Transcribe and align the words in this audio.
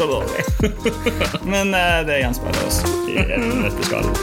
Det 0.00 0.06
er 0.06 0.08
så 0.08 0.14
dårlig. 0.16 0.42
men 1.52 1.74
uh, 1.76 1.98
det 2.08 2.14
gjenspeiler 2.22 2.62
oss 2.64 2.78
i 3.10 3.16
dette 3.20 3.84
skallet. 3.84 4.20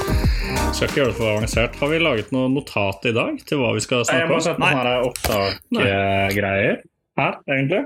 Skal 0.73 0.87
ikke 0.89 0.97
gjøre 1.03 1.11
det 1.11 1.17
for 1.19 1.29
avansert. 1.35 1.75
Har 1.77 1.91
vi 1.91 1.99
laget 2.01 2.31
noe 2.33 2.47
notat 2.49 3.05
i 3.05 3.13
dag 3.13 3.35
til 3.45 3.59
hva 3.61 3.69
vi 3.75 3.83
skal 3.85 4.01
Nei, 4.01 4.15
jeg 4.17 4.25
snakke 4.25 4.31
må 4.31 4.37
om? 4.39 4.45
sette 4.47 4.61
Nei. 4.63 4.95
opptakgreier 5.05 6.79
her, 7.21 7.37
egentlig. 7.53 7.83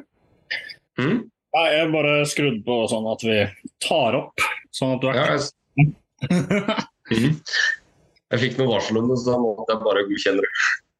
Mm? 1.01 1.17
Nei, 1.57 1.65
jeg 1.75 1.89
bare 1.97 2.13
skrudd 2.31 2.61
på 2.69 2.77
sånn 2.93 3.09
at 3.11 3.25
vi 3.27 3.35
tar 3.83 4.17
opp. 4.21 4.45
Sånn 4.71 4.95
at 4.95 5.03
du 5.03 5.09
er 5.11 5.19
Ja, 5.19 5.27
jeg, 5.35 5.91
Mhm. 7.11 7.35
jeg 8.31 8.39
fikk 8.45 8.57
noe 8.61 8.69
varsel 8.71 9.01
om 9.01 9.11
det, 9.11 9.17
så 9.19 9.33
da 9.33 9.37
måtte 9.43 9.67
jeg 9.75 9.83
bare 9.83 10.05
godkjenne 10.07 10.45
det. 10.45 10.51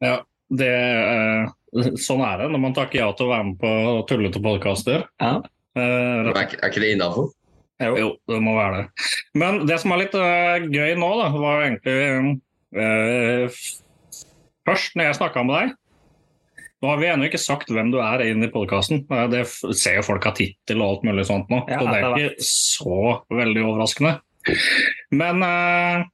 Ja, 0.04 0.16
det, 0.60 0.72
eh, 0.76 1.96
sånn 2.04 2.24
er 2.28 2.42
det 2.44 2.50
når 2.52 2.64
man 2.68 2.76
takker 2.76 3.00
ja 3.00 3.08
til 3.16 3.30
å 3.30 3.32
være 3.32 3.48
med 3.48 3.60
på 3.64 3.72
tullete 4.12 4.44
podkaster. 4.44 5.06
Ja. 5.24 5.38
Eh, 5.76 6.32
Er, 6.32 6.34
ikke- 6.46 6.60
er 6.62 6.70
ikke 6.70 6.82
det 6.84 6.92
innafor? 6.98 7.30
jo. 7.82 7.96
jo, 7.98 8.10
det 8.30 8.42
må 8.44 8.54
være 8.58 8.78
det. 8.82 8.88
Men 9.34 9.66
det 9.66 9.80
som 9.82 9.92
er 9.96 10.02
litt 10.04 10.14
eh, 10.16 10.66
gøy 10.70 10.96
nå, 11.00 11.12
da, 11.22 11.30
var 11.34 11.64
egentlig 11.66 12.40
eh, 12.76 13.62
Først, 14.68 14.94
når 14.96 15.08
jeg 15.10 15.18
snakka 15.18 15.42
med 15.48 15.56
deg 15.58 15.78
Nå 16.82 16.90
har 16.90 16.98
vi 17.02 17.08
ennå 17.10 17.26
ikke 17.30 17.40
sagt 17.42 17.70
hvem 17.74 17.92
du 17.94 18.00
er 18.02 18.22
inn 18.26 18.42
i 18.42 18.50
podkasten. 18.50 19.04
Det 19.30 19.44
ser 19.78 20.00
jo 20.00 20.06
folk 20.08 20.24
av 20.26 20.34
tittel 20.40 20.80
og 20.82 20.88
alt 20.96 21.04
mulig 21.06 21.26
sånt 21.30 21.50
nå, 21.54 21.60
Ja, 21.70 21.78
så 21.78 21.86
det 21.92 22.00
er 22.02 22.16
ikke 22.18 22.46
så 22.48 23.02
veldig 23.30 23.66
overraskende. 23.70 24.16
Men 25.14 25.44
eh, 25.46 26.08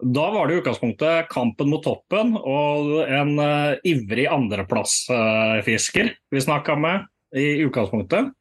da 0.00 0.24
var 0.32 0.48
det 0.48 0.56
i 0.56 0.60
utgangspunktet 0.62 1.28
kampen 1.28 1.68
mot 1.68 1.84
toppen 1.84 2.32
og 2.40 2.94
en 3.04 3.34
eh, 3.38 3.76
ivrig 3.84 4.24
andreplassfisker 4.32 6.14
vi 6.32 6.40
snakka 6.40 6.76
med 6.80 7.04
i 7.36 7.60
utgangspunktet. 7.66 8.32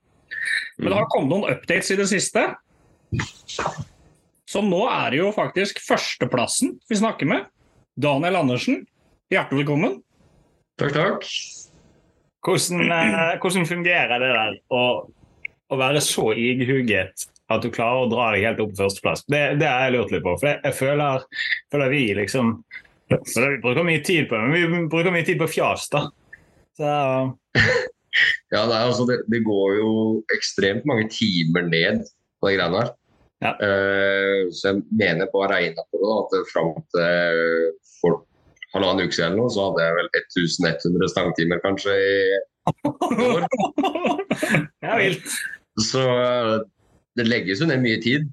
Men 0.77 0.91
det 0.91 0.99
har 0.99 1.09
kommet 1.11 1.33
noen 1.33 1.55
updates 1.55 1.91
i 1.94 1.99
det 1.99 2.08
siste. 2.11 2.45
Så 4.50 4.61
nå 4.66 4.83
er 4.89 5.13
det 5.13 5.19
jo 5.22 5.33
faktisk 5.33 5.81
førsteplassen 5.81 6.75
vi 6.89 7.00
snakker 7.00 7.30
med. 7.30 7.45
Daniel 8.00 8.41
Andersen, 8.41 8.81
hjertelig 9.33 9.63
velkommen. 9.63 10.00
Takk, 10.81 10.95
takk. 10.95 11.27
Hvordan, 12.44 12.81
eh, 12.91 13.35
hvordan 13.41 13.67
fungerer 13.69 14.19
det 14.19 14.31
der 14.33 14.55
å, 14.73 14.81
å 15.69 15.77
være 15.80 16.02
så 16.03 16.33
ighuget 16.35 17.28
at 17.53 17.61
du 17.63 17.69
klarer 17.72 18.03
å 18.03 18.09
dra 18.11 18.31
deg 18.33 18.47
helt 18.47 18.63
opp 18.66 18.73
på 18.73 18.81
førsteplass? 18.83 19.23
Det, 19.30 19.44
det 19.61 19.69
har 19.69 19.85
jeg 19.88 19.95
lurt 19.95 20.16
litt 20.16 20.25
på. 20.25 20.35
For 20.41 20.50
jeg, 20.52 20.59
jeg 20.66 20.78
føler, 20.81 21.28
føler 21.72 21.94
vi 21.94 22.03
liksom 22.17 22.57
Vi 23.13 23.47
bruker 23.61 23.85
mye 23.85 24.02
tid 24.02 24.25
på 24.30 24.35
det, 24.38 24.44
men 24.50 24.53
vi 24.57 24.85
bruker 24.89 25.13
mye 25.13 25.25
tid 25.28 25.38
på 25.38 25.50
fjas, 25.52 25.85
da. 25.94 26.07
Så, 26.73 26.94
Ja, 28.53 28.66
nei, 28.69 28.81
altså, 28.83 29.08
det, 29.09 29.22
det 29.31 29.44
går 29.45 29.80
jo 29.80 29.94
ekstremt 30.36 30.86
mange 30.89 31.08
timer 31.11 31.66
ned 31.69 32.03
på 32.39 32.52
de 32.52 32.58
greiene 32.58 32.83
her. 32.83 32.92
Ja. 33.44 33.56
Uh, 33.59 34.52
så 34.56 34.69
jeg 34.69 34.83
mener 34.95 35.28
på 35.31 35.42
å 35.42 35.47
ha 35.47 35.50
regna 35.52 35.83
på 35.89 36.00
det, 36.00 36.06
da, 36.08 36.19
at 36.22 36.52
fram 36.53 36.75
til 36.94 37.73
for 38.00 38.22
halvannen 38.74 39.07
uke 39.07 39.16
siden 39.16 39.41
så 39.53 39.68
hadde 39.69 39.85
jeg 39.85 39.97
vel 39.97 40.09
1100 40.19 41.12
stangtimer 41.12 41.62
kanskje 41.63 41.97
i 41.97 42.13
år. 43.28 43.47
det 44.81 44.90
er 44.90 45.01
vilt. 45.01 45.35
Så 45.84 46.01
eh, 46.01 46.56
det 47.18 47.28
legges 47.28 47.62
jo 47.62 47.68
ned 47.69 47.84
mye 47.84 48.00
tid. 48.01 48.25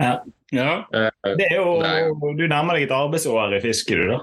Ja. 0.00 0.14
ja. 0.54 0.72
Det 0.90 1.48
er 1.48 1.56
jo, 1.58 1.78
Det 1.82 2.34
du 2.38 2.44
nærmer 2.50 2.78
deg 2.78 2.88
et 2.88 2.94
arbeidsår 2.94 3.56
i 3.58 3.62
fiske, 3.64 3.98
du, 3.98 4.06
da. 4.12 4.20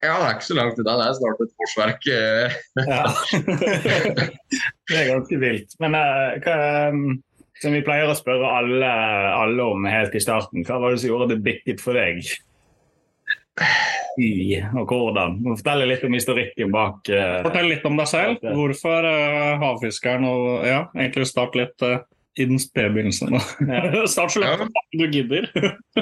Ja, 0.00 0.12
det 0.16 0.26
er 0.26 0.36
ikke 0.36 0.48
så 0.48 0.56
langt 0.56 0.78
unna. 0.80 0.94
Det 0.96 1.06
er 1.06 1.16
snart 1.18 1.42
et 1.44 1.64
årsverk. 1.64 2.06
eh. 2.14 2.60
Ja. 2.88 3.02
det 4.90 5.00
er 5.00 5.10
ganske 5.10 5.40
vilt. 5.42 5.74
Men 5.82 5.96
uh, 5.98 6.38
hva, 6.40 6.54
eh, 6.56 7.00
som 7.60 7.76
vi 7.76 7.82
pleier 7.84 8.08
å 8.08 8.16
spørre 8.16 8.52
alle, 8.60 8.92
alle 9.36 9.66
om 9.74 9.84
helt 9.90 10.16
i 10.16 10.22
starten, 10.24 10.64
hva 10.64 10.78
var 10.80 10.94
det 10.94 11.02
som 11.02 11.12
gjorde 11.12 11.34
det 11.34 11.42
bikket 11.44 11.82
for 11.84 12.00
deg? 12.00 12.24
I, 14.20 14.56
og 14.72 14.88
hvordan? 14.88 15.36
Fortell 15.44 15.84
litt 15.90 16.04
om 16.06 16.16
historikken 16.16 16.72
bak. 16.72 17.04
uh, 17.12 17.42
Fortell 17.44 17.68
litt 17.68 17.84
om 17.88 18.00
deg 18.00 18.08
selv. 18.08 18.40
Hvorfor 18.56 19.04
uh, 19.04 19.60
havfiskeren 19.60 20.24
og 20.28 20.64
ja, 20.64 20.86
egentlig 20.96 21.28
start 21.28 21.60
litt 21.60 21.84
uh, 21.84 22.00
i 22.38 22.46
den 22.46 22.60
spede 22.62 22.92
begynnelsen. 22.94 23.34
Ja. 23.34 24.06
start 24.14 24.32
så 24.32 24.42
langt 24.42 24.76
du 24.94 25.06
gidder. 25.10 25.48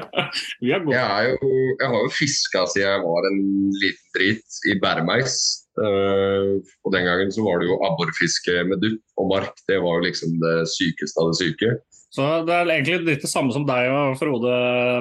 Vi 0.62 0.72
er 0.74 0.84
gode. 0.84 0.96
Jeg, 0.96 1.06
er 1.08 1.30
jo, 1.32 1.52
jeg 1.80 1.88
har 1.92 2.04
jo 2.04 2.10
fiska 2.12 2.64
siden 2.72 2.88
jeg 2.88 3.04
var 3.06 3.28
en 3.30 3.40
liten 3.82 4.12
drit 4.16 4.60
i 4.68 4.76
bæremeis. 4.82 5.38
Uh, 5.78 6.58
og 6.84 6.90
den 6.90 7.06
gangen 7.06 7.30
så 7.30 7.44
var 7.46 7.60
det 7.60 7.68
jo 7.70 7.78
abborfiske 7.86 8.64
med 8.66 8.82
dupp 8.82 9.20
og 9.22 9.30
mark. 9.30 9.54
Det 9.70 9.78
var 9.84 10.00
jo 10.00 10.08
liksom 10.08 10.34
det 10.42 10.56
sykeste 10.74 11.22
av 11.22 11.30
det 11.30 11.38
syke. 11.40 11.76
Så 12.12 12.26
det 12.48 12.54
er 12.54 12.70
egentlig 12.72 13.02
litt 13.04 13.24
det 13.24 13.30
samme 13.30 13.52
som 13.52 13.66
deg 13.68 13.90
og 13.92 14.16
Frode 14.18 14.52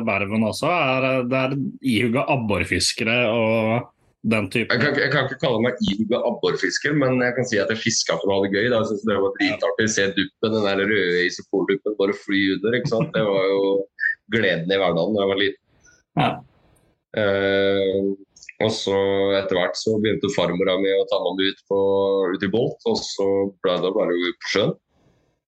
Berven 0.08 0.44
også. 0.48 0.70
Er, 0.70 1.08
eh, 1.08 1.28
det 1.32 1.44
er 1.44 1.56
ihuga 1.82 2.26
abborfiskere 2.34 3.20
og 3.32 3.94
den 4.32 4.50
type 4.52 4.76
Jeg 4.76 4.82
kan, 4.82 5.00
jeg 5.00 5.12
kan 5.14 5.28
ikke 5.28 5.40
kalle 5.42 5.64
meg 5.64 5.80
ihuga 5.88 6.20
abborfisker, 6.28 6.96
men 7.00 7.22
jeg 7.24 7.36
kan 7.38 7.48
si 7.48 7.60
at 7.62 7.72
jeg 7.74 7.82
fiska 7.84 8.18
for 8.20 8.30
å 8.30 8.38
ha 8.38 8.46
det 8.46 8.54
gøy. 8.56 8.68
Da. 8.72 8.82
Jeg 8.82 8.90
synes 8.92 9.06
det 9.08 9.18
var 9.24 9.36
dritartig. 9.40 9.88
Se 9.94 10.08
duppen, 10.18 10.56
den 10.58 10.68
der 10.68 10.84
røde 10.84 11.24
isopolduppen 11.28 11.98
bare 12.02 12.18
fly 12.26 12.42
under. 12.58 12.78
ikke 12.78 12.92
sant? 12.92 13.12
Det 13.16 13.24
var 13.28 13.50
jo 13.54 13.62
gleden 14.36 14.72
i 14.72 14.80
hverdagen 14.80 15.16
da 15.16 15.24
jeg 15.24 15.32
var 15.32 15.42
liten. 15.44 15.64
Ja. 16.18 16.30
Eh, 17.18 18.00
og 18.66 18.72
så 18.74 18.98
etter 19.38 19.60
hvert 19.60 19.78
så 19.78 19.96
begynte 20.02 20.34
farmora 20.34 20.76
mi 20.82 20.92
å 20.92 21.06
ta 21.10 21.20
meg 21.24 21.40
med 21.40 21.52
ut, 21.54 21.66
på, 21.70 21.80
ut 22.34 22.46
i 22.46 22.52
båt, 22.52 22.88
og 22.90 23.00
så 23.06 23.28
ble 23.64 23.76
det 23.84 23.94
bare 23.96 24.16
på 24.42 24.54
sjøen. 24.54 24.74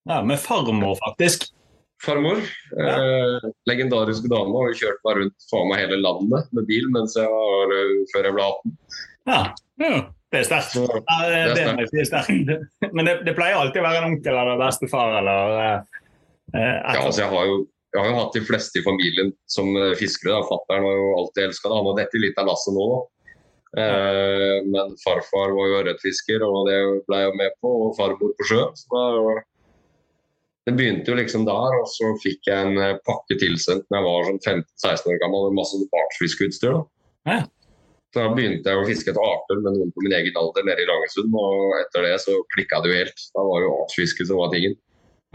Ja, 0.10 0.22
med 0.26 0.40
farmor, 0.42 0.96
faktisk. 1.02 1.50
Farmor, 2.00 2.40
eh, 2.40 3.48
legendarisk 3.68 4.30
dame, 4.32 4.56
har 4.56 4.70
jo 4.72 4.78
kjørt 4.84 5.02
meg 5.04 5.18
rundt 5.20 5.50
faen 5.50 5.68
meg 5.68 5.82
hele 5.84 5.98
landet 6.00 6.54
med 6.56 6.68
bil 6.70 6.88
mens 6.94 7.18
jeg 7.20 7.28
var, 7.28 7.74
eh, 7.76 7.98
før 8.14 8.30
jeg 8.30 8.38
ble 8.38 8.46
18. 8.46 8.78
Ja, 9.30 9.42
mm. 9.84 10.06
det 10.32 10.40
er 10.40 10.48
sterkt. 10.48 10.78
Ja, 10.80 11.18
det, 11.28 11.42
Det 11.58 11.90
det 11.92 12.06
er 12.06 12.08
sterkt. 12.08 12.54
Men 12.96 13.10
det, 13.10 13.18
det 13.28 13.36
pleier 13.36 13.60
alltid 13.60 13.84
å 13.84 13.90
være 13.90 14.04
en 14.04 14.14
onkel 14.14 14.32
eller 14.32 14.64
bestefar 14.64 15.20
eller 15.20 15.60
eh, 15.60 16.00
eh, 16.56 16.78
ja, 16.96 17.04
altså 17.04 17.26
jeg 17.26 17.34
har 17.36 17.52
jo 17.52 17.60
jeg 17.90 18.04
har 18.04 18.12
jo 18.12 18.18
hatt 18.20 18.36
de 18.38 18.46
fleste 18.46 18.80
i 18.80 18.86
familien 18.86 19.32
som 19.50 19.70
eh, 19.74 19.96
fiskere. 19.98 20.44
Fattern 20.46 20.86
har 20.86 20.98
jo 20.98 21.08
alltid 21.24 21.48
elska 21.48 21.70
det. 21.70 21.78
Han 21.80 21.88
har 21.90 21.96
dette 21.98 22.22
litt 22.22 22.38
av 22.38 22.52
lasset 22.52 22.76
nå. 22.76 22.86
da. 22.92 23.00
Eh, 23.82 24.58
men 24.70 24.94
farfar 25.02 25.56
var 25.58 25.72
jo 25.72 25.80
ørretfisker, 25.80 26.46
og 26.46 26.70
det 26.70 26.78
ble 27.10 27.24
jeg 27.24 27.40
med 27.42 27.56
på. 27.64 27.72
Og 27.88 27.96
farmor 27.98 28.36
på 28.38 28.50
sjø. 28.52 28.62
Så 28.78 28.94
da, 28.94 29.42
det 30.70 30.76
begynte 30.78 31.10
jo 31.10 31.18
liksom 31.18 31.46
der, 31.48 31.76
og 31.82 31.88
så 31.90 32.12
fikk 32.22 32.46
jeg 32.46 32.68
en 32.68 32.78
eh, 32.78 32.98
pakke 33.08 33.38
tilsendt 33.42 33.88
da 33.90 33.98
jeg 33.98 34.06
var 34.06 34.28
sånn 34.28 34.42
15-16 34.44 35.10
år 35.10 35.24
gammel 35.24 35.48
med 35.50 35.58
masse 35.64 35.80
artsfiskeutstyr. 36.04 36.78
Ja. 37.30 37.40
Så 38.14 38.22
da 38.22 38.34
begynte 38.34 38.70
jeg 38.70 38.82
å 38.82 38.86
fiske 38.86 39.12
etter 39.12 39.26
arter 39.26 39.62
med 39.62 39.78
noen 39.78 39.92
på 39.94 40.04
min 40.06 40.16
egen 40.18 40.38
alder 40.42 40.66
nede 40.66 40.82
i 40.82 40.88
Langesund. 40.90 41.34
Og 41.38 41.76
etter 41.78 42.08
det 42.08 42.16
så 42.24 42.38
klikka 42.56 42.82
det 42.82 42.90
jo 42.90 43.00
helt. 43.04 43.26
Da 43.36 43.46
var 43.46 43.62
det 43.62 43.68
jo 43.68 43.76
artsfiske 43.84 44.26
som 44.26 44.42
var 44.42 44.54
tingen. 44.54 44.78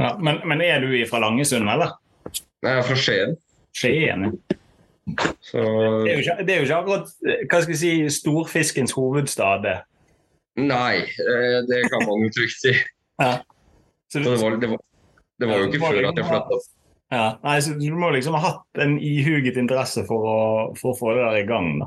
Ja, 0.03 0.11
men, 0.19 0.41
men 0.51 0.63
er 0.65 0.83
du 0.83 0.91
fra 1.07 1.21
Langesund, 1.23 1.71
eller? 1.71 1.95
Jeg 2.65 2.81
er 2.81 2.87
fra 2.89 2.99
Skien. 2.99 3.37
Skien? 3.79 4.29
ja. 4.31 4.55
Så 5.45 5.61
Det 5.61 6.11
er 6.11 6.17
jo 6.17 6.23
ikke, 6.25 6.37
det 6.47 6.55
er 6.55 6.57
jo 6.63 6.65
ikke 6.65 6.77
akkurat 6.81 7.11
eh, 7.29 7.43
hva 7.45 7.59
skal 7.61 7.73
vi 7.75 7.77
si, 7.77 7.93
storfiskens 8.11 8.95
hovedstad. 8.97 9.67
det. 9.67 9.77
Nei, 10.65 11.03
eh, 11.05 11.59
det 11.69 11.83
kan 11.93 12.07
man 12.09 12.25
jo 12.25 12.31
trygt 12.39 12.59
si. 12.63 12.73
Så 13.21 13.35
Så 14.15 14.23
det, 14.25 14.39
var, 14.41 14.57
det, 14.63 14.71
var, 14.71 14.81
det 15.41 15.47
var 15.51 15.57
jo 15.61 15.67
ikke 15.71 15.81
før 15.83 15.99
at 16.11 16.19
jeg 16.21 16.27
flytta. 16.31 16.59
Ja, 17.15 17.27
nei, 17.45 17.59
så 17.63 17.75
Du 17.79 17.89
må 17.95 18.09
liksom 18.15 18.35
ha 18.35 18.41
hatt 18.49 18.81
en 18.83 18.95
ihuget 18.99 19.57
interesse 19.61 20.03
for 20.09 20.21
å, 20.27 20.39
for 20.79 20.93
å 20.93 20.99
få 20.99 21.07
det 21.15 21.23
der 21.27 21.37
i 21.43 21.47
gang. 21.49 21.69
da, 21.83 21.87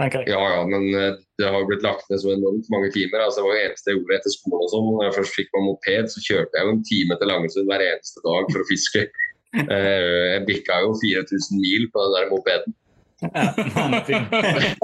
tenker 0.00 0.24
jeg. 0.24 0.32
Ja 0.34 0.42
ja, 0.56 0.62
men 0.68 0.82
eh, 0.92 1.14
det 1.40 1.46
har 1.48 1.58
jo 1.62 1.68
blitt 1.70 1.84
lagt 1.86 2.08
ned 2.10 2.20
så 2.20 2.32
enormt 2.34 2.68
mange 2.74 2.90
timer. 2.92 3.22
altså 3.24 3.40
Det 3.40 3.46
var 3.46 3.54
jo 3.56 3.64
eneste 3.68 3.90
jeg 3.92 3.96
gjorde 4.00 4.16
etter 4.18 4.32
skolen 4.34 4.64
og 4.66 4.72
sånn. 4.74 4.88
Når 4.96 5.04
jeg 5.08 5.16
først 5.20 5.36
fikk 5.38 5.48
meg 5.56 5.62
moped, 5.70 6.04
så 6.12 6.18
kjørte 6.26 6.54
jeg 6.58 6.66
jo 6.68 6.72
en 6.74 6.84
time 6.90 7.14
til 7.22 7.30
Langesund 7.32 7.70
hver 7.70 7.86
eneste 7.86 8.18
dag 8.26 8.44
for 8.52 8.60
å 8.64 8.68
fiske. 8.72 9.06
Eh, 9.56 10.34
Jeg 10.34 10.42
bikka 10.44 10.74
jo 10.84 10.90
4000 11.00 11.56
mil 11.62 11.86
på 11.94 12.02
den 12.04 12.12
der 12.18 12.26
mopeden. 12.28 12.74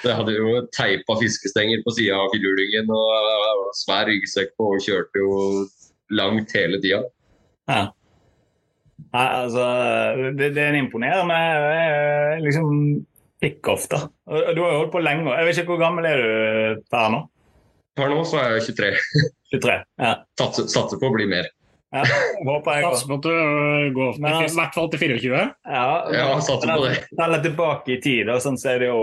Jeg 0.00 0.14
hadde 0.16 0.32
jo 0.34 0.54
teipa 0.74 1.14
fiskestenger 1.20 1.82
på 1.84 1.92
sida 1.94 2.16
av 2.18 2.30
firehjulingen 2.32 2.90
og 2.94 3.68
svær 3.78 4.08
ryggsekk 4.08 4.50
på 4.58 4.64
og 4.74 4.82
kjørte 4.82 5.22
jo 5.22 5.34
langt 6.10 6.52
hele 6.56 6.80
tida. 6.82 7.02
Ja. 7.70 7.82
Nei, 9.10 9.26
altså, 9.42 9.62
det, 10.38 10.50
det 10.54 10.62
er 10.62 10.72
en 10.74 10.84
imponerende 10.84 11.36
eh, 11.36 12.40
liksom, 12.44 12.72
kickoff, 13.42 13.86
da. 13.90 14.04
Du 14.26 14.60
har 14.62 14.74
jo 14.74 14.80
holdt 14.84 14.92
på 14.94 15.02
lenge. 15.02 15.24
Jeg 15.38 15.48
vet 15.48 15.62
ikke 15.62 15.72
hvor 15.74 15.80
gammel 15.82 16.06
er 16.10 16.20
du 16.20 16.82
per 16.92 17.08
nå? 17.14 17.22
Per 17.98 18.12
nå 18.12 18.20
så 18.28 18.38
er 18.42 18.58
jeg 18.58 18.68
23. 18.76 18.92
23? 19.56 19.78
Ja. 20.04 20.12
Satser, 20.38 20.68
satser 20.70 21.00
på 21.00 21.08
å 21.10 21.14
bli 21.16 21.26
mer. 21.30 21.48
ja. 21.90 22.04
Håper 22.46 22.76
jeg 22.78 22.84
Satser 22.86 23.08
på 23.10 23.16
at 23.18 23.24
du 23.26 23.32
øh, 23.34 23.88
går 23.96 24.20
Men 24.22 24.30
i 24.30 24.36
altså- 24.44 24.60
hvert 24.60 24.76
fall 24.78 24.90
til 24.92 25.00
24. 25.02 25.40
Ja, 25.66 25.88
Ja, 26.14 26.28
satser 26.38 26.70
på 26.70 26.84
det. 26.86 27.00
Telle 27.18 27.40
tilbake 27.48 27.96
i 27.96 28.00
tid, 28.04 28.30
Og 28.30 28.38
sånn 28.44 28.60
så 28.62 28.76
er 28.76 28.84
det 28.84 28.92
jo 28.92 29.00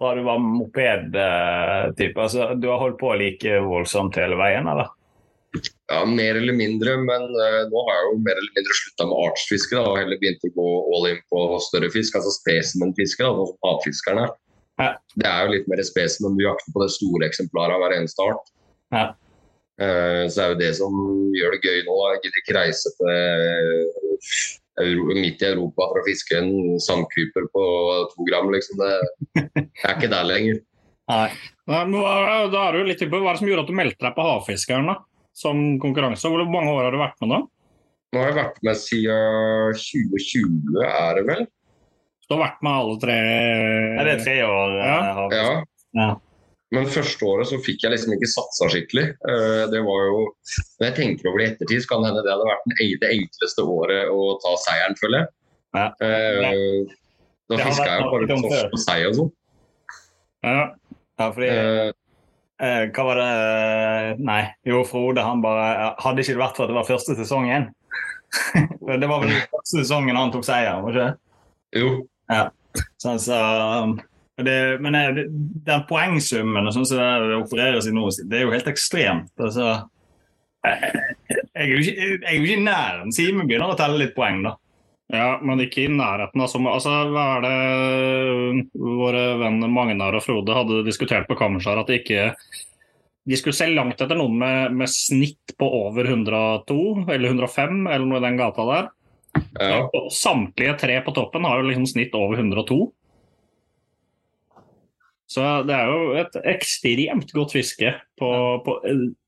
fra 0.00 0.14
du 0.18 0.24
var 0.26 0.42
moped-type. 0.42 2.18
Altså, 2.18 2.48
du 2.58 2.66
har 2.72 2.82
holdt 2.82 2.98
på 3.00 3.14
like 3.20 3.60
voldsomt 3.68 4.18
hele 4.18 4.38
veien, 4.40 4.66
eller? 4.74 4.90
Ja, 5.90 6.00
Mer 6.08 6.38
eller 6.40 6.56
mindre, 6.56 6.96
men 6.98 7.28
uh, 7.30 7.62
nå 7.70 7.82
har 7.86 7.98
jeg 7.98 8.08
jo 8.08 8.16
mer 8.24 8.40
eller 8.40 8.56
mindre 8.56 8.78
slutta 8.78 9.06
med 9.06 9.20
artsfiske 9.28 9.76
da, 9.76 9.84
og 9.92 10.00
heller 10.00 10.18
begynt 10.22 10.48
å 10.48 10.50
gå 10.56 10.72
all 10.96 11.06
in 11.12 11.22
på 11.32 11.44
større 11.66 11.90
fisk, 11.94 12.18
altså 12.18 12.32
spesimenfiske, 12.34 13.22
da, 13.22 13.46
som 13.46 13.68
havfiskerne. 13.68 14.26
Ja. 14.82 14.90
Det 15.14 15.28
er 15.30 15.46
jo 15.46 15.54
litt 15.54 15.70
mer 15.70 15.82
spesimen, 15.86 16.36
du 16.36 16.44
jakter 16.44 16.74
på 16.74 16.82
det 16.82 16.90
store 16.96 17.30
eksemplaret 17.30 17.76
av 17.76 17.84
hver 17.84 17.96
eneste 18.00 18.26
art. 18.26 18.52
Ja. 18.96 19.06
Uh, 19.76 20.24
så 20.32 20.42
er 20.42 20.52
jo 20.52 20.60
det 20.60 20.70
som 20.78 20.94
gjør 21.36 21.56
det 21.56 21.64
gøy 21.64 21.82
nå. 21.86 21.96
Jeg 22.12 22.22
gidder 22.24 22.42
ikke 22.42 22.56
reise 22.56 22.92
til 22.96 23.10
eh, 23.12 24.38
Euro, 24.86 25.16
midt 25.16 25.42
i 25.44 25.50
Europa 25.50 25.90
for 25.90 26.00
å 26.00 26.06
fiske 26.06 26.38
en 26.40 26.80
sandkuper 26.82 27.50
på 27.52 27.66
to 28.12 28.26
gram, 28.28 28.48
liksom. 28.52 28.80
Det 28.80 29.44
jeg 29.56 29.84
er 29.84 29.94
ikke 29.98 30.12
der 30.12 30.26
lenger. 30.28 30.64
Nei. 31.06 31.28
Da 31.66 31.82
er 31.82 32.76
du 32.76 32.88
litt 32.88 33.04
på, 33.04 33.20
Hva 33.20 33.30
er 33.30 33.36
det 33.36 33.42
som 33.42 33.50
gjorde 33.50 33.66
at 33.66 33.70
du 33.70 33.78
meldte 33.78 34.02
deg 34.06 34.16
på 34.16 34.26
Havfiskeren 34.26 34.90
da? 34.90 34.96
Som 35.36 35.60
konkurranse? 35.82 36.30
Hvor 36.32 36.44
mange 36.48 36.72
år 36.72 36.86
har 36.88 36.94
du 36.96 37.00
vært 37.02 37.20
med 37.24 37.34
da? 37.34 37.42
Nå 38.14 38.22
har 38.22 38.30
jeg 38.30 38.38
vært 38.38 38.60
med 38.64 38.78
siden 38.80 39.76
2020, 39.76 40.84
er 40.86 41.18
det 41.20 41.24
vel? 41.28 41.42
Du 42.26 42.34
har 42.34 42.42
vært 42.46 42.62
med 42.66 42.72
alle 42.80 42.94
tre 43.02 43.16
Er 44.00 44.08
det 44.08 44.14
tre 44.24 44.36
år? 44.46 44.72
Ja. 44.80 44.94
eh, 44.96 45.18
har? 45.18 45.34
Ja. 45.36 45.50
Ja. 45.96 46.08
Men 46.74 46.88
første 46.90 47.22
året 47.28 47.46
så 47.46 47.60
fikk 47.62 47.84
jeg 47.84 47.92
liksom 47.92 48.14
ikke 48.16 48.28
satsa 48.32 48.66
skikkelig. 48.72 49.04
Eh, 49.30 49.64
Det 49.70 49.82
var 49.86 50.00
jo 50.08 50.22
Når 50.80 50.86
jeg 50.88 50.94
tenker 50.96 51.28
over 51.30 51.38
det 51.38 51.46
i 51.46 51.50
ettertid, 51.52 51.84
så 51.84 51.90
kan 51.92 52.02
det 52.02 52.08
hende 52.10 52.24
det 52.26 52.32
hadde 52.34 52.48
vært 52.48 53.02
det 53.04 53.10
enkleste 53.14 53.62
året 53.62 54.10
å 54.10 54.24
ta 54.42 54.54
seieren, 54.64 54.96
føler 54.98 55.18
jeg. 55.22 55.28
Ja. 55.76 55.86
Eh, 56.00 56.96
Da 57.46 57.54
Det 57.60 57.62
fiska 57.68 57.86
jeg 57.86 58.02
jo 58.02 58.10
bare 58.10 58.26
torsk 58.32 58.72
og 58.74 58.82
sei 58.82 58.98
og 59.06 59.14
sånn. 59.20 59.30
Ja. 60.42 60.64
Ja, 61.18 61.30
fordi 61.32 61.46
Eh, 62.62 62.68
eh, 62.68 62.82
Hva 62.94 63.04
var 63.04 63.20
det 63.20 64.24
Nei, 64.24 64.42
jo, 64.64 64.82
Frode 64.88 65.24
han 65.24 65.42
bare 65.44 65.94
Hadde 66.02 66.22
ikke 66.22 66.36
det 66.36 66.42
vært 66.42 66.58
for 66.58 66.66
at 66.66 66.72
det 66.72 66.78
var 66.78 66.88
første 66.88 67.16
sesongen 67.18 67.50
igjen. 67.50 67.70
Det 69.02 69.08
var 69.08 69.22
vel 69.22 69.32
første 69.50 69.80
sesongen 69.80 70.18
han 70.18 70.32
tok 70.34 70.44
seier, 70.46 70.82
var 70.82 70.92
ikke 70.92 71.06
det? 71.06 71.80
Jo. 71.80 71.88
Sånn, 73.00 73.18
så, 73.22 73.36
um, 73.82 73.94
det, 74.44 74.56
men 74.84 74.96
eh, 74.98 75.12
det, 75.16 75.24
den 75.66 75.84
poengsummen 75.88 76.68
og 76.68 76.74
sånn 76.74 76.88
som 76.88 77.00
det 77.00 77.38
opereres 77.38 77.88
i 77.88 77.94
nå, 77.94 78.04
det 78.28 78.40
er 78.40 78.44
jo 78.44 78.52
helt 78.52 78.68
ekstremt. 78.70 79.32
Altså, 79.40 79.70
jeg, 80.66 80.92
jeg, 81.54 81.80
ikke, 81.80 81.94
jeg 81.96 82.20
er 82.20 82.36
jo 82.36 82.48
ikke 82.50 82.66
nær. 82.66 83.02
Simen 83.16 83.48
begynner 83.48 83.72
å 83.72 83.78
telle 83.78 84.00
litt 84.02 84.14
poeng, 84.18 84.42
da. 84.44 84.56
Ja, 85.12 85.36
men 85.38 85.62
ikke 85.62 85.84
i 85.84 85.90
nærheten 85.92 86.42
av 86.42 86.48
som 86.50 86.66
altså, 86.66 86.90
Hva 87.14 87.26
er 87.36 87.44
det 87.44 88.64
våre 88.74 89.26
venner 89.38 89.70
Magnar 89.70 90.16
og 90.18 90.24
Frode 90.24 90.56
hadde 90.56 90.82
diskutert 90.86 91.28
på 91.28 91.36
kammerset 91.38 91.78
at 91.78 91.92
de 91.92 92.00
ikke 92.00 92.30
de 93.26 93.38
skulle 93.38 93.58
se 93.58 93.66
langt 93.72 94.00
etter 94.02 94.18
noen 94.18 94.36
med, 94.38 94.74
med 94.78 94.90
snitt 94.90 95.56
på 95.58 95.66
over 95.66 96.06
102 96.06 96.76
eller 97.10 97.32
105 97.32 97.80
eller 97.82 98.04
noe 98.06 98.20
i 98.20 98.22
den 98.22 98.38
gata 98.38 98.66
der. 98.68 98.90
Ja. 99.58 99.80
Samtlige 100.14 100.76
tre 100.78 101.00
på 101.02 101.14
toppen 101.16 101.46
har 101.48 101.58
jo 101.58 101.66
liksom 101.66 101.88
snitt 101.90 102.14
over 102.14 102.38
102. 102.38 102.78
Så 105.26 105.42
det 105.66 105.74
er 105.74 105.88
jo 105.90 106.10
et 106.20 106.36
ekstremt 106.46 107.32
godt 107.34 107.56
fiske 107.56 107.90
på, 108.18 108.28
på 108.62 108.74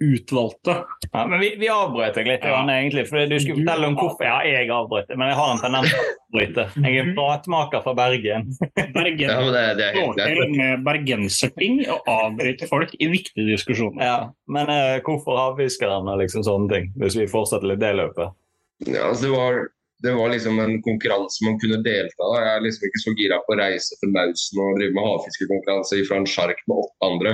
utvalgte. 0.04 0.76
Ja, 1.10 1.24
men 1.26 1.40
vi, 1.42 1.48
vi 1.58 1.70
avbrøt 1.72 2.14
deg 2.14 2.28
litt, 2.30 2.44
Ja. 2.46 2.60
Egentlig. 2.62 3.02
For 3.08 3.26
du 3.26 3.34
skulle 3.42 3.64
fortelle 3.64 3.88
om 3.90 3.96
hvorfor 3.98 4.28
Ja, 4.28 4.36
jeg 4.46 4.70
avbrøt, 4.70 5.10
men 5.16 5.32
jeg 5.32 5.38
har 5.40 5.50
en 5.54 5.62
tendens 5.64 5.90
til 5.90 5.98
å 5.98 6.12
avbryte. 6.12 6.66
Jeg 6.84 7.00
er 7.02 7.10
pratmaker 7.16 7.82
fra 7.82 7.94
Bergen. 7.98 8.46
Bergen 8.96 9.24
ja, 9.26 9.38
det, 9.56 9.64
det 9.80 9.88
er 9.88 9.98
helt 9.98 10.20
greit. 10.20 10.54
med 10.54 10.84
bergenserting 10.86 11.80
og 11.88 12.12
avbryter 12.14 12.70
folk 12.70 12.94
i 12.98 13.10
viktige 13.10 13.48
diskusjoner. 13.50 14.04
Ja, 14.06 14.18
Men 14.46 14.70
eh, 14.72 15.00
hvorfor 15.02 15.40
havfiskerne 15.42 16.14
og 16.14 16.22
liksom 16.22 16.46
sånne 16.46 16.70
ting, 16.76 16.92
hvis 17.02 17.18
vi 17.18 17.26
fortsetter 17.30 17.72
litt 17.72 17.82
det 17.82 17.96
løpet? 17.98 18.38
Ja, 18.86 19.08
altså 19.10 19.26
det, 19.26 19.34
var, 19.34 19.64
det 20.04 20.12
var 20.14 20.30
liksom 20.30 20.58
en 20.62 20.76
konkurranse 20.82 21.42
man 21.44 21.56
kunne 21.58 21.80
delta 21.82 22.26
i. 22.28 22.34
Jeg 22.38 22.50
er 22.54 22.64
liksom 22.64 22.86
ikke 22.86 23.00
så 23.02 23.14
gira 23.18 23.38
på 23.44 23.54
å 23.54 23.58
reise 23.58 23.96
til 23.98 24.12
Mausen 24.14 24.60
og 24.62 24.76
drive 24.78 24.94
med 24.94 25.06
havfiskekonkurranse 25.08 26.02
fra 26.06 26.20
en 26.20 26.28
sjark 26.30 26.60
med 26.70 26.82
åtte 26.84 27.08
andre. 27.08 27.32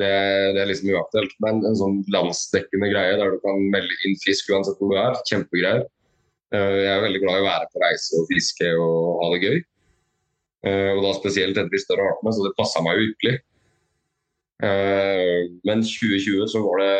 Det, 0.00 0.08
det 0.54 0.62
er 0.62 0.70
liksom 0.70 0.92
uaktuelt. 0.94 1.34
Men 1.44 1.60
en 1.68 1.76
sånn 1.76 1.98
landsdekkende 2.14 2.88
greie 2.94 3.18
der 3.20 3.34
du 3.34 3.40
kan 3.44 3.60
melde 3.74 3.98
inn 4.08 4.16
fisk 4.24 4.48
uansett 4.54 4.78
hvor 4.80 4.94
du 4.94 5.00
er, 5.02 5.18
kjempegreier. 5.28 5.84
Eh, 6.54 6.76
Jeg 6.84 6.92
er 6.94 7.04
veldig 7.04 7.20
glad 7.26 7.40
i 7.40 7.42
å 7.44 7.48
være 7.50 7.68
på 7.74 7.82
reise 7.84 8.22
og 8.22 8.30
fiske 8.32 8.70
og 8.78 9.20
ha 9.24 9.28
det 9.34 9.42
gøy. 9.44 9.58
Eh, 10.70 10.90
Og 10.96 11.02
da 11.04 11.12
spesielt 11.18 11.58
etter 11.60 11.74
de 11.74 11.82
større 11.82 12.06
artene, 12.14 12.32
så 12.32 12.46
det 12.46 12.56
passa 12.56 12.80
meg 12.86 12.96
jo 13.02 13.10
ypperlig. 13.10 13.34
Eh, 14.64 15.42
Men 15.68 15.84
2020 15.84 16.48
så 16.54 16.62
var 16.64 16.80
det 16.82 16.94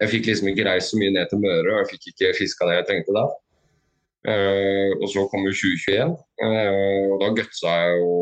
Jeg 0.00 0.10
fikk 0.14 0.26
liksom 0.30 0.48
ikke 0.52 0.64
reist 0.70 0.92
så 0.92 0.98
mye 1.00 1.10
ned 1.10 1.26
til 1.28 1.40
Møre, 1.42 1.74
og 1.74 1.78
jeg 1.82 1.90
fikk 1.96 2.04
ikke 2.12 2.36
fiska 2.38 2.66
det 2.68 2.74
jeg 2.78 2.86
trengte 2.86 3.14
der. 3.16 3.32
Eh, 4.26 4.90
og 4.98 5.06
så 5.12 5.24
kom 5.30 5.44
jo 5.46 5.54
2021, 5.54 6.14
uh, 6.42 7.04
og 7.12 7.20
da 7.22 7.28
gutsa 7.38 7.74
jeg 7.84 8.00
jo 8.00 8.14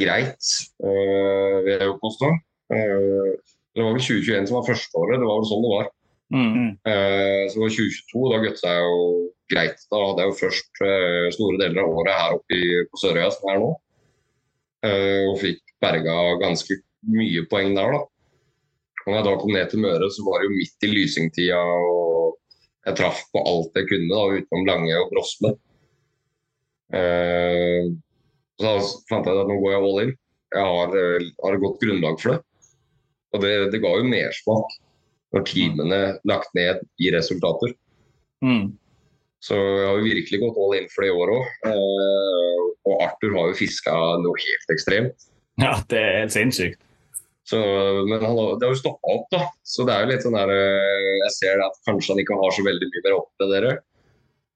greit, 0.00 0.48
uh, 0.82 1.62
vil 1.62 1.76
jeg 1.76 1.86
jo 1.86 2.00
påstå. 2.02 2.30
Eh, 2.74 3.28
det 3.76 3.84
var 3.84 3.94
vel 3.94 4.02
2021 4.02 4.48
som 4.50 4.58
var 4.58 4.66
førsteåret, 4.66 5.20
det 5.22 5.28
var 5.28 5.38
vel 5.38 5.48
sånn 5.52 5.64
det 5.66 5.72
var. 5.76 5.92
Mm. 6.34 6.70
Så 6.82 7.54
det 7.54 7.62
var 7.62 7.74
2022, 7.76 8.22
da 8.32 8.38
gutsa 8.42 8.70
jeg 8.72 8.86
jo 8.86 9.02
greit. 9.52 9.82
Da 9.92 10.00
hadde 10.00 10.24
jeg 10.24 10.32
jo 10.32 10.38
først 10.40 10.80
store 11.36 11.60
deler 11.60 11.82
av 11.84 11.98
året 12.00 12.18
her 12.18 12.38
oppe 12.38 12.56
i, 12.56 12.70
på 12.90 12.98
Sørøya, 12.98 13.28
som 13.30 13.46
jeg 13.46 13.52
er 13.52 13.62
nå. 13.62 13.68
Og 15.28 15.36
fikk 15.44 15.60
berga 15.84 16.16
ganske 16.40 16.80
mye 17.12 17.44
poeng 17.52 17.76
der, 17.76 17.94
da. 17.94 18.00
Og 19.04 19.12
når 19.12 19.20
jeg 19.20 19.26
da 19.28 19.36
kom 19.38 19.54
ned 19.54 19.70
til 19.70 19.84
Møre, 19.84 20.08
så 20.10 20.24
var 20.26 20.40
det 20.40 20.48
jo 20.48 20.56
midt 20.56 20.88
i 20.88 20.92
lysingtida, 20.96 21.60
og 21.60 22.05
jeg 22.86 22.98
traff 23.00 23.22
på 23.34 23.42
alt 23.42 23.78
jeg 23.78 23.88
kunne, 23.90 24.10
da, 24.12 24.40
utenom 24.40 24.68
Lange 24.68 24.98
og 25.00 25.10
Brosme. 25.12 25.52
Eh, 26.94 27.90
så 28.56 28.64
da 28.64 28.74
fant 29.10 29.26
jeg 29.26 29.42
at 29.42 29.50
nå 29.50 29.58
går 29.60 29.74
jeg 29.74 29.82
all 29.82 30.02
in. 30.04 30.12
Jeg 30.54 30.68
har, 30.70 30.96
eh, 31.02 31.30
har 31.42 31.56
et 31.56 31.64
godt 31.64 31.82
grunnlag 31.82 32.20
for 32.22 32.34
det. 32.34 32.40
Og 33.34 33.42
det, 33.42 33.54
det 33.74 33.82
ga 33.82 33.92
jo 33.98 34.08
mersmak 34.08 34.76
når 35.34 35.46
timene 35.50 36.00
lagt 36.30 36.54
ned 36.56 36.80
i 37.02 37.10
resultater. 37.12 37.74
Mm. 38.44 38.76
Så 39.42 39.58
jeg 39.58 39.86
har 39.88 39.98
jo 39.98 40.06
virkelig 40.06 40.42
gått 40.42 40.60
all 40.62 40.78
in 40.78 40.88
for 40.94 41.04
det 41.04 41.10
i 41.10 41.16
år 41.16 41.34
òg. 41.34 41.52
Eh, 41.72 42.64
og 42.86 43.02
Arthur 43.02 43.34
har 43.34 43.50
jo 43.50 43.58
fiska 43.58 43.94
noe 44.22 44.42
helt 44.46 44.74
ekstremt. 44.74 45.30
Ja, 45.60 45.74
det 45.90 45.98
er 45.98 46.20
helt 46.22 46.36
sinnssykt. 46.36 46.85
Så, 47.46 47.58
men 48.08 48.18
han 48.18 48.38
det 48.58 48.66
har 48.66 48.72
jo 48.72 48.78
stoppa 48.80 49.12
opp, 49.12 49.26
da. 49.30 49.44
Så 49.62 49.84
det 49.86 49.94
er 49.94 50.02
jo 50.02 50.10
litt 50.10 50.24
sånn 50.24 50.34
der 50.34 50.50
eh, 50.50 51.10
Jeg 51.22 51.34
ser 51.36 51.60
at 51.62 51.76
kanskje 51.86 52.14
han 52.14 52.22
ikke 52.24 52.38
har 52.40 52.54
så 52.56 52.64
veldig 52.66 52.88
mye 52.90 53.04
mer 53.04 53.14
å 53.14 53.20
oppleve 53.20 53.52
dere. 53.52 53.76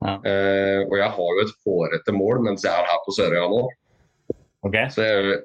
Ja. 0.00 0.14
Eh, 0.26 0.80
og 0.88 0.96
jeg 0.98 1.12
har 1.14 1.36
jo 1.36 1.44
et 1.44 1.54
hårete 1.66 2.14
mål 2.16 2.42
mens 2.48 2.64
jeg 2.66 2.72
er 2.72 2.88
her 2.88 3.00
på 3.04 3.14
Sørøya 3.14 3.46
nå. 3.52 3.62
Okay. 4.66 4.90
Så 4.92 5.06
jeg, 5.06 5.38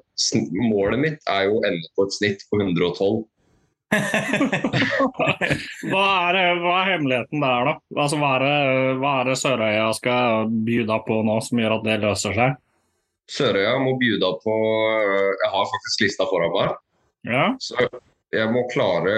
målet 0.58 1.00
mitt 1.00 1.30
er 1.30 1.46
jo 1.46 1.60
å 1.60 1.64
ende 1.68 1.88
på 1.96 2.04
et 2.08 2.16
snitt 2.16 2.42
på 2.50 2.58
112. 2.60 3.24
Hva 5.86 6.06
er, 6.26 6.36
hva 6.58 6.72
er 6.80 6.88
hemmeligheten 6.90 7.38
der, 7.38 7.68
da? 7.68 7.74
Altså, 7.94 8.18
hva, 8.18 8.32
er 8.42 8.96
hva 8.98 9.12
er 9.20 9.30
det 9.30 9.36
Sørøya 9.38 9.84
skal 9.94 10.50
bjuda 10.66 10.98
på 11.06 11.20
nå 11.28 11.36
som 11.46 11.62
gjør 11.62 11.76
at 11.78 11.86
det 11.86 12.00
løser 12.02 12.34
seg? 12.34 12.58
Sørøya 13.30 13.76
må 13.82 13.94
bjuda 14.00 14.32
på 14.42 14.56
eh, 14.90 15.30
Jeg 15.44 15.52
har 15.54 15.70
faktisk 15.70 16.02
lista 16.02 16.26
foran 16.30 16.52
meg. 16.54 16.74
Ja, 17.26 17.56
Så 17.60 17.74
jeg 18.34 18.48
må 18.54 18.64
klare, 18.70 19.12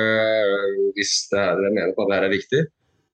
hvis 0.97 1.15
det 1.33 1.41
er, 1.41 1.63
jeg 1.67 1.75
mener 1.77 1.95
på 1.97 2.05
at 2.05 2.11
det 2.11 2.19
her 2.19 2.27
er 2.29 2.35
riktig, 2.35 2.65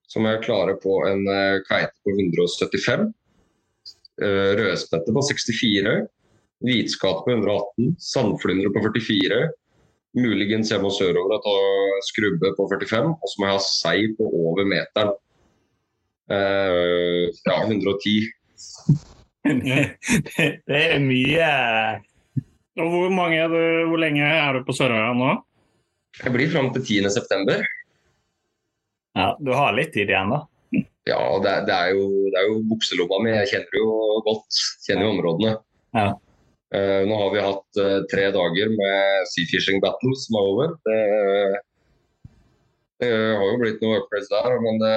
så 0.07 0.21
må 0.21 0.31
jeg 0.31 0.43
klare 0.45 0.75
på 0.79 0.99
en 1.09 1.25
eh, 1.31 1.61
kveite 1.65 1.95
på 2.05 2.13
175. 2.13 3.07
eh, 4.21 4.51
Rødspette 4.59 5.15
på 5.15 5.23
64. 5.27 5.95
Hvitskate 6.65 7.25
på 7.25 7.33
118. 7.33 7.95
Sandflyndre 7.99 8.71
på 8.71 8.83
44. 8.85 9.41
Muligens 10.15 10.71
jeg 10.71 10.79
må 10.79 10.93
sørover 10.95 11.35
og 11.35 11.43
ta 11.43 11.55
skrubbe 12.07 12.53
på 12.55 12.69
45. 12.71 13.11
Og 13.11 13.31
så 13.31 13.41
må 13.41 13.49
jeg 13.49 13.57
ha 13.57 13.63
sei 13.65 14.07
på 14.15 14.29
over 14.29 14.69
meteren. 14.69 15.15
Eh, 16.31 17.25
ja, 17.45 17.57
110. 17.65 18.15
det 20.69 20.79
er 20.79 21.01
mye 21.03 21.49
og 22.75 22.91
hvor, 22.91 23.11
mange 23.13 23.39
er 23.39 23.51
du, 23.51 23.61
hvor 23.89 24.01
lenge 24.01 24.25
er 24.25 24.57
du 24.57 24.65
på 24.67 24.75
Sørøya 24.75 25.13
nå? 25.15 25.31
Jeg 26.21 26.31
blir 26.31 26.51
fram 26.51 26.71
til 26.75 27.03
10.9. 27.07 27.55
Ja, 29.15 29.29
du 29.39 29.51
har 29.55 29.75
litt 29.75 29.93
tid 29.95 30.11
igjen, 30.11 30.31
da. 30.31 30.41
Ja, 31.05 31.19
det, 31.43 31.53
det, 31.69 31.75
er 31.75 31.93
jo, 31.95 32.05
det 32.33 32.39
er 32.39 32.49
jo 32.49 32.61
bukselomma 32.71 33.19
mi. 33.23 33.31
Jeg 33.35 33.51
kjenner 33.51 33.77
jo 33.79 33.89
godt. 34.25 34.59
Kjenner 34.87 35.05
jo 35.05 35.11
områdene. 35.13 35.53
Ja. 35.95 36.07
Uh, 36.75 37.01
nå 37.07 37.19
har 37.19 37.31
vi 37.31 37.43
hatt 37.45 37.79
uh, 37.79 37.99
tre 38.11 38.25
dager 38.33 38.71
med 38.73 39.29
Sea 39.31 39.47
Fishing 39.51 39.79
Battles 39.83 40.25
som 40.25 40.39
er 40.39 40.49
over. 40.49 40.73
Det, 40.87 40.99
det 43.03 43.11
har 43.13 43.45
jo 43.45 43.59
blitt 43.61 43.83
noen 43.85 44.01
upgrades 44.01 44.31
der, 44.33 44.57
men 44.65 44.81
det, 44.81 44.95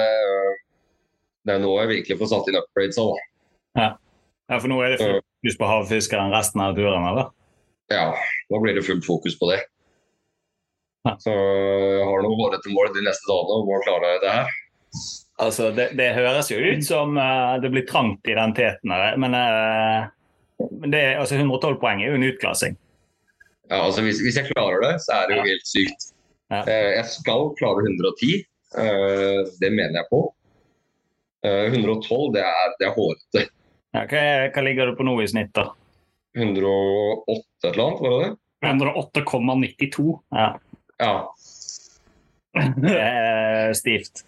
det 1.47 1.55
er 1.55 1.63
nå 1.63 1.75
jeg 1.77 1.91
virkelig 1.93 2.19
får 2.19 2.31
satt 2.33 2.49
inn 2.49 2.59
upgrades. 2.59 2.99
da. 2.99 3.89
Ja, 4.49 4.57
For 4.57 4.71
nå 4.71 4.81
er 4.83 4.95
det 4.95 5.03
fokus 5.03 5.59
på 5.61 5.69
havfiskeren 5.69 6.33
resten 6.33 6.65
av 6.65 6.75
turen, 6.79 7.05
eller? 7.13 7.29
Ja, 7.89 8.13
nå 8.49 8.59
blir 8.63 8.75
det 8.77 8.83
fullt 8.85 9.05
fokus 9.07 9.35
på 9.39 9.49
det. 9.51 9.59
Ja. 11.07 11.15
Så 11.23 11.31
jeg 11.33 12.05
har 12.05 12.21
noe 12.25 12.37
hårete 12.37 12.71
mål 12.73 12.91
de 12.93 13.05
neste 13.05 13.25
dagene 13.29 13.61
om 13.63 13.71
å 13.71 13.79
klare 13.85 14.11
det 14.23 14.33
her. 14.35 14.51
Altså, 15.39 15.69
det, 15.71 15.87
det 15.97 16.09
høres 16.17 16.49
jo 16.51 16.57
ut 16.59 16.83
som 16.83 17.15
uh, 17.17 17.55
det 17.63 17.69
blir 17.71 17.85
trangt 17.87 18.27
i 18.27 18.35
den 18.35 18.51
teten 18.57 18.91
her, 18.91 19.15
men, 19.21 19.33
uh, 19.37 20.09
det, 20.91 21.03
altså 21.21 21.37
112 21.39 21.77
poeng 21.79 22.01
er 22.03 22.11
jo 22.11 22.17
en 22.19 22.27
utklassing. 22.27 22.75
Ja, 23.69 23.83
altså 23.85 24.03
hvis, 24.03 24.19
hvis 24.25 24.35
jeg 24.41 24.49
klarer 24.51 24.81
det, 24.83 24.95
så 25.05 25.15
er 25.21 25.29
det 25.29 25.37
jo 25.37 25.43
Ja. 25.45 25.47
helt 25.53 25.69
sykt. 25.69 26.09
Ja. 26.51 26.61
Uh, 26.67 26.89
Jeg 26.97 27.05
skal 27.13 27.47
klare 27.61 27.85
110. 27.85 28.43
eh, 28.77 29.39
Det 29.61 29.69
mener 29.73 29.95
jeg 30.01 30.07
på. 30.11 30.19
Eh, 31.45 31.69
112, 31.71 32.33
det 32.35 32.41
er, 32.43 32.73
det 32.81 32.87
er 32.89 32.93
hårete. 32.97 33.43
Ja, 33.95 34.03
hva, 34.09 34.23
hva 34.53 34.63
ligger 34.65 34.89
det 34.91 34.97
på 34.99 35.05
nå 35.07 35.13
i 35.23 35.27
snitt, 35.31 35.53
da? 35.55 35.69
108 36.35 37.39
et 37.67 37.73
eller 37.73 37.85
annet, 37.87 38.01
var 38.01 38.09
det 38.15 38.29
det? 38.29 38.35
108,92. 38.65 40.19
Ja, 40.35 40.49
Ja. 40.99 41.13
stivt. 43.73 44.23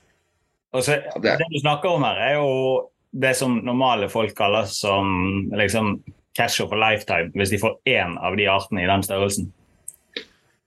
Og 0.72 0.84
så, 0.84 0.92
ja, 1.04 1.20
det 1.20 1.38
det 1.40 1.48
du 1.52 1.60
snakker 1.60 1.90
om 1.90 2.04
her, 2.04 2.16
er 2.16 2.34
jo 2.38 2.90
det 3.12 3.34
som 3.36 3.58
normale 3.66 4.08
folk 4.10 4.36
kaller 4.38 4.70
som 4.72 5.50
liksom 5.52 5.98
cash 6.38 6.62
a 6.62 6.76
lifetime, 6.76 7.32
hvis 7.36 7.50
de 7.52 7.60
får 7.60 7.76
én 7.90 8.16
av 8.24 8.38
de 8.38 8.48
artene 8.48 8.84
i 8.84 8.88
den 8.88 9.04
størrelsen. 9.04 9.52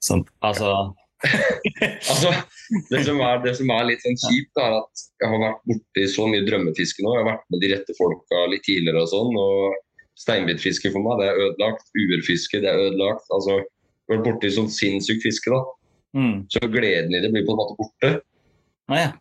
Sånn, 0.05 0.27
altså 0.45 0.93
altså, 2.11 2.35
det, 2.91 3.01
som 3.07 3.21
er, 3.25 3.39
det 3.41 3.55
som 3.57 3.71
er 3.73 3.87
litt 3.89 4.03
sånn 4.05 4.19
kjipt, 4.27 4.61
er 4.61 4.77
at 4.77 5.05
jeg 5.23 5.31
har 5.33 5.41
vært 5.41 5.63
borti 5.71 6.05
så 6.13 6.27
mye 6.29 6.45
drømmefiske 6.45 7.05
nå. 7.05 7.15
Jeg 7.15 7.23
har 7.25 7.31
vært 7.31 7.47
med 7.55 7.65
de 7.65 7.71
rette 7.73 7.97
folka 7.97 8.43
litt 8.53 8.65
tidligere 8.67 9.07
og 9.07 9.09
sånn. 9.09 9.39
og 9.41 9.79
Steinbitfiske 10.21 10.93
for 10.95 11.03
meg, 11.03 11.21
det 11.21 11.31
er 11.31 11.41
ødelagt. 11.49 11.89
Uerfiske, 11.99 12.61
det 12.63 12.71
er 12.71 12.83
ødelagt. 12.89 13.27
altså 13.35 13.61
du 14.05 14.13
vært 14.13 14.27
borti 14.27 14.51
sånn 14.53 14.69
sinnssykt 14.73 15.25
fiske, 15.25 15.51
da. 15.53 15.61
mm. 16.19 16.37
Så 16.53 16.69
gleden 16.73 17.15
i 17.17 17.23
det 17.25 17.31
blir 17.33 17.47
på 17.47 17.55
en 17.55 17.61
måte 17.61 17.77
borte. 17.79 18.11
ah, 18.93 18.99
ja. 19.01 19.13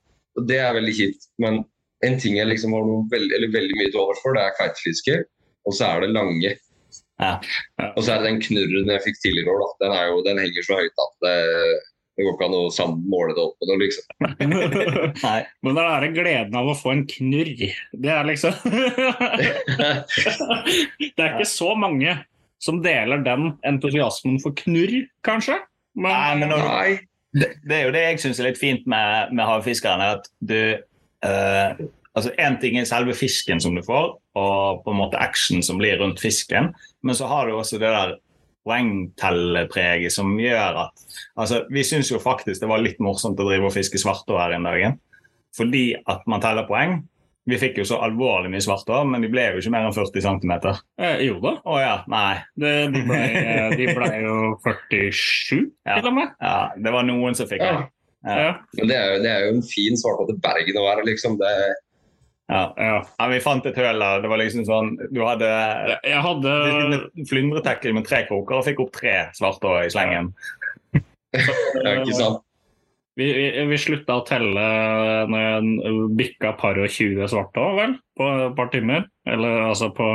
Det 0.50 0.58
er 0.60 0.76
veldig 0.76 0.96
kjipt. 0.98 1.30
Men 1.40 1.62
en 2.04 2.20
ting 2.20 2.36
jeg 2.36 2.50
liksom 2.50 2.76
har 2.76 2.84
noe 2.88 3.08
eller 3.16 3.54
veldig 3.54 3.80
mye 3.80 3.94
til 3.94 4.02
overs 4.02 4.20
for, 4.24 4.36
det 4.36 4.44
er 4.44 4.58
kveitefiske. 4.60 5.18
Og 5.64 5.78
så 5.78 5.88
er 5.88 6.04
det 6.04 6.12
lange. 6.18 6.52
Ja. 7.22 7.38
Og 7.94 8.02
så 8.04 8.12
er 8.12 8.22
det 8.22 8.32
den 8.32 8.42
knurren 8.44 8.92
jeg 8.92 9.06
fikk 9.06 9.22
tidligere 9.22 9.48
i 9.48 9.54
år. 9.54 9.64
da. 9.64 9.70
Den, 9.86 9.96
er 9.96 10.10
jo, 10.12 10.20
den 10.28 10.42
henger 10.44 10.68
så 10.68 10.80
høyt 10.82 11.04
at 11.06 11.14
det, 11.24 11.38
det 12.14 12.26
går 12.26 12.36
ikke 12.36 12.46
an 12.46 12.56
å 12.58 12.88
måle 13.10 13.34
det 13.34 13.42
opp 13.42 13.56
på 13.58 13.68
noe, 13.70 13.80
liksom. 13.82 14.04
Nei. 15.26 15.40
Men 15.66 15.78
det 15.78 15.86
er 15.90 16.06
gleden 16.14 16.58
av 16.60 16.70
å 16.70 16.76
få 16.78 16.92
en 16.94 17.08
knurr. 17.10 17.64
Det 18.04 18.12
er 18.14 18.28
liksom 18.30 18.54
Det 21.00 21.18
er 21.18 21.32
ikke 21.32 21.50
så 21.50 21.72
mange 21.80 22.14
som 22.64 22.84
deler 22.84 23.24
den 23.26 23.56
entusiasmen 23.68 24.38
for 24.44 24.56
knurr, 24.62 25.02
kanskje. 25.26 25.58
Men, 25.98 26.14
Nei, 26.14 26.36
men 26.44 26.54
når, 26.54 26.64
Nei. 26.70 26.94
det, 27.36 27.50
det 27.66 27.80
er 27.80 27.84
jo 27.88 27.96
det 27.96 28.06
jeg 28.06 28.22
syns 28.24 28.40
er 28.40 28.50
litt 28.52 28.62
fint 28.62 28.86
med, 28.90 29.34
med 29.34 29.50
havfiskeren, 29.50 30.04
er 30.06 30.22
at 30.22 30.30
du 30.40 30.60
eh, 31.26 31.84
altså 32.14 32.34
Én 32.38 32.60
ting 32.62 32.78
er 32.78 32.86
selve 32.90 33.16
fisken 33.18 33.62
som 33.62 33.74
du 33.76 33.82
får, 33.86 34.14
og 34.38 34.84
på 34.86 34.94
en 34.94 35.02
måte 35.02 35.22
action 35.22 35.66
som 35.66 35.82
blir 35.82 35.98
rundt 36.02 36.22
fisken, 36.22 36.72
men 37.02 37.18
så 37.18 37.26
har 37.30 37.50
du 37.50 37.58
også 37.58 37.82
det 37.82 37.90
der 37.90 38.16
poengtellepreget 38.68 40.14
som 40.14 40.36
gjør 40.40 40.78
at 40.88 41.08
altså 41.40 41.64
Vi 41.74 41.84
syns 41.88 42.12
jo 42.12 42.20
faktisk 42.24 42.62
det 42.64 42.70
var 42.70 42.82
litt 42.84 43.00
morsomt 43.04 43.40
å 43.40 43.48
drive 43.48 43.68
og 43.70 43.74
fiske 43.76 44.00
svartår 44.02 44.40
her 44.40 44.56
en 44.58 44.68
dag, 44.70 44.94
fordi 45.58 45.94
at 46.10 46.24
man 46.30 46.42
teller 46.44 46.66
poeng. 46.70 47.02
Vi 47.46 47.58
fikk 47.60 47.82
jo 47.82 47.84
så 47.84 47.98
alvorlig 48.06 48.48
mye 48.54 48.64
svartår, 48.64 49.04
men 49.04 49.20
de 49.22 49.28
ble 49.28 49.44
jo 49.52 49.60
ikke 49.60 49.72
mer 49.74 49.84
enn 49.90 49.92
40 49.96 50.22
cm. 50.24 50.54
eh, 50.98 51.18
jo 51.28 51.42
da, 51.44 51.58
Å 51.68 51.80
ja, 51.82 51.96
nei. 52.08 52.38
det, 52.56 52.72
de, 52.94 53.02
ble, 53.04 53.18
de 53.76 53.88
ble 53.98 54.08
jo 54.24 54.36
47, 54.64 55.66
Ja. 55.86 55.98
til 56.00 56.08
og 56.08 56.14
med. 56.22 56.30
Ja, 56.40 56.70
det 56.80 56.94
var 56.96 57.04
noen 57.04 57.36
som 57.36 57.48
fikk 57.52 57.60
Ja. 57.66 57.74
det. 57.82 57.90
Ja. 58.24 58.38
Ja. 58.40 58.52
Men 58.80 58.88
det 58.88 58.96
er, 58.96 59.10
jo, 59.12 59.22
det 59.26 59.30
er 59.34 59.42
jo 59.44 59.56
en 59.58 59.66
fin 59.68 60.00
svartå 60.00 60.30
til 60.30 60.40
Bergen 60.40 60.80
å 60.80 60.86
være, 60.88 61.04
liksom. 61.10 61.36
Det, 61.38 61.52
Ja. 62.54 62.64
Ja. 62.78 62.98
Ja, 63.18 63.28
vi 63.32 63.42
fant 63.42 63.66
et 63.66 63.78
høl 63.80 64.02
der. 64.04 64.22
Det 64.22 64.30
var 64.30 64.42
liksom 64.42 64.66
sånn 64.68 64.92
Du 65.10 65.24
hadde 65.26 65.50
Jeg 66.06 66.22
hadde 66.22 66.52
flyndretekkel 67.30 67.96
med 67.98 68.06
tre 68.06 68.24
kroker 68.30 68.60
og 68.60 68.68
fikk 68.68 68.84
opp 68.84 68.92
tre 69.00 69.16
svarte 69.38 69.72
i 69.82 69.92
slengen. 69.94 70.34
ja, 70.94 71.96
ikke 71.96 72.18
sant? 72.18 72.44
Vi, 73.18 73.28
vi, 73.30 73.48
vi 73.70 73.78
slutta 73.78 74.16
å 74.18 74.26
telle 74.26 74.62
når 75.30 75.44
jeg 75.44 75.98
bikka 76.18 76.56
par 76.58 76.80
og 76.82 76.90
20 76.90 77.30
svarte 77.30 77.62
òg, 77.62 77.76
vel? 77.78 77.96
På 78.18 78.30
et 78.48 78.56
par 78.58 78.72
timer. 78.74 79.08
Eller 79.30 79.70
altså 79.70 79.92
på 79.94 80.10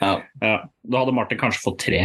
Ja. 0.00 0.14
Ja. 0.42 0.56
Da 0.84 1.02
hadde 1.02 1.16
Martin 1.16 1.40
kanskje 1.40 1.64
fått 1.64 1.82
tre. 1.86 2.02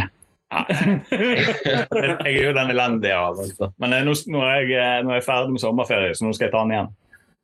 Jeg 0.52 2.28
er 2.28 2.42
jo 2.44 2.52
den 2.56 2.72
elendige 2.74 3.16
av. 3.16 3.40
Altså. 3.40 3.70
Men 3.80 3.96
eh, 3.96 4.04
nå, 4.04 4.16
nå, 4.32 4.42
er 4.44 4.58
jeg, 4.60 4.74
eh, 4.76 4.98
nå 5.04 5.14
er 5.14 5.20
jeg 5.20 5.28
ferdig 5.28 5.54
med 5.54 5.64
sommerferie, 5.64 6.16
så 6.16 6.26
nå 6.26 6.32
skal 6.36 6.48
jeg 6.48 6.54
ta 6.54 6.64
den 6.64 6.74
igjen. 6.76 6.90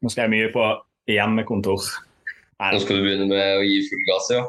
Nå 0.04 0.12
skal 0.12 0.26
jeg 0.26 0.34
mye 0.34 0.50
på 0.52 0.66
hjemmekontor. 1.08 1.88
Nei, 2.58 2.72
Nå 2.74 2.80
skal 2.82 2.96
du 2.98 3.04
begynne 3.06 3.28
med 3.30 3.58
å 3.60 3.66
gi 3.66 3.76
full 3.86 4.00
gass, 4.08 4.28
ja. 4.34 4.40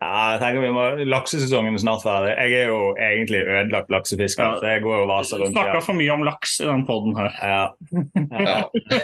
ja, 0.00 0.10
jeg 0.32 0.38
tenker 0.40 0.62
vi 0.64 0.70
må, 0.72 0.84
Laksesesongen 1.10 1.74
er 1.76 1.82
snart 1.82 2.00
ferdig. 2.04 2.30
Jeg 2.38 2.54
er 2.62 2.70
jo 2.70 2.78
egentlig 2.96 3.42
ødelagt 3.44 3.90
laksefisker, 3.92 4.46
Ja. 4.46 4.60
så 4.62 4.70
jeg 4.72 4.82
går 4.86 5.02
og 5.02 5.10
vaser 5.10 5.42
rundt. 5.42 5.52
Snakka 5.56 5.74
Ja. 5.76 5.82
for 5.84 5.98
mye 5.98 6.14
om 6.14 6.24
laks 6.24 6.54
i 6.62 6.68
den 6.70 6.86
poden 6.88 7.16
her. 7.18 7.34
Ja. 7.42 7.64
ja. 8.40 8.56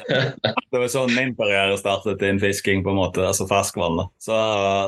Det 0.73 0.81
var 0.81 0.89
sånn 0.93 1.13
min 1.17 1.35
karriere 1.37 1.77
startet 1.81 2.23
innen 2.25 2.41
fisking, 2.41 2.81
på 2.87 2.95
en 2.95 3.01
måte, 3.03 3.27
altså 3.27 3.45
ferskvann. 3.51 4.01
Så, 4.23 4.37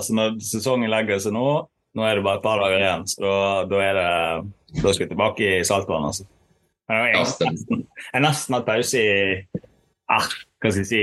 så 0.06 0.16
når 0.16 0.40
sesongen 0.44 0.88
legger 0.92 1.20
seg 1.20 1.36
nå, 1.36 1.44
nå 1.98 2.06
er 2.06 2.16
det 2.20 2.24
bare 2.24 2.38
et 2.40 2.44
par 2.48 2.60
dager 2.64 2.78
igjen, 2.80 3.04
så 3.10 3.20
da, 3.26 3.36
da 3.72 3.84
er 3.90 3.94
det 4.00 4.10
da 4.80 4.92
skal 4.94 5.04
vi 5.04 5.10
tilbake 5.10 5.52
i 5.58 5.64
saltvann. 5.66 6.04
altså. 6.12 6.24
Nesten, 6.90 7.56
jeg 7.68 8.12
har 8.14 8.22
nesten 8.24 8.54
hatt 8.56 8.66
pause 8.66 8.98
i 8.98 9.40
ah, 10.10 10.24
hva 10.62 10.70
skal 10.72 10.80
jeg 10.80 10.88
si 10.90 11.02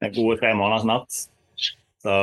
en 0.00 0.12
gode 0.16 0.36
tre 0.40 0.50
måneder 0.58 0.82
snart. 0.84 1.20
Så, 2.02 2.16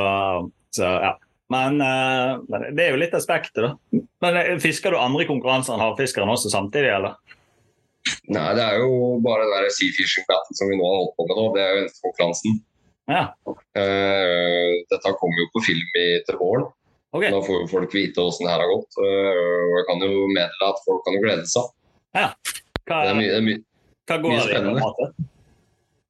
så 0.74 0.92
ja. 1.06 1.14
Men, 1.48 1.80
uh, 1.80 2.60
det 2.76 2.84
er 2.84 2.92
jo 2.92 3.00
litt 3.00 3.14
av 3.16 3.22
spekteret, 3.24 3.72
da. 3.72 4.00
Men 4.24 4.36
eh, 4.36 4.56
Fisker 4.60 4.92
du 4.92 4.98
andre 5.00 5.24
konkurranser 5.28 5.74
enn 5.74 5.84
havfiskeren 5.84 6.28
også 6.28 6.52
samtidig, 6.52 6.90
eller? 6.98 7.16
Nei, 8.28 8.48
det 8.56 8.64
er 8.64 8.82
jo 8.82 9.16
bare 9.24 9.46
den 9.46 9.54
der 9.54 9.72
Sea 9.72 9.94
Fishing 9.96 10.26
Battle 10.28 10.56
som 10.56 10.68
vi 10.70 10.76
nå 10.76 10.84
har 10.84 10.98
holdt 11.00 11.14
på 11.16 11.26
med 11.28 11.38
nå. 11.40 11.46
Det 11.54 11.62
er 11.62 11.70
jo 11.70 11.80
eneste 11.84 12.04
konkurransen. 12.04 12.58
Ja. 13.08 13.22
Uh, 13.48 14.74
dette 14.92 15.14
kommer 15.20 15.40
jo 15.40 15.48
på 15.54 15.64
film 15.70 15.96
i, 15.96 16.06
til 16.28 16.38
våren. 16.40 16.68
Okay. 17.16 17.32
Da 17.32 17.40
får 17.40 17.62
jo 17.62 17.70
folk 17.70 17.94
vite 17.96 18.20
hvordan 18.20 18.44
det 18.44 18.52
her 18.52 18.64
har 18.64 18.72
gått. 18.74 19.00
Uh, 19.00 19.64
og 19.70 19.74
jeg 19.78 19.88
kan 19.88 20.04
jo 20.04 20.28
meddele 20.34 20.68
at 20.68 20.84
folk 20.84 21.04
kan 21.06 21.16
jo 21.16 21.24
glede 21.24 21.48
seg. 21.48 21.72
Hva, 22.12 22.28
Det 22.88 23.10
er 23.14 23.16
mye, 23.16 23.32
det 23.32 23.40
er 23.40 23.46
mye, 23.48 23.64
hva 24.08 24.20
går 24.20 24.34
mye 24.34 24.36
det 24.36 24.44
i? 24.44 24.52
på 24.52 24.52
en 24.52 24.52
spennende. 24.52 24.84
måte? 24.84 25.28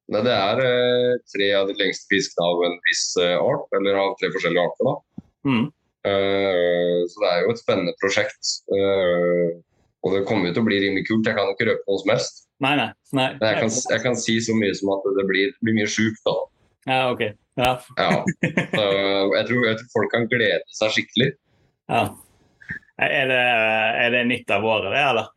Nei, 0.09 0.23
det 0.25 0.35
er 0.35 0.61
eh, 0.65 1.15
tre 1.29 1.49
av 1.59 1.69
de 1.69 1.75
lengste 1.77 2.09
fiskene 2.09 2.47
av 2.47 2.63
en 2.65 2.77
viss 2.87 3.05
eh, 3.21 3.37
art, 3.37 3.67
eller 3.77 3.99
av 4.01 4.15
tre 4.21 4.31
forskjellige 4.33 4.65
arter. 4.65 4.89
da. 4.89 5.25
Mm. 5.49 5.65
Eh, 6.09 7.01
så 7.13 7.25
det 7.25 7.33
er 7.33 7.43
jo 7.45 7.53
et 7.53 7.61
spennende 7.61 7.97
prosjekt. 8.01 8.55
Og 10.07 10.15
det 10.15 10.23
kommer 10.29 10.55
til 10.55 10.63
å 10.63 10.69
bli 10.69 10.79
rimelig 10.81 11.09
kult. 11.09 11.27
Jeg 11.29 11.37
kan 11.37 11.51
ikke 11.53 11.67
røpe 11.69 11.85
noe 11.91 12.01
som 12.01 12.13
helst. 12.15 12.47
Nei, 12.65 12.73
nei. 12.79 12.89
nei. 13.13 13.29
Men 13.37 13.51
jeg 13.51 13.61
kan, 13.61 13.75
jeg 13.93 14.05
kan 14.07 14.17
si 14.19 14.39
så 14.47 14.57
mye 14.57 14.77
som 14.79 14.95
at 14.95 15.11
det 15.19 15.27
blir, 15.29 15.53
blir 15.61 15.77
mye 15.77 15.91
sjukt, 15.91 16.23
da. 16.25 16.37
Ja, 16.89 17.01
ok. 17.13 17.27
Ja. 17.59 17.73
Ja. 17.99 18.13
Så 18.23 18.85
jeg, 19.35 19.45
tror, 19.51 19.65
jeg 19.67 19.77
tror 19.81 19.93
folk 19.93 20.13
kan 20.15 20.29
glede 20.31 20.63
seg 20.79 20.97
skikkelig. 20.97 21.35
ja. 21.93 22.07
Er, 22.99 23.29
det, 23.31 23.43
er 24.03 24.09
det 24.11 24.21
nytt 24.27 24.49
av 24.51 24.65
året, 24.67 24.89
det, 24.91 24.99
eller? 24.99 25.29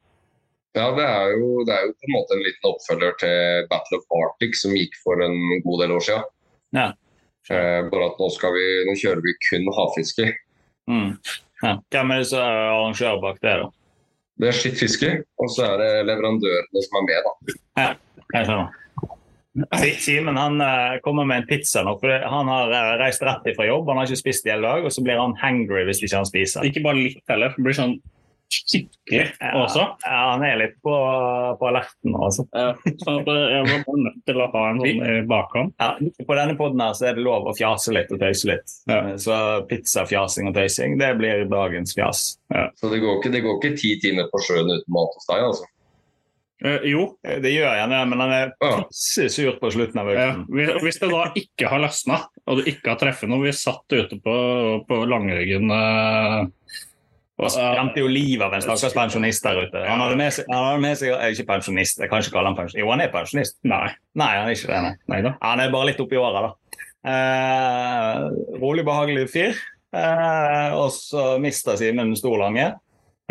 Ja, 0.78 0.86
det 0.96 1.04
er, 1.04 1.34
jo, 1.36 1.48
det 1.68 1.74
er 1.75 1.88
jo 1.90 1.94
på 2.00 2.08
en 2.08 2.13
måte 2.16 2.36
en 2.38 2.44
liten 2.46 2.68
oppfølger 2.70 3.16
til 3.20 3.66
Battle 3.72 3.98
of 4.00 4.06
Arctic 4.22 4.56
som 4.62 4.72
gikk 4.78 4.94
for 5.04 5.20
en 5.25 5.36
god 5.66 5.82
del 5.84 5.92
år 5.98 6.06
siden. 6.06 6.30
Ja. 6.78 6.86
Eh, 7.51 7.82
bare 7.92 8.08
at 8.08 8.22
nå, 8.22 8.30
skal 8.32 8.54
vi, 8.56 8.63
nå 8.88 8.94
kjører 9.01 9.20
vi 9.25 9.34
kun 9.50 9.68
havfiske. 9.75 10.30
Mm. 10.88 11.10
Ja. 11.66 11.74
Hvem 11.92 12.13
er 12.16 12.22
det 12.24 12.30
som 12.32 12.40
er 12.46 12.62
arrangør 12.72 13.20
bak 13.24 13.42
det, 13.44 13.56
da? 13.66 13.68
Det 14.42 14.48
er 14.50 14.56
skittfiske, 14.58 15.10
og 15.44 15.51
så 15.54 15.66
er 15.74 15.82
det 15.84 15.90
leverandørene 16.08 16.86
som 16.88 17.01
er 17.01 17.04
med. 17.10 17.28
da. 17.28 17.90
Jeg 18.32 18.46
skjønner. 18.48 18.78
Si- 19.82 19.98
Simen 20.00 20.38
han 20.40 20.56
eh, 20.63 20.96
kommer 21.04 21.28
med 21.28 21.42
en 21.44 21.48
pizza 21.50 21.84
nå, 21.84 21.98
for 22.00 22.08
han 22.32 22.48
har 22.54 22.72
eh, 22.72 22.94
reist 23.04 23.22
rett 23.28 23.51
ifra 23.51 23.68
jobb. 23.68 23.90
Han 23.92 24.00
har 24.00 24.08
ikke 24.08 24.22
spist 24.24 24.48
i 24.48 24.54
hele 24.54 24.63
dag, 24.63 24.88
og 24.88 24.96
så 24.96 25.04
blir 25.04 25.20
han 25.20 25.36
hangry 25.44 25.84
hvis 25.90 26.00
ikke 26.08 26.22
han 26.22 26.30
spiser. 26.30 26.63
Ikke 26.72 26.86
bare 26.88 27.01
litt 27.04 27.20
heller. 27.30 27.51
Det 27.58 27.66
blir 27.68 27.75
sånn 27.75 27.98
skikkelig 28.51 29.24
også. 29.55 29.84
Ja, 30.03 30.20
han 30.34 30.43
er 30.48 30.58
litt 30.60 30.75
på, 30.84 30.93
på 31.60 31.70
alerten. 31.70 32.15
Altså. 32.20 32.46
Ja, 32.53 32.74
så 33.01 33.15
jeg 33.24 33.24
var 33.25 33.84
bare 33.88 34.03
nødt 34.05 34.22
til 34.27 34.41
å 34.43 34.48
ha 34.53 34.63
en 34.70 34.81
sånn 34.84 35.03
i 35.08 35.17
bakhånd. 35.31 35.74
Ja, 35.81 35.89
på 36.27 36.38
denne 36.39 36.58
poden 36.60 36.84
her 36.84 36.93
så 37.00 37.10
er 37.12 37.17
det 37.20 37.25
lov 37.25 37.48
å 37.51 37.55
fjase 37.58 37.96
litt 37.96 38.12
og 38.15 38.22
tøyse 38.24 38.51
litt. 38.51 38.77
Ja. 38.91 39.01
Så 39.22 39.36
pizzafjasing 39.72 40.51
og 40.51 40.58
tøysing, 40.60 40.98
det 41.01 41.13
blir 41.20 41.46
dagens 41.51 41.96
fjas. 41.98 42.24
Så 42.79 42.91
det 42.91 43.01
går, 43.03 43.20
ikke, 43.22 43.31
det 43.38 43.43
går 43.48 43.60
ikke 43.62 43.77
ti 43.79 43.96
timer 44.03 44.27
på 44.34 44.43
sjøen 44.46 44.70
uten 44.75 44.91
mat 44.96 45.15
hos 45.20 45.29
deg, 45.31 45.46
altså. 45.51 45.70
Eh, 46.62 46.84
jo, 46.91 47.08
Det 47.25 47.50
gjør 47.55 47.74
jeg, 47.74 47.88
men 47.89 48.20
han 48.22 48.31
er 48.36 48.51
Ja. 48.62 48.84
pisse 48.86 49.24
sur 49.34 49.55
på 49.58 49.72
slutten 49.74 49.98
av 49.98 50.12
ja, 50.13 50.27
økten. 50.29 50.43
hvis- 50.53 50.81
hvis 50.84 51.00
det 51.01 51.10
da 51.10 51.24
ikke 51.41 51.70
har 51.72 51.79
løsna, 51.81 52.20
og 52.46 52.58
du 52.60 52.63
ikke 52.70 52.91
har 52.91 53.00
treffet 53.01 53.29
noe 53.31 53.41
Vi 53.41 53.51
satt 53.51 53.89
ute 53.89 54.20
på, 54.22 54.36
på 54.86 55.00
Langryggen 55.10 55.72
eh, 55.74 56.46
og, 57.41 57.50
skremte 57.53 58.03
jo 58.03 58.10
livet 58.12 58.45
av 58.45 58.53
en 58.55 58.63
stakkars 58.63 58.95
pensjonist 58.95 59.45
der 59.45 59.63
ute. 59.65 59.83
Han 59.88 60.03
hadde 60.03 60.17
med 60.19 60.36
seg, 60.36 60.48
han 60.51 60.67
hadde 60.67 60.83
med 60.83 61.00
seg 61.00 61.10
jeg 61.10 61.17
er 61.17 61.36
ikke 61.36 61.50
pensjonist, 61.50 62.01
jeg 62.01 62.12
kan 62.12 62.24
ikke 62.24 62.36
kalle 62.36 62.51
han 62.51 62.57
pensjonist. 62.60 62.81
Jo, 62.83 62.91
han 62.93 63.03
er 63.03 63.12
pensjonist. 63.13 63.57
Nei. 63.67 63.88
Nei, 64.21 64.31
han 64.38 64.48
er 64.48 64.57
ikke 64.57 64.71
det. 64.71 64.81
Nei. 64.86 64.93
Nei 65.15 65.21
da. 65.25 65.33
Han 65.41 65.63
er 65.63 65.74
bare 65.74 65.89
litt 65.91 66.03
oppi 66.03 66.21
åra, 66.21 66.45
da. 66.48 66.81
Eh, 67.12 68.24
rolig, 68.62 68.86
behagelig 68.88 69.27
fyr. 69.33 69.62
Eh, 69.91 70.77
og 70.77 70.89
så 70.95 71.36
mister 71.41 71.79
Simen 71.81 72.12
en 72.12 72.19
stor 72.19 72.38
lange. 72.39 72.71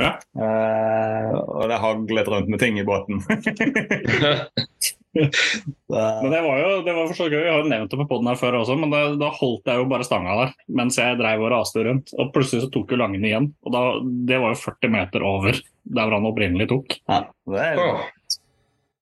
Ja. 0.01 0.15
Eh, 0.17 1.33
og 1.41 1.69
det 1.71 1.81
haglet 1.81 2.33
rundt 2.33 2.51
med 2.51 2.63
ting 2.63 2.81
i 2.81 2.87
båten. 2.87 3.23
Men 5.15 6.31
det 6.31 6.41
var 6.45 6.61
jo 6.61 6.69
det 6.87 6.93
var 6.95 7.09
for 7.11 7.19
så 7.19 7.27
gøy. 7.27 7.41
Jeg 7.43 7.51
har 7.51 7.65
jo 7.65 7.71
nevnt 7.73 7.91
det 7.91 7.99
på 7.99 8.07
poden 8.13 8.29
her 8.31 8.39
før 8.39 8.61
også, 8.61 8.77
men 8.79 8.93
da, 8.95 9.01
da 9.19 9.31
holdt 9.35 9.67
jeg 9.67 9.81
jo 9.83 9.89
bare 9.91 10.07
stanga 10.07 10.37
der 10.39 10.53
mens 10.81 10.99
jeg 11.01 11.19
dreiv 11.19 11.43
og 11.43 11.51
raste 11.55 11.83
rundt. 11.87 12.13
Og 12.21 12.31
plutselig 12.37 12.63
så 12.67 12.71
tok 12.75 12.95
jo 12.95 13.01
Langen 13.01 13.27
igjen. 13.27 13.51
Og 13.67 13.75
da, 13.75 13.83
det 14.31 14.39
var 14.43 14.55
jo 14.55 14.61
40 14.63 14.93
meter 14.95 15.27
over 15.27 15.59
der 15.59 16.07
hvor 16.07 16.15
han 16.19 16.29
opprinnelig 16.31 16.69
tok. 16.71 16.95
ja, 17.11 17.25
det 17.51 17.67
er, 17.73 17.85
Åh, 17.85 18.09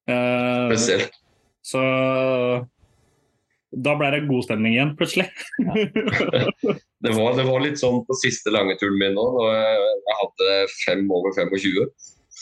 Eh, 0.08 0.66
spesielt. 0.70 1.10
så 1.60 1.80
da 3.76 3.92
ble 4.00 4.06
det 4.14 4.22
god 4.24 4.46
stemning 4.46 4.72
igjen, 4.72 4.94
plutselig. 4.96 5.26
Det 7.04 7.12
var, 7.14 7.36
det 7.36 7.44
var 7.46 7.60
litt 7.62 7.76
sånn 7.78 8.00
på 8.08 8.16
siste 8.18 8.50
lange 8.50 8.74
turen 8.80 8.96
min 8.98 9.12
nå, 9.14 9.24
da 9.36 9.50
jeg, 9.54 9.82
jeg 10.08 10.16
hadde 10.22 10.54
fem 10.86 11.04
over 11.14 11.36
25. 11.36 11.84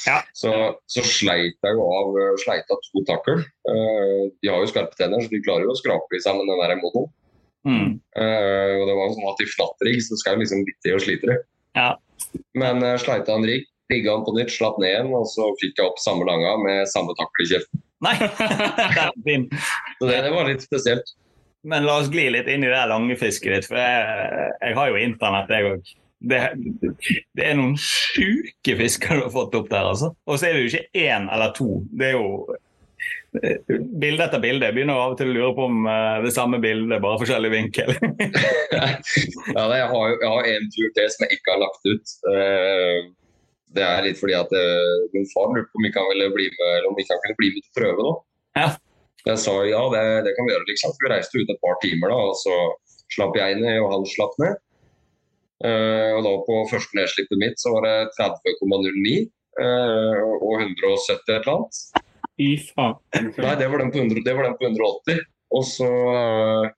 Ja. 0.04 0.20
Så, 0.36 0.52
så 0.92 1.04
sleit 1.06 1.56
jeg 1.64 1.76
jo 1.78 1.84
av, 1.86 2.16
sleit 2.42 2.68
av 2.72 2.80
to 2.84 3.02
takkel. 3.08 3.44
Eh, 3.70 4.26
de 4.42 4.50
har 4.52 4.62
jo 4.62 4.70
skarpe 4.70 4.98
tenner, 4.98 5.22
så 5.22 5.32
de 5.32 5.42
klarer 5.44 5.66
jo 5.66 5.74
å 5.74 5.78
skrape 5.78 6.18
i 6.18 6.22
sammen 6.22 6.48
den 6.50 6.62
der 6.62 6.76
monoen. 6.82 7.12
mm, 7.66 7.88
Eh, 8.16 8.72
og 8.80 8.84
det 8.88 8.94
var 8.96 9.08
jo 9.08 9.14
sånn 9.16 9.30
at 9.32 9.40
i 9.42 9.48
flatt 9.50 9.82
rigg 9.88 9.98
så 10.04 10.16
skal 10.20 10.36
jeg 10.36 10.44
liksom 10.44 10.62
litt 10.64 10.78
til 10.84 10.96
og 10.96 11.02
slite 11.04 11.32
det. 11.32 11.38
Ja. 11.76 11.90
Men 12.56 12.80
uh, 12.84 12.94
sleit 13.00 13.28
en 13.28 13.44
rigg, 13.44 13.66
rigga 13.92 14.14
han 14.14 14.24
på 14.24 14.32
nytt, 14.36 14.54
slapp 14.54 14.78
ned 14.80 14.92
igjen, 14.92 15.12
og 15.16 15.26
så 15.28 15.50
fikk 15.60 15.76
jeg 15.76 15.90
opp 15.90 16.00
samme 16.00 16.24
langa 16.28 16.54
med 16.62 16.88
samme 16.88 17.12
takkel 17.18 17.44
i 17.44 17.50
kjeften. 17.50 17.82
Nei, 18.06 18.14
det 18.22 19.04
er 19.04 19.12
fint! 19.26 19.54
Så 19.98 20.08
det, 20.08 20.22
det 20.24 20.32
var 20.32 20.48
litt 20.48 20.64
spesielt. 20.64 21.12
Men 21.66 21.86
la 21.86 21.98
oss 22.00 22.10
gli 22.12 22.28
litt 22.30 22.48
inn 22.50 22.64
i 22.64 22.70
det 22.70 22.82
langefisket 22.88 23.52
ditt, 23.52 23.68
for 23.68 23.80
jeg, 23.80 24.50
jeg 24.62 24.78
har 24.78 24.90
jo 24.92 25.00
internett, 25.02 25.52
jeg 25.52 25.70
òg. 25.72 25.94
Det, 26.18 26.38
det 27.36 27.44
er 27.44 27.56
noen 27.58 27.74
sjuke 27.80 28.76
fisker 28.78 29.18
du 29.18 29.26
har 29.26 29.34
fått 29.34 29.56
opp 29.58 29.68
der, 29.70 29.90
altså. 29.92 30.14
Og 30.26 30.38
så 30.38 30.48
er 30.48 30.56
det 30.56 30.62
jo 30.62 30.70
ikke 30.70 31.02
én 31.04 31.28
eller 31.32 31.52
to. 31.56 31.68
Det 31.92 32.08
er 32.08 32.16
jo 32.16 32.30
eh, 33.42 33.74
bilde 34.00 34.24
etter 34.24 34.42
bilde. 34.42 34.68
Jeg 34.68 34.76
begynner 34.78 35.02
av 35.02 35.14
og 35.14 35.20
til 35.20 35.30
å 35.30 35.36
lure 35.36 35.52
på 35.58 35.66
om 35.68 35.90
eh, 35.92 36.16
det 36.24 36.32
samme 36.34 36.60
bildet, 36.62 37.02
bare 37.04 37.20
forskjellig 37.22 37.52
vinkel. 37.52 37.94
Ja, 39.56 39.62
nei, 39.70 39.78
jeg, 39.78 39.88
har, 39.88 40.10
jeg 40.20 40.28
har 40.28 40.48
en 40.50 40.66
tur 40.74 40.88
til 40.96 41.06
som 41.12 41.22
jeg 41.24 41.38
ikke 41.38 41.52
har 41.54 41.60
lagt 41.62 41.86
ut. 41.88 42.16
Eh, 42.32 42.98
det 43.76 43.84
er 43.84 44.04
litt 44.04 44.18
fordi 44.20 44.34
at 44.36 44.52
min 45.12 45.26
far 45.30 45.50
lurte 45.52 45.68
på 45.68 45.80
om 45.80 45.86
ikke 45.88 46.00
han 46.00 46.10
ville 46.14 46.32
bli 46.32 46.46
med 46.48 46.68
eller 46.70 46.88
om 46.88 47.00
ikke 47.00 47.12
han 47.12 47.22
kunne 47.24 47.38
bli 47.40 47.48
med 47.52 47.64
til 47.64 47.72
prøve 47.76 48.04
da. 48.06 48.12
Ja. 48.56 48.68
Jeg 49.26 49.42
sa 49.42 49.54
ja, 49.66 49.80
det, 49.90 50.02
det 50.26 50.34
kan 50.36 50.46
vi 50.46 50.54
gjøre. 50.54 50.68
liksom. 50.70 50.92
Så 50.94 51.02
vi 51.02 51.10
reiste 51.10 51.40
ut 51.40 51.50
et 51.50 51.62
par 51.64 51.78
timer, 51.82 52.12
da, 52.12 52.18
og 52.30 52.36
så 52.38 52.56
slapp 53.14 53.38
jeg 53.38 53.58
ned, 53.58 53.80
og 53.82 53.90
han 53.94 54.06
slapp 54.12 54.36
ned. 54.42 54.60
Eh, 55.64 56.10
og 56.12 56.24
da 56.26 56.32
På 56.44 56.56
første 56.68 56.98
nedslippet 56.98 57.40
mitt 57.40 57.60
så 57.62 57.72
var 57.72 57.86
det 57.86 57.94
30,09 58.18 59.14
eh, 59.62 60.18
og 60.36 60.58
170 60.60 61.06
et 61.06 61.30
eller 61.38 61.52
annet. 61.54 61.78
Fy 62.36 62.48
faen. 62.68 62.98
Nei, 63.40 63.54
det 63.56 63.70
var 63.72 63.80
den 63.80 63.92
på, 63.94 64.02
100, 64.02 64.24
det 64.26 64.34
var 64.36 64.50
den 64.50 64.58
på 64.58 64.68
180. 64.68 65.22
Og 65.56 65.64
så 65.64 65.92
eh, 66.12 66.74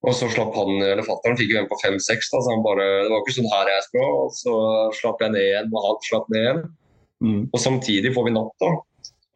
og 0.00 0.14
så 0.16 0.30
slapp 0.32 0.54
han, 0.56 0.78
eller 0.80 1.04
fatter'n 1.04 1.36
fikk 1.36 1.50
jo 1.52 1.58
en 1.60 1.66
på 1.68 1.76
5-6, 1.76 2.30
så 2.30 2.38
han 2.46 2.62
bare 2.64 2.84
Det 3.02 3.10
var 3.12 3.20
ikke 3.20 3.34
sånn 3.36 3.50
her 3.52 3.68
jeg 3.68 3.82
skulle 3.84 4.12
og 4.22 4.30
så 4.32 4.54
slapp 4.96 5.20
jeg 5.20 5.34
ned 5.34 5.44
igjen, 5.44 5.74
og 5.74 5.82
han 5.84 5.98
slapp 6.06 6.30
ned 6.32 6.40
igjen. 6.40 6.62
Mm. 7.20 7.42
Og 7.50 7.60
samtidig 7.60 8.14
får 8.14 8.28
vi 8.28 8.32
natt, 8.32 8.54
da. 8.64 8.70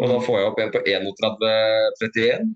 Og 0.00 0.08
da 0.10 0.20
får 0.24 0.38
jeg 0.38 0.48
opp 0.48 0.62
en 0.64 0.72
på 0.72 0.80
31,31. 0.88 2.48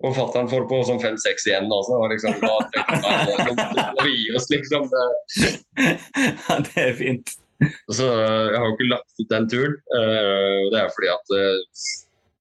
Og 0.00 0.14
fatter'n 0.16 0.48
får 0.48 0.64
på 0.70 0.80
sånn 0.88 1.00
5-6 1.02 1.46
igjen, 1.50 1.68
altså. 1.68 1.96
Og 2.00 2.12
liksom 2.12 2.36
da 2.40 2.54
tenkte 2.72 3.64
jeg, 3.76 3.88
vi 4.00 4.12
gi 4.16 4.28
oss, 4.38 4.48
liksom. 4.52 4.88
Det. 4.92 5.06
Ja, 6.48 6.56
det 6.64 6.84
er 6.86 6.94
fint. 6.96 7.32
Så 7.92 8.06
øh, 8.08 8.46
jeg 8.52 8.56
har 8.56 8.64
jo 8.64 8.76
ikke 8.76 8.88
lagt 8.88 9.20
ut 9.20 9.32
den 9.32 9.48
turen. 9.52 9.74
øh, 9.96 10.54
og 10.64 10.70
det 10.72 10.78
er 10.80 10.94
fordi 10.94 11.10
at 11.12 11.34
øh, 11.36 11.58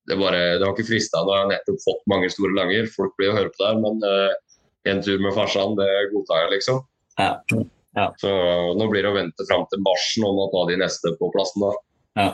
det, 0.08 0.20
bare, 0.22 0.40
det 0.56 0.64
har 0.64 0.72
ikke 0.72 0.88
frista. 0.88 1.24
Nå 1.24 1.36
har 1.36 1.44
jeg 1.44 1.52
nettopp 1.58 1.84
fått 1.84 2.08
mange 2.12 2.32
store 2.32 2.56
langer. 2.56 2.88
Folk 2.96 3.18
blir 3.20 3.34
å 3.34 3.36
høre 3.42 3.52
på 3.52 3.66
der, 3.66 3.82
men 3.84 4.00
en 4.90 5.04
tur 5.04 5.20
med 5.22 5.36
farsan, 5.36 5.76
det 5.78 5.90
godtar 6.14 6.46
jeg, 6.46 6.54
liksom. 6.56 6.80
Ja. 7.20 7.34
Ja. 7.98 8.08
Så 8.22 8.32
nå 8.80 8.88
blir 8.88 9.04
det 9.04 9.12
å 9.12 9.18
vente 9.18 9.46
fram 9.50 9.66
til 9.70 9.82
mars 9.84 10.08
nå 10.22 10.32
med 10.32 10.46
å 10.48 10.52
ta 10.54 10.64
de 10.72 10.80
neste 10.80 11.12
på 11.20 11.30
plassen, 11.36 11.66
da. 11.68 12.30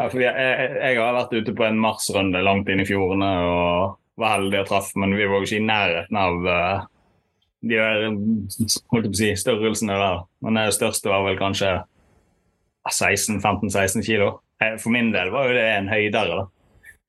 Ja, 0.00 0.06
for 0.08 0.20
jeg, 0.22 0.32
jeg, 0.32 0.76
jeg 0.80 0.98
har 0.98 1.16
vært 1.16 1.34
ute 1.36 1.54
på 1.56 1.66
en 1.66 1.80
marsrunde 1.80 2.40
langt 2.42 2.68
inn 2.72 2.80
i 2.82 2.88
fjordene 2.88 3.30
og 3.46 3.98
var 4.20 4.36
heldig 4.36 4.62
og 4.62 4.70
traff, 4.70 4.90
men 5.00 5.16
vi 5.16 5.26
var 5.26 5.40
jo 5.40 5.48
ikke 5.48 5.60
i 5.60 5.66
nærheten 5.66 6.18
av 6.20 6.48
eh, 6.54 6.88
de 7.60 7.76
der, 7.76 8.06
holdt 8.08 9.06
jeg 9.06 9.10
på 9.10 9.16
å 9.16 9.20
si, 9.20 9.30
størrelsene 9.42 9.98
der. 10.00 10.22
Men 10.44 10.58
det 10.60 10.70
største 10.76 11.12
var 11.12 11.26
vel 11.26 11.38
kanskje 11.40 11.74
16-15-16 12.88 14.04
kilo. 14.06 14.32
Eh, 14.62 14.76
For 14.80 14.92
min 14.94 15.12
del 15.14 15.32
var 15.34 15.50
jo 15.50 15.56
det 15.58 15.66
en 15.74 15.90
høydere. 15.92 16.40
da. 16.42 16.46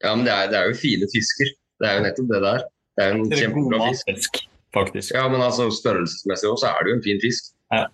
Ja, 0.04 0.16
men 0.16 0.26
det 0.26 0.34
er, 0.34 0.50
det 0.52 0.60
er 0.60 0.72
jo 0.72 0.80
fine 0.82 1.10
fisker. 1.14 1.54
Det 1.82 1.90
er 1.90 2.00
jo 2.00 2.08
nettopp 2.08 2.32
det 2.32 2.42
der. 2.46 2.66
Det 2.98 3.06
er 3.06 3.14
jo 3.14 3.22
en 3.22 3.32
kjempebra 3.32 3.92
fisk. 3.92 4.42
faktisk. 4.76 5.14
Ja, 5.16 5.28
men 5.32 5.44
altså 5.44 5.70
størrelsesmessig 5.74 6.50
også, 6.50 6.66
så 6.66 6.74
er 6.74 6.84
det 6.84 6.92
jo 6.92 6.98
en 7.00 7.06
fin 7.06 7.22
fisk. 7.24 7.54
Ja. 7.72 7.86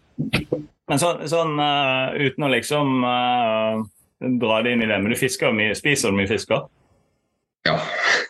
Men 0.88 1.02
sånn, 1.02 1.22
sånn 1.30 1.54
uh, 1.60 2.16
uten 2.16 2.48
å 2.48 2.50
liksom 2.52 3.04
uh, 3.04 3.84
dra 4.42 4.62
det 4.66 4.74
inn 4.74 4.84
i 4.86 4.90
det, 4.90 4.98
men 5.04 5.14
du 5.14 5.20
fisker 5.20 5.54
mye, 5.56 5.76
spiser 5.78 6.14
du 6.14 6.18
mye 6.18 6.30
fisk 6.30 6.50
da? 6.54 6.64
Ja. 7.68 7.76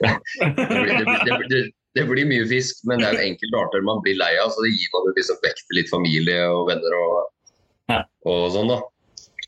Det 0.02 0.67
blir, 0.67 0.97
det, 0.97 1.32
blir- 1.38 1.50
det, 1.54 1.62
det 1.97 2.04
blir 2.10 2.28
mye 2.30 2.45
fisk, 2.50 2.84
men 2.89 3.02
det 3.02 3.08
er 3.10 3.15
jo 3.17 3.26
enkelte 3.32 3.62
arter 3.63 3.86
man 3.88 4.02
blir 4.06 4.17
lei 4.19 4.34
av, 4.41 4.52
så 4.54 4.65
det 4.65 4.73
gir 4.76 4.91
man 4.93 5.08
jo 5.10 5.15
liksom 5.17 5.39
vekk 5.45 5.63
til 5.63 5.80
litt 5.80 5.89
familie 5.93 6.43
og 6.52 6.67
venner 6.69 6.97
og, 7.00 7.32
og 8.28 8.43
sånn, 8.54 8.69
da. 8.73 8.82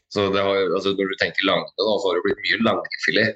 Så 0.10 0.23
det 0.34 0.41
har, 0.41 0.58
altså 0.73 0.95
Når 0.97 1.12
du 1.12 1.19
tenker 1.21 1.45
langt, 1.45 1.69
da, 1.78 1.86
så 2.02 2.10
har 2.10 2.17
det 2.17 2.23
blitt 2.25 2.39
mye 2.47 2.63
langfilet. 2.65 3.36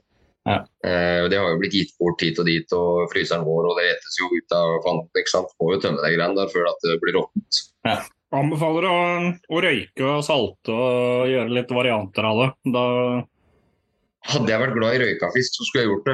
Ja. 0.49 0.55
Eh, 0.89 1.27
det 1.31 1.37
har 1.39 1.53
jo 1.53 1.59
blitt 1.61 1.75
gitt 1.77 1.93
bort 2.01 2.23
hit 2.25 2.39
og 2.41 2.47
dit, 2.49 2.73
og 2.75 3.05
fryseren 3.13 3.45
vår, 3.45 3.67
og 3.69 3.77
det 3.77 3.85
etes 3.93 4.17
jo 4.19 4.31
ut 4.33 4.55
av 4.57 4.73
fanden. 4.87 5.05
ikke 5.21 5.31
sant? 5.35 5.53
Må 5.61 5.69
jo 5.75 5.83
tømme 5.85 6.01
de 6.01 6.15
greiene 6.17 6.35
der 6.39 6.49
før 6.51 6.71
det 6.83 6.97
blir 7.03 7.15
råttent. 7.19 7.61
Anbefaler 8.33 8.87
å, 8.89 8.97
å 9.53 9.61
røyke 9.61 10.07
og 10.09 10.25
salte 10.25 10.73
og 10.73 11.29
gjøre 11.29 11.53
litt 11.53 11.71
varianter 11.77 12.25
av 12.31 12.41
det. 12.41 12.49
Da 12.73 12.83
Hadde 14.23 14.53
jeg 14.53 14.61
vært 14.61 14.75
glad 14.77 14.95
i 14.95 14.99
røyka 15.01 15.27
fisk, 15.33 15.57
så 15.57 15.65
skulle 15.67 15.83
jeg 15.83 15.89
gjort 15.91 16.05
det. 16.07 16.13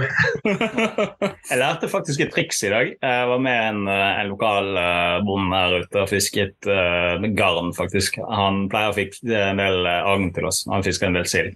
Jeg 1.52 1.60
lærte 1.62 1.90
faktisk 1.92 2.24
et 2.24 2.32
triks 2.34 2.64
i 2.66 2.72
dag. 2.72 2.90
Jeg 2.98 3.28
var 3.30 3.42
med 3.44 3.58
en, 3.68 3.84
eh, 3.90 4.22
en 4.24 4.32
lokal 4.32 4.70
eh, 4.82 5.18
bonde 5.28 5.60
her 5.60 5.84
ute 5.84 6.02
og 6.02 6.10
fisket 6.10 6.70
uh, 6.70 7.22
garn, 7.38 7.70
faktisk. 7.78 8.18
Han 8.26 8.64
pleier 8.72 8.90
å 8.90 8.98
fiske 8.98 9.44
en 9.52 9.62
del 9.62 9.86
agn 9.90 10.32
til 10.34 10.50
oss. 10.50 10.64
Han 10.72 10.86
fisker 10.86 11.10
en 11.10 11.20
del 11.20 11.30
sild. 11.30 11.54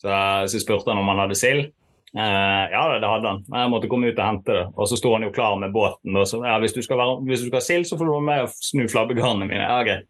Så, 0.00 0.08
så 0.08 0.56
jeg 0.56 0.64
spurte 0.64 0.88
han 0.88 1.02
om 1.02 1.12
han 1.12 1.20
hadde 1.26 1.38
sild. 1.38 1.68
Uh, 2.16 2.66
ja, 2.72 2.82
det 2.96 3.06
hadde 3.06 3.34
han. 3.34 3.44
Jeg 3.52 3.70
måtte 3.70 3.90
komme 3.92 4.08
ut 4.08 4.18
og 4.18 4.24
hente 4.24 4.56
det. 4.56 4.66
Og 4.74 4.88
så 4.90 4.98
sto 4.98 5.12
han 5.14 5.28
jo 5.28 5.34
klar 5.36 5.60
med 5.60 5.74
båten. 5.76 6.16
Og 6.16 6.24
så, 6.26 6.40
ja, 6.48 6.56
hvis 6.64 6.74
du 6.74 6.80
skal, 6.82 6.98
være, 7.02 7.20
hvis 7.28 7.44
du 7.44 7.50
skal 7.50 7.60
ha 7.60 7.66
sild, 7.68 7.88
så 7.88 8.00
får 8.00 8.08
du 8.08 8.16
være 8.16 8.28
med 8.32 8.46
og 8.48 8.54
snu 8.72 8.86
flabbegarnene 8.90 9.52
mine. 9.52 9.66
Ja, 9.68 9.82
greit. 9.84 10.08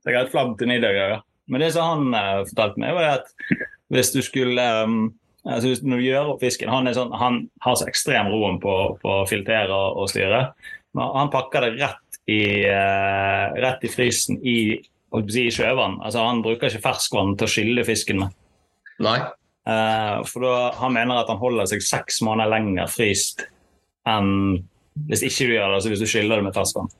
Så 0.00 0.12
jeg 0.12 0.20
har 0.20 0.28
et 0.28 0.34
flabb 0.34 0.54
til 0.58 0.70
middag. 0.70 0.96
Ja. 0.96 1.22
Men 1.50 1.62
det 1.62 1.74
som 1.74 1.90
han 1.90 2.14
uh, 2.14 2.46
fortalte 2.46 2.82
meg, 2.82 2.94
var 2.94 3.18
at 3.18 3.66
hvis 3.92 4.12
du 4.14 4.20
skulle 4.24 4.62
um, 4.84 5.14
altså 5.46 5.76
Når 5.82 6.00
du 6.00 6.06
gjør 6.06 6.32
opp 6.32 6.42
fisken 6.42 6.72
Han, 6.72 6.90
sånn, 6.94 7.12
han 7.14 7.38
har 7.62 7.78
så 7.78 7.86
ekstrem 7.90 8.32
roen 8.32 8.58
på, 8.62 8.74
på 9.02 9.14
å 9.22 9.26
filtere 9.30 9.70
og, 9.70 10.08
styre. 10.10 10.48
Men 10.96 11.14
han 11.14 11.30
pakker 11.30 11.66
det 11.66 11.84
rett 11.84 12.20
i, 12.26 12.64
eh, 12.66 13.56
rett 13.62 13.84
i 13.86 13.90
frysen 13.92 14.40
i, 14.42 14.58
i 14.74 15.48
sjøvann. 15.54 16.00
Altså, 16.02 16.24
han 16.26 16.42
bruker 16.42 16.66
ikke 16.66 16.82
ferskvann 16.88 17.36
til 17.38 17.46
å 17.46 17.52
skylle 17.52 17.84
fisken 17.86 18.24
med. 18.24 18.34
Nei. 19.06 19.20
Uh, 19.66 20.22
for 20.26 20.46
da, 20.46 20.54
Han 20.80 20.94
mener 20.94 21.20
at 21.20 21.30
han 21.30 21.38
holder 21.38 21.68
seg 21.70 21.84
seks 21.84 22.20
måneder 22.26 22.52
lenger 22.54 22.90
fryst 22.90 23.44
enn 24.06 24.62
hvis 25.10 25.24
ikke 25.26 25.48
du 25.48 25.54
gjør 25.56 25.66
det, 25.68 25.76
altså 25.76 25.90
hvis 25.92 26.02
du 26.02 26.08
skyller 26.08 26.40
det 26.40 26.46
med 26.46 26.56
ferskvann. 26.56 26.90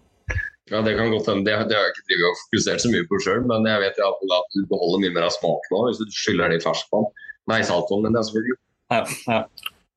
Ja, 0.70 0.82
Det 0.82 0.96
kan 0.98 1.10
godt 1.10 1.28
hende. 1.30 1.44
Det, 1.46 1.54
det 1.68 1.76
har 1.76 1.84
jeg 1.84 1.94
ikke 1.94 2.06
drivet 2.10 2.28
og 2.28 2.38
fokusert 2.42 2.82
så 2.82 2.90
mye 2.90 3.06
på 3.06 3.18
sjøl, 3.22 3.42
men 3.46 3.66
jeg 3.70 3.82
vet 3.84 3.98
at 4.02 4.22
du 4.54 4.62
beholder 4.66 5.02
mye 5.04 5.14
mer 5.14 5.26
av 5.28 5.34
smaken 5.36 5.74
nå 5.74 5.82
hvis 5.86 6.00
du 6.02 6.06
skyller 6.10 6.50
det 6.50 6.58
i 6.58 6.64
ferskvann. 6.64 7.06
Nei, 7.46 7.60
saltvann, 7.66 8.02
men 8.02 8.14
det 8.14 8.20
er 8.20 8.26
selvfølgelig. 8.28 8.56
Ja, 8.90 9.02
ja. 9.30 9.42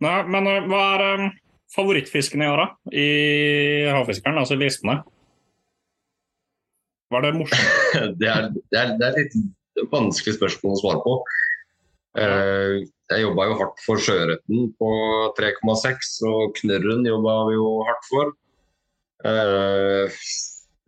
Nei, 0.06 0.18
men 0.32 0.48
eh, 0.48 0.68
hva 0.70 0.82
er 0.94 1.06
um, 1.18 1.32
favorittfisken 1.74 2.44
i 2.46 2.50
år, 2.50 2.62
da? 2.62 2.68
I 2.94 3.08
havfiskeren, 3.90 4.38
altså 4.40 4.56
i 4.56 4.62
listene? 4.62 5.00
Hva 7.10 7.20
er 7.20 7.26
det 7.26 7.40
morsomt? 7.40 7.74
det, 8.22 8.30
er, 8.30 8.52
det, 8.54 8.78
er, 8.78 8.94
det 9.02 9.08
er 9.10 9.18
litt 9.18 9.90
vanskelig 9.92 10.38
spørsmål 10.38 10.78
å 10.78 10.82
svare 10.84 11.02
på. 11.08 11.16
Uh, 12.20 12.86
jeg 13.10 13.26
jobba 13.26 13.50
jo 13.50 13.58
hardt 13.64 13.82
for 13.82 14.06
sjøørreten 14.06 14.70
på 14.78 14.92
3,6, 15.42 16.14
og 16.30 16.54
knørren 16.62 17.10
jobba 17.10 17.36
vi 17.50 17.58
jo 17.58 17.74
hardt 17.90 18.08
for. 18.12 18.32
Eh, 19.26 20.20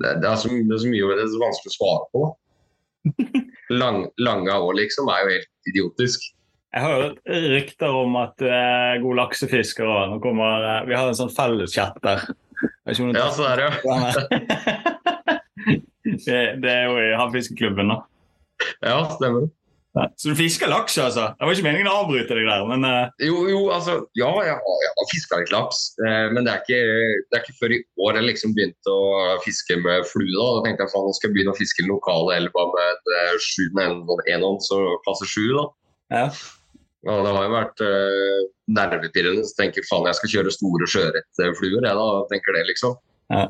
det, 0.04 0.18
det, 0.24 0.30
er 0.30 0.38
så, 0.42 0.52
det, 0.52 0.76
er 0.76 0.84
så, 0.84 0.92
mye 0.92 1.16
det 1.16 1.24
er 1.24 1.32
så 1.32 1.42
vanskelig 1.42 1.72
å 1.72 1.78
svare 1.78 2.06
på. 2.12 2.28
Lang, 3.82 4.04
lange 4.20 4.52
år 4.52 4.78
liksom 4.82 5.10
er 5.10 5.24
jo 5.24 5.34
helt 5.38 5.72
idiotisk. 5.72 6.26
Jeg 6.72 6.84
har 6.86 7.02
hørt 7.02 7.18
rykter 7.52 7.96
om 8.02 8.14
at 8.20 8.36
du 8.40 8.46
er 8.48 9.02
god 9.04 9.18
laksefisker 9.20 9.88
òg. 9.88 10.28
Vi 10.88 10.96
har 10.96 11.08
en 11.08 11.18
sånn 11.18 11.32
felleschat 11.32 11.98
der. 12.04 12.24
Ja, 12.88 13.28
så 13.36 13.48
er 13.50 13.60
det 13.60 13.66
jo. 13.68 13.96
det, 16.26 16.40
det 16.64 16.72
er 16.72 16.86
jo 16.88 16.96
i 17.00 17.10
havfiskeklubben, 17.20 17.92
da. 17.92 17.98
Ja, 18.84 19.02
stemmer. 19.18 19.50
Så 19.92 20.32
du 20.32 20.38
fisker 20.40 20.70
laks, 20.72 20.96
altså? 21.04 21.26
Det 21.36 21.48
var 21.48 21.58
ikke 21.58 21.66
meningen 21.66 21.90
å 21.92 21.98
avbryte 22.06 22.36
deg 22.38 22.46
der, 22.48 22.62
men 22.70 22.86
uh... 22.88 23.10
Jo, 23.20 23.42
jo, 23.52 23.60
altså 23.76 23.98
Ja, 24.16 24.30
jeg 24.46 24.54
har, 24.56 24.78
jeg 24.86 24.92
har 24.96 25.10
fiska 25.12 25.40
litt 25.42 25.52
laks. 25.52 25.82
Eh, 26.00 26.28
men 26.32 26.48
det 26.48 26.54
er, 26.54 26.62
ikke, 26.64 26.78
det 27.28 27.36
er, 27.36 27.44
ikke, 27.44 27.58
før 27.60 27.76
i 27.76 27.80
år 28.06 28.20
jeg 28.20 28.28
liksom 28.30 28.56
begynte 28.56 28.94
å 28.96 29.36
fiske 29.44 29.76
med 29.84 30.08
flue. 30.08 30.32
Da 30.32 30.48
Da 30.56 30.64
tenkte 30.68 30.88
jeg 30.88 30.94
faen, 30.94 31.10
nå 31.10 31.18
skal 31.18 31.28
jeg 31.30 31.36
begynne 31.36 31.56
å 31.56 31.60
fiske 31.60 31.84
den 31.84 31.92
lokale 31.92 32.38
elva 32.40 32.66
med 32.72 33.12
eh, 33.18 33.36
sju 33.44 33.66
med 33.76 34.16
en 34.32 34.46
hånd, 34.48 34.64
så 34.64 34.80
klasse 35.04 35.28
sju. 35.28 35.44
da. 35.58 35.68
Ja. 36.16 36.26
Ja, 37.02 37.16
det 37.26 37.34
har 37.34 37.48
jo 37.48 37.54
vært 37.56 37.82
uh, 37.82 38.42
nervepirrende. 38.78 39.44
Så 39.50 39.58
tenker 39.58 39.88
faen, 39.90 40.06
jeg 40.06 40.20
skal 40.20 40.34
kjøre 40.36 40.54
store 40.54 40.88
sjøørretfluer, 40.94 41.82
jeg 41.82 41.98
da. 41.98 42.06
tenker 42.30 42.56
det, 42.56 42.62
liksom. 42.70 42.94
Ja. 43.34 43.48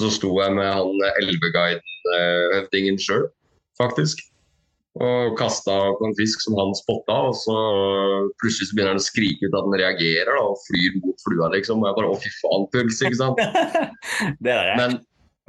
Så 0.00 0.08
sto 0.16 0.32
jeg 0.40 0.56
med 0.56 0.64
han 0.72 1.04
elveguiden-høvdingen 1.20 2.96
uh, 2.96 3.04
sjøl, 3.04 3.28
faktisk 3.78 4.24
og 4.98 5.36
kasta 5.38 5.76
på 6.00 6.08
en 6.08 6.16
fisk 6.18 6.42
som 6.42 6.56
han 6.58 6.72
spotta. 6.74 7.18
Og 7.30 7.36
så 7.38 7.56
plutselig 8.42 8.70
så 8.70 8.76
begynner 8.76 8.96
han 8.96 9.02
å 9.02 9.06
skrike 9.06 9.46
ut 9.46 9.54
at 9.54 9.68
han 9.68 9.78
reagerer 9.82 10.32
da, 10.32 10.42
og 10.48 10.58
flyr 10.66 10.98
mot 11.04 11.22
flua. 11.26 11.52
liksom, 11.54 11.84
Og 11.84 11.90
jeg 11.90 11.98
bare 12.00 12.10
å 12.10 12.18
fy 12.24 12.34
faen, 12.40 12.66
puls, 12.74 12.98
ikke 13.06 13.20
sant. 13.20 13.40
det 14.44 14.54
er 14.56 14.72
rett. 14.72 14.82
Men, 14.82 14.98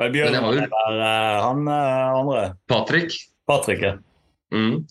men 0.01 0.15
Bjørn 0.15 0.38
men 0.38 0.62
jo... 0.62 0.67
er 0.67 1.01
uh, 1.01 1.41
han 1.47 1.65
uh, 1.67 2.21
andre? 2.21 2.45
Patrick. 2.69 3.17
Patrick, 3.49 3.84
ja. 3.88 3.97
Mm. 4.51 4.84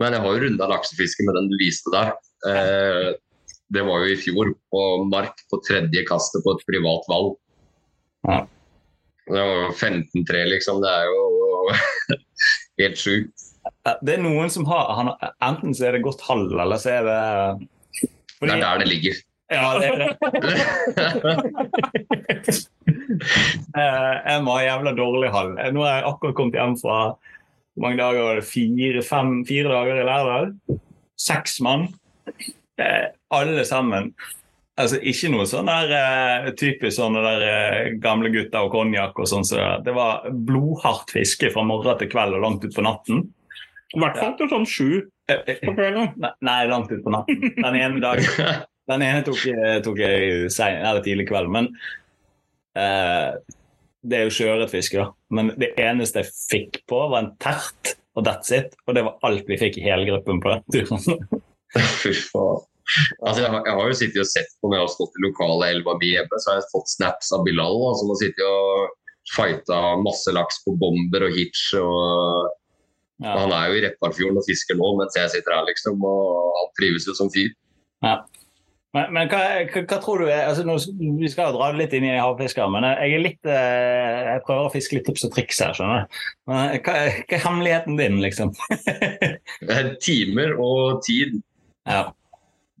Men 0.00 0.16
jeg 0.16 0.24
har 0.24 0.34
jo 0.34 0.42
runda 0.42 0.68
laksefiske 0.72 1.24
med 1.26 1.36
den 1.38 1.50
du 1.52 1.56
viste 1.60 1.92
der. 1.92 2.14
Eh, 2.48 3.08
det 3.74 3.82
var 3.84 4.04
jo 4.04 4.12
i 4.12 4.18
fjor, 4.20 4.52
på 4.72 4.82
mark 5.10 5.42
på 5.50 5.60
tredje 5.66 6.04
kastet 6.08 6.44
på 6.44 6.54
et 6.56 6.64
privat 6.68 7.08
valg. 7.10 7.34
Ja. 8.26 8.38
Det 9.26 9.42
var 9.50 9.74
15-3, 9.74 10.44
liksom. 10.54 10.80
Det 10.84 10.92
er 10.92 11.10
jo 11.10 12.16
helt 12.82 13.00
sjukt. 13.02 13.46
Det 14.02 14.16
er 14.16 14.22
noen 14.22 14.50
som 14.52 14.66
har 14.68 14.92
han, 14.98 15.12
Enten 15.44 15.74
så 15.74 15.88
er 15.88 15.96
det 15.96 16.04
godt 16.04 16.22
halv, 16.26 16.52
eller 16.54 16.78
så 16.82 16.98
er 16.98 17.02
det 17.06 17.20
fordi, 18.36 18.50
Det 18.50 18.56
er 18.56 18.62
der 18.62 18.78
det 18.82 18.88
ligger. 18.90 19.22
Ja, 19.50 19.78
det 19.78 19.86
er 19.88 19.98
det. 20.02 20.10
Eh, 23.76 24.14
jeg 24.26 24.42
må 24.44 24.54
ha 24.56 24.62
jævla 24.64 24.92
dårlig 24.96 25.28
halv. 25.32 25.58
Nå 25.74 25.82
har 25.84 25.98
jeg 25.98 26.04
akkurat 26.08 26.36
kommet 26.36 26.56
hjem 26.56 26.74
fra 26.80 26.96
hvor 27.76 27.84
mange 27.84 27.98
dager 28.00 28.24
var 28.24 28.38
det? 28.38 28.46
Fire, 28.48 29.02
fem, 29.04 29.32
fire 29.48 29.72
dager 29.72 30.00
i 30.00 30.06
Lærdal. 30.06 30.50
Seks 31.20 31.58
mann. 31.64 31.86
Eh, 32.80 33.06
alle 33.36 33.64
sammen. 33.68 34.12
Altså, 34.76 35.00
ikke 35.00 35.30
noe 35.32 35.44
sånn 35.48 35.68
der 35.68 36.50
typisk 36.56 36.98
sånne 36.98 37.22
der 37.24 37.94
gamle 38.00 38.32
gutter 38.32 38.64
og 38.68 38.72
konjakk 38.72 39.20
og 39.20 39.28
sånn. 39.28 39.44
Så 39.48 39.60
det 39.84 39.92
var 39.96 40.24
blodhardt 40.32 41.12
fiske 41.16 41.52
fra 41.52 41.64
morgen 41.68 42.00
til 42.00 42.10
kveld 42.12 42.36
og 42.36 42.44
langt 42.44 42.64
utpå 42.68 42.84
natten. 42.84 43.26
I 43.94 44.00
hvert 44.02 44.18
fall 44.18 44.34
til 44.38 44.50
sånn 44.50 44.66
sju 44.66 44.88
på 45.26 45.74
kvelden. 45.76 46.10
Nei, 46.48 46.58
langt 46.70 46.90
utpå 46.94 47.12
natten. 47.14 47.52
Den 47.58 47.78
ene 47.78 48.02
dag 48.02 48.22
Den 48.90 49.02
ene 49.02 49.22
tok, 49.26 49.40
tok 49.82 49.96
jeg 49.98 50.50
sen, 50.54 50.76
eller 50.78 51.02
tidlig 51.02 51.24
kveld. 51.26 51.50
Men 51.50 51.72
uh, 52.78 53.34
det 54.06 54.18
er 54.18 54.28
jo 54.28 54.34
sjøørretfiske, 54.36 55.00
da. 55.02 55.08
Men 55.34 55.50
det 55.58 55.72
eneste 55.82 56.22
jeg 56.22 56.34
fikk 56.36 56.78
på, 56.86 57.00
var 57.10 57.24
en 57.24 57.32
tert, 57.42 57.96
og 58.14 58.28
that's 58.28 58.52
it. 58.54 58.76
Og 58.86 58.94
det 58.94 59.02
var 59.08 59.18
alt 59.26 59.50
vi 59.50 59.58
fikk 59.58 59.80
i 59.80 59.86
hele 59.88 60.06
gruppen 60.06 60.38
på 60.42 60.54
den 60.54 60.86
turen. 60.86 61.42
Fy 62.02 62.12
faen. 62.28 62.62
Altså, 63.26 63.40
jeg, 63.42 63.50
har, 63.50 63.64
jeg, 63.66 63.74
har 63.74 63.88
jo 63.90 63.96
sittet 63.98 64.22
og 64.22 64.28
sett 64.30 64.52
på 64.60 64.70
når 64.70 64.78
jeg 64.78 64.84
har 64.84 64.92
stått 64.92 65.18
i 65.18 65.24
lokale 65.24 65.70
elva 65.74 65.96
mi 65.98 66.12
hjemme, 66.12 66.38
så 66.38 66.52
har 66.52 66.60
jeg 66.60 66.70
fått 66.70 66.92
snaps 66.92 67.32
av 67.34 67.42
Bilal 67.48 67.80
som 67.82 67.98
som 67.98 68.12
har 68.12 68.20
sittet 68.20 68.44
og 68.46 68.92
fighta 69.34 69.80
masse 69.98 70.30
laks 70.30 70.60
på 70.62 70.76
bomber 70.78 71.26
og 71.26 71.34
hitch. 71.34 71.72
og 71.80 72.54
ja. 73.24 73.32
Han 73.32 73.52
er 73.54 73.70
jo 73.70 73.76
i 73.78 73.84
Repparfjorden 73.86 74.40
og 74.40 74.48
fisker 74.48 74.76
nå 74.76 74.90
mens 74.98 75.16
jeg 75.16 75.32
sitter 75.32 75.54
her, 75.56 75.68
liksom. 75.70 76.02
Og 76.04 76.50
han 76.58 76.74
trives 76.76 77.06
jo 77.08 77.14
som 77.16 77.30
fyr. 77.32 77.54
Ja. 78.04 78.18
Men, 78.96 79.10
men 79.12 79.28
hva, 79.28 79.40
hva, 79.68 79.82
hva, 79.82 79.96
tror 80.00 80.22
du 80.22 80.28
er 80.30 80.46
altså 80.46 80.62
nå, 80.64 80.76
Vi 81.20 81.28
skal 81.28 81.50
jo 81.50 81.58
dra 81.58 81.68
det 81.72 81.80
litt 81.82 81.96
inn 81.96 82.06
i 82.06 82.14
havfisker, 82.14 82.68
men 82.72 82.86
jeg 82.86 83.16
er 83.16 83.24
litt 83.24 83.48
eh, 83.50 84.20
Jeg 84.30 84.44
prøver 84.46 84.68
å 84.68 84.72
fiske 84.72 84.96
litt 84.96 85.08
tips 85.08 85.26
og 85.28 85.34
triks 85.34 85.60
her, 85.64 85.74
skjønner 85.76 86.04
du. 86.04 86.20
Men 86.48 86.62
hva, 86.86 86.94
hva 86.94 87.36
er 87.36 87.42
hemmeligheten 87.44 87.98
din, 88.00 88.20
liksom? 88.24 88.54
Timer 90.06 90.54
og 90.62 91.02
tid. 91.04 91.36
Ja. 91.88 92.06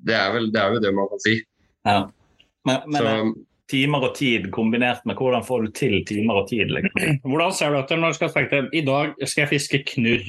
Det 0.06 0.16
er 0.16 0.32
vel 0.36 0.48
det, 0.54 0.62
er 0.62 0.76
jo 0.76 0.84
det 0.84 0.94
man 0.96 1.10
kan 1.10 1.24
si. 1.24 1.36
Ja. 1.88 1.98
Men, 2.66 2.88
men 2.92 3.00
Så, 3.02 3.12
timer 3.70 4.08
og 4.08 4.14
tid 4.18 4.48
kombinert 4.54 5.02
med 5.08 5.18
hvordan 5.18 5.44
får 5.46 5.66
du 5.66 5.72
til 5.74 5.96
timer 6.08 6.42
og 6.42 6.50
tid? 6.50 6.70
Liksom? 6.70 7.18
Hvordan 7.30 7.54
ser 7.56 7.72
du 7.72 7.80
etter 7.80 8.00
når 8.00 8.14
du 8.14 8.18
skal 8.20 8.34
tenke 8.34 8.62
i 8.70 8.84
dag 8.86 9.16
skal 9.24 9.44
jeg 9.44 9.52
fiske 9.56 9.82
knurr? 9.92 10.28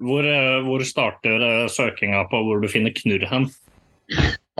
Hvor, 0.00 0.24
eh, 0.24 0.60
hvor 0.64 0.84
starter 0.86 1.42
eh, 1.44 1.66
søkinga 1.68 2.22
på 2.30 2.40
hvor 2.46 2.62
du 2.62 2.70
finner 2.72 2.94
knurr 2.96 3.26
hen? 3.28 3.50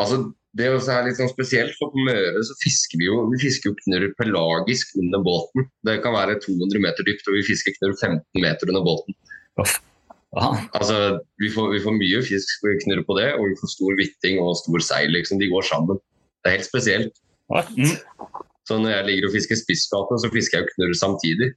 Altså, 0.01 0.18
det 0.59 0.66
er 0.66 1.07
litt 1.07 1.18
sånn 1.20 1.31
spesielt, 1.31 1.77
for 1.79 1.92
På 1.94 2.03
Møre 2.09 2.42
så 2.46 2.57
fisker 2.61 2.99
vi 2.99 3.07
jo 3.07 3.23
vi 3.31 3.38
fisker 3.44 3.70
jo 3.70 3.79
knurr 3.85 4.11
pelagisk 4.18 4.96
under 5.01 5.23
båten. 5.25 5.68
Det 5.87 6.01
kan 6.05 6.16
være 6.16 6.40
200 6.42 6.83
meter 6.83 7.07
dypt, 7.07 7.31
og 7.31 7.38
vi 7.38 7.46
fisker 7.46 7.77
knurr 7.79 7.94
15 7.94 8.42
meter 8.42 8.73
under 8.75 8.85
båten. 8.87 9.16
Altså, 10.35 10.99
vi 11.42 11.51
får, 11.55 11.73
vi 11.75 11.83
får 11.83 11.96
mye 11.96 12.23
fisk 12.27 12.68
knurr 12.85 13.03
på 13.07 13.16
det, 13.18 13.33
og 13.38 13.49
vi 13.49 13.59
får 13.62 13.75
stor 13.77 13.96
hvitting 13.99 14.42
og 14.42 14.59
stor 14.59 14.87
seil. 14.87 15.14
Liksom. 15.14 15.40
De 15.42 15.51
går 15.51 15.66
sammen. 15.66 15.99
Det 16.42 16.51
er 16.51 16.59
helt 16.59 16.68
spesielt. 16.68 17.23
Mm. 17.50 17.96
Så 18.68 18.78
når 18.78 18.94
jeg 18.94 19.06
ligger 19.08 19.28
og 19.28 19.34
fisker 19.34 19.58
spissgate, 19.58 20.20
så 20.22 20.30
fisker 20.30 20.58
jeg 20.58 20.66
jo 20.66 20.74
knurr 20.76 20.96
samtidig. 20.98 21.50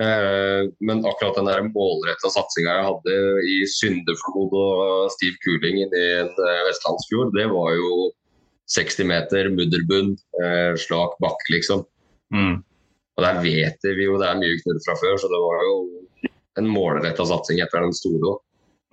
Eh, 0.00 0.62
men 0.86 1.02
akkurat 1.04 1.36
den 1.36 1.48
der 1.50 1.66
målretta 1.74 2.30
satsinga 2.32 2.76
jeg 2.78 2.86
hadde 2.86 3.16
i 3.50 3.56
Syndeflod 3.68 4.54
og 4.56 5.10
stiv 5.16 5.34
kuling 5.44 5.80
i 5.82 5.86
en 5.88 6.30
eh, 6.30 6.62
vestlandsfjord, 6.68 7.34
det 7.36 7.48
var 7.50 7.74
jo 7.76 7.94
60 8.70 9.08
meter 9.10 9.50
mudderbunn, 9.52 10.14
eh, 10.40 10.72
slak 10.78 11.18
bakke, 11.20 11.48
liksom. 11.56 11.82
Mm. 12.32 12.60
Og 13.18 13.26
der 13.26 13.42
vet 13.42 13.82
vi 13.84 14.06
jo 14.06 14.16
det 14.20 14.30
er 14.30 14.38
mye 14.40 14.60
knurr 14.62 14.80
fra 14.86 14.96
før, 15.02 15.18
så 15.18 15.28
det 15.32 15.42
var 15.42 15.66
jo 15.66 15.74
en 16.60 16.70
målretta 16.70 17.26
satsing 17.26 17.60
etter 17.60 17.84
den 17.84 17.94
store. 17.96 18.38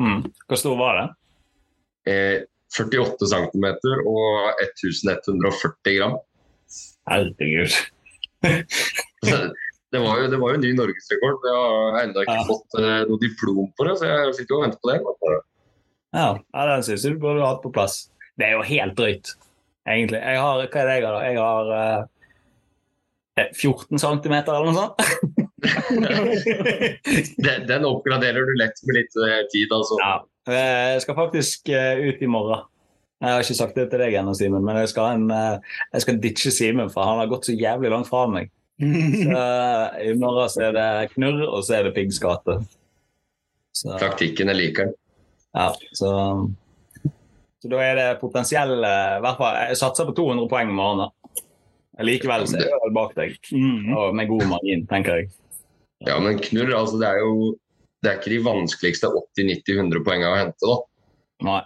Mm. 0.01 0.25
Hvor 0.49 0.60
stor 0.60 0.77
var 0.80 0.99
det? 0.99 1.08
Eh, 2.10 2.38
48 2.75 3.30
cm 3.32 3.67
og 4.10 4.63
1140 4.63 5.97
gram. 5.97 6.17
Herregud. 7.08 7.71
det, 9.91 9.99
var 9.99 10.21
jo, 10.21 10.27
det 10.32 10.39
var 10.41 10.56
jo 10.56 10.62
ny 10.62 10.73
norgesrekord. 10.77 11.47
Jeg 11.47 11.62
har 11.62 11.99
ennå 12.03 12.25
ikke 12.25 12.41
ja. 12.41 12.47
fått 12.49 12.80
uh, 12.80 13.01
noe 13.08 13.19
diplom 13.23 13.67
på 13.77 13.88
det, 13.88 13.95
så 13.99 14.12
jeg 14.12 14.36
sitter 14.41 14.58
og 14.58 14.63
venter 14.67 15.08
på 15.08 15.34
det. 15.34 15.41
Ja, 16.17 16.30
ja 16.36 16.67
den 16.71 16.86
syns 16.88 17.08
jeg 17.08 17.15
du 17.15 17.23
burde 17.23 17.47
hatt 17.47 17.63
på 17.63 17.73
plass. 17.73 17.95
Det 18.38 18.45
er 18.49 18.53
jo 18.58 18.67
helt 18.67 18.95
drøyt, 18.99 19.27
egentlig. 19.88 20.21
Jeg 20.21 20.43
har, 20.43 20.62
hva 20.62 20.84
er 20.84 20.88
det 20.91 20.99
jeg 20.99 21.08
har? 21.08 21.15
da? 21.15 21.21
Jeg 21.32 21.41
har 21.41 21.65
uh, 21.73 22.01
14 23.53 23.99
cm 24.01 24.34
eller 24.38 24.65
noe 24.67 24.77
sånt. 24.77 24.95
den, 27.45 27.60
den, 27.69 27.86
oppgraderer 27.88 28.45
du 28.45 28.53
lett 28.60 28.77
med 28.86 28.93
litt 28.99 29.13
uh, 29.21 29.41
tid, 29.53 29.69
altså. 29.73 29.95
Ja. 30.03 30.15
Eh, 30.48 30.94
jeg 30.96 31.02
skal 31.04 31.18
faktisk 31.18 31.70
eh, 31.76 32.00
ut 32.08 32.22
i 32.24 32.30
morgen. 32.32 32.66
Jeg 33.22 33.34
har 33.34 33.42
ikke 33.44 33.58
sagt 33.58 33.76
det 33.80 33.88
til 33.92 34.00
deg 34.04 34.14
ennå, 34.20 34.36
Simen, 34.38 34.62
men 34.64 34.78
jeg 34.78 34.92
skal, 34.94 35.18
en, 35.18 35.32
eh, 35.34 35.80
jeg 35.96 36.04
skal 36.06 36.20
ditche 36.22 36.52
Simen, 36.54 36.92
for 36.94 37.08
han 37.08 37.20
har 37.22 37.32
gått 37.32 37.50
så 37.50 37.56
jævlig 37.58 37.90
langt 37.92 38.10
fra 38.12 38.28
meg. 38.32 38.52
Så, 38.78 39.42
I 40.08 40.14
morgen 40.22 40.52
så 40.54 40.68
er 40.68 40.76
det 40.78 40.88
knurr, 41.16 41.42
og 41.50 41.64
så 41.66 41.80
er 41.80 41.88
det 41.88 41.96
Piggs 41.98 42.20
gate. 42.22 42.60
Taktikken 44.02 44.50
er 44.50 44.58
liker 44.58 44.88
Ja, 45.54 45.68
så, 45.94 46.10
så 47.62 47.70
da 47.70 47.82
er 47.86 47.98
det 48.00 48.06
potensiell 48.22 48.72
hvert 48.82 49.38
fall, 49.38 49.58
Jeg 49.70 49.78
satser 49.78 50.08
på 50.10 50.16
200 50.18 50.50
poeng 50.50 50.72
i 50.72 50.78
morgen. 50.78 51.12
Likevel 52.06 52.46
så 52.50 52.58
er 52.60 52.68
jeg 52.70 52.82
vel 52.86 52.94
bak 52.94 53.14
deg, 53.18 53.38
Mm. 53.52 53.94
og 53.98 54.16
med 54.18 54.30
god 54.30 54.46
margin, 54.54 54.84
tenker 54.90 55.16
jeg. 55.24 55.30
Ja, 56.06 56.20
men 56.22 56.38
knurr, 56.38 56.76
altså 56.78 57.00
det 57.02 57.08
er 57.10 57.24
jo 57.24 57.56
det 58.04 58.12
er 58.12 58.20
ikke 58.20 58.34
de 58.36 58.44
vanskeligste 58.46 59.10
80-90-100 59.10 60.04
poengene 60.06 60.34
å 60.34 60.38
hente. 60.38 60.70
da. 60.70 60.78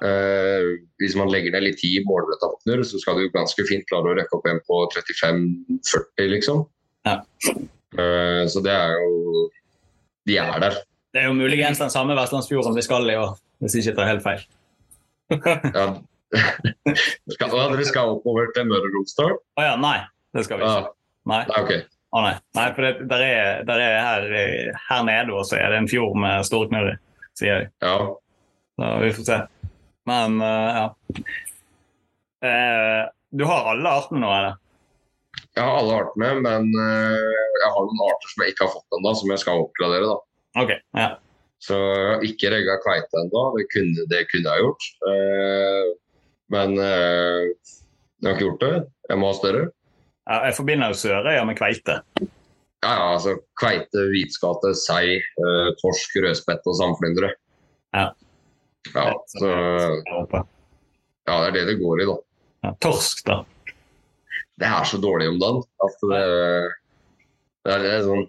Eh, 0.04 0.68
hvis 1.00 1.16
man 1.16 1.32
legger 1.32 1.54
ned 1.56 1.64
litt 1.64 1.80
tid 1.80 2.02
i 2.02 2.04
på 2.04 2.84
så 2.84 3.00
skal 3.00 3.20
du 3.20 3.32
ganske 3.32 3.66
fint 3.68 3.88
klare 3.88 4.12
å 4.12 4.16
rekke 4.18 4.38
opp 4.38 4.48
en 4.48 4.60
på 4.68 4.84
35-40, 4.96 6.32
liksom. 6.36 6.66
Ja. 7.08 7.22
Uh, 7.98 8.48
så 8.48 8.62
det 8.64 8.72
er 8.72 8.94
jo 8.94 9.50
De 10.30 10.36
er 10.38 10.60
der. 10.62 10.76
Det 11.12 11.24
er 11.24 11.26
jo 11.28 11.34
muligens 11.36 11.82
den 11.82 11.90
samme 11.92 12.16
Vestlandsfjorden 12.16 12.76
vi 12.78 12.84
skal 12.86 13.10
i 13.10 13.18
år, 13.20 13.34
hvis 13.60 13.76
jeg 13.76 13.88
ikke 13.88 13.98
tar 14.00 14.12
helt 14.14 14.26
feil. 14.26 14.48
Ja. 15.76 15.88
skal, 17.28 17.52
dere 17.52 17.84
skal 17.84 18.14
oppover 18.14 18.54
til 18.56 18.70
Møre 18.70 18.88
og 18.88 18.94
Romsdal? 18.96 19.34
Å 19.60 19.66
ja, 19.66 19.74
nei. 19.80 19.98
Det 20.32 20.46
skal 20.46 20.62
vi 20.62 20.64
ikke. 20.64 20.94
Nei. 21.28 21.42
Nei, 21.50 21.58
ok. 21.60 21.74
Å 22.12 22.22
nei. 22.26 22.34
nei, 22.58 22.66
for 22.76 22.84
det, 22.84 23.06
der 23.08 23.22
er, 23.24 23.62
der 23.68 23.80
er 23.86 23.94
her, 24.04 24.26
her 24.90 25.04
nede 25.08 25.32
også 25.38 25.56
er 25.56 25.72
det 25.72 25.78
en 25.80 25.88
fjord 25.88 26.18
med 26.20 26.44
store 26.44 26.68
knurrer, 26.68 26.98
sier 27.40 27.54
jeg. 27.62 27.70
Ja. 27.86 27.94
Så 28.82 28.90
vi 29.04 29.12
får 29.16 29.28
se. 29.30 29.38
Men 30.10 30.36
uh, 30.44 30.72
ja. 30.76 30.86
Uh, 32.44 33.04
du 33.32 33.46
har 33.48 33.70
alle 33.72 33.94
artene 34.02 34.20
nå, 34.26 34.32
eller? 34.34 34.58
Jeg 35.56 35.64
har 35.64 35.78
alle 35.82 35.98
artene, 36.02 36.30
men 36.44 36.68
eh, 36.80 37.42
jeg 37.62 37.70
har 37.76 37.84
noen 37.88 38.02
arter 38.08 38.32
som 38.32 38.44
jeg 38.44 38.54
ikke 38.54 38.66
har 38.66 38.72
fått 38.74 38.96
ennå, 38.98 39.12
som 39.20 39.32
jeg 39.34 39.42
skal 39.42 39.62
oppgradere. 39.66 40.08
da. 40.08 40.18
OK. 40.64 40.72
Ja. 41.00 41.08
Så 41.64 41.78
jeg 41.80 42.08
har 42.12 42.24
ikke 42.28 42.52
regga 42.54 42.76
kveite 42.84 43.20
ennå. 43.22 43.42
Det, 43.58 43.66
kunne- 43.72 44.06
det 44.12 44.22
kunne 44.32 44.54
jeg 44.56 44.64
gjort. 44.66 44.88
Men 46.56 46.76
jeg 46.80 48.26
har 48.26 48.32
ikke 48.36 48.46
gjort 48.48 48.64
det. 48.64 48.72
Jeg 49.12 49.20
må 49.22 49.28
ha 49.32 49.38
større. 49.40 49.66
Jeg 50.48 50.56
forbinder 50.58 50.92
jo 50.92 51.00
Sørøya 51.00 51.44
med 51.48 51.58
kveite. 51.60 52.02
Ja, 52.82 52.92
ja, 52.98 53.08
altså 53.14 53.36
Kveite, 53.62 54.08
hvitskate, 54.10 54.74
sei, 54.78 55.20
eh, 55.22 55.70
torsk, 55.82 56.16
rødspett 56.24 56.66
og 56.66 56.78
sandflyndre. 56.80 57.30
Ja. 57.94 58.08
Ja, 58.96 59.06
så, 59.30 59.50
ja, 60.10 61.36
det 61.44 61.50
er 61.52 61.54
det 61.54 61.66
det 61.70 61.78
går 61.82 62.02
i, 62.02 62.08
da. 62.10 62.16
Ja, 62.66 62.72
torsk, 62.82 63.22
da. 63.28 63.44
Det 64.62 64.70
er 64.70 64.88
så 64.90 64.98
dårlig 65.02 65.30
om 65.30 65.38
dagen 65.42 65.62
at 65.86 66.04
det, 66.10 66.24
det, 67.66 67.76
er, 67.76 67.84
det 67.86 67.92
er 67.94 68.06
sånn 68.06 68.26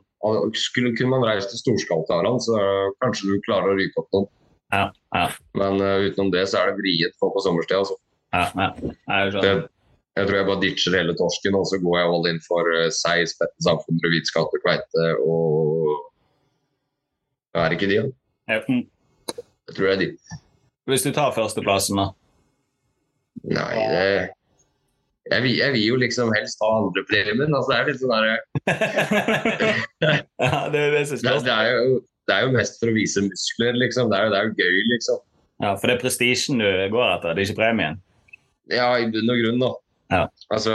skulle, 0.54 0.92
Kunne 0.96 1.16
man 1.16 1.24
reist 1.26 1.50
til 1.50 1.58
Storskaltaren, 1.58 2.38
så 2.44 2.58
kanskje 3.02 3.32
du 3.32 3.40
klarer 3.46 3.72
å 3.72 3.78
ryke 3.78 4.04
opp 4.04 4.12
noen. 4.14 4.28
Ja, 4.72 4.84
ja. 5.16 5.24
Men 5.58 5.80
uh, 5.82 6.04
utenom 6.06 6.30
det 6.32 6.46
så 6.48 6.60
er 6.60 6.70
det 6.70 6.78
vrient 6.78 7.16
på 7.20 7.28
på 7.34 7.42
sommerstid. 7.44 7.82
Altså. 7.82 7.96
Ja, 8.32 9.32
Det. 9.42 9.56
Jeg 10.16 10.28
tror 10.28 10.36
jeg 10.36 10.48
bare 10.48 10.62
ditcher 10.62 10.96
hele 10.98 11.14
torsken, 11.16 11.56
og 11.56 11.66
så 11.70 11.78
går 11.80 11.98
jeg 11.98 12.10
all 12.12 12.28
in 12.28 12.40
for 12.44 12.68
uh, 12.68 12.88
sei, 12.92 13.22
spette, 13.28 13.56
samfunn, 13.64 14.00
og 14.02 14.58
kveite 14.64 15.06
og 15.24 16.08
Er 17.54 17.68
det 17.68 17.76
ikke 17.76 17.88
de, 17.90 17.96
da? 18.00 18.10
Ja, 18.48 18.60
mm. 18.68 18.84
Jeg 19.68 19.74
tror 19.76 19.86
det 19.86 19.94
er 19.94 20.00
de. 20.02 20.38
Hvis 20.88 21.04
du 21.06 21.10
tar 21.12 21.34
førsteplassen, 21.36 22.00
da? 22.00 22.06
Nei, 23.42 23.74
det 23.92 24.30
jeg 25.30 25.42
vil, 25.42 25.52
jeg 25.56 25.72
vil 25.72 25.84
jo 25.86 25.98
liksom 26.02 26.32
helst 26.34 26.62
ha 26.62 26.70
andrepremien. 26.80 27.54
Altså, 27.54 27.68
det 27.70 27.76
er 27.76 27.88
litt 27.88 28.00
sånn 28.00 28.14
der, 28.14 28.24
ja, 30.42 30.56
det 30.72 30.80
det 30.82 31.04
det, 31.12 31.36
det, 31.46 31.52
er 31.54 31.68
jo, 31.70 32.00
det 32.28 32.34
er 32.34 32.46
jo 32.46 32.54
mest 32.56 32.80
for 32.80 32.90
å 32.90 32.96
vise 32.96 33.22
muskler, 33.26 33.78
liksom. 33.84 34.10
Det 34.10 34.18
er 34.18 34.26
jo, 34.26 34.32
det 34.32 34.40
er 34.40 34.48
jo 34.48 34.56
gøy, 34.58 34.80
liksom. 34.94 35.22
Ja, 35.62 35.70
for 35.76 35.86
det 35.86 35.94
er 35.94 36.02
prestisjen 36.02 36.58
du 36.58 36.66
går 36.66 37.06
etter, 37.06 37.36
det 37.36 37.44
er 37.44 37.52
ikke 37.52 37.60
premien. 37.60 38.00
Ja, 38.72 38.88
i 38.98 39.06
bunn 39.14 39.30
og 39.30 39.42
grunn, 39.44 39.62
da. 39.62 39.70
Ja. 40.12 40.22
Altså, 40.52 40.72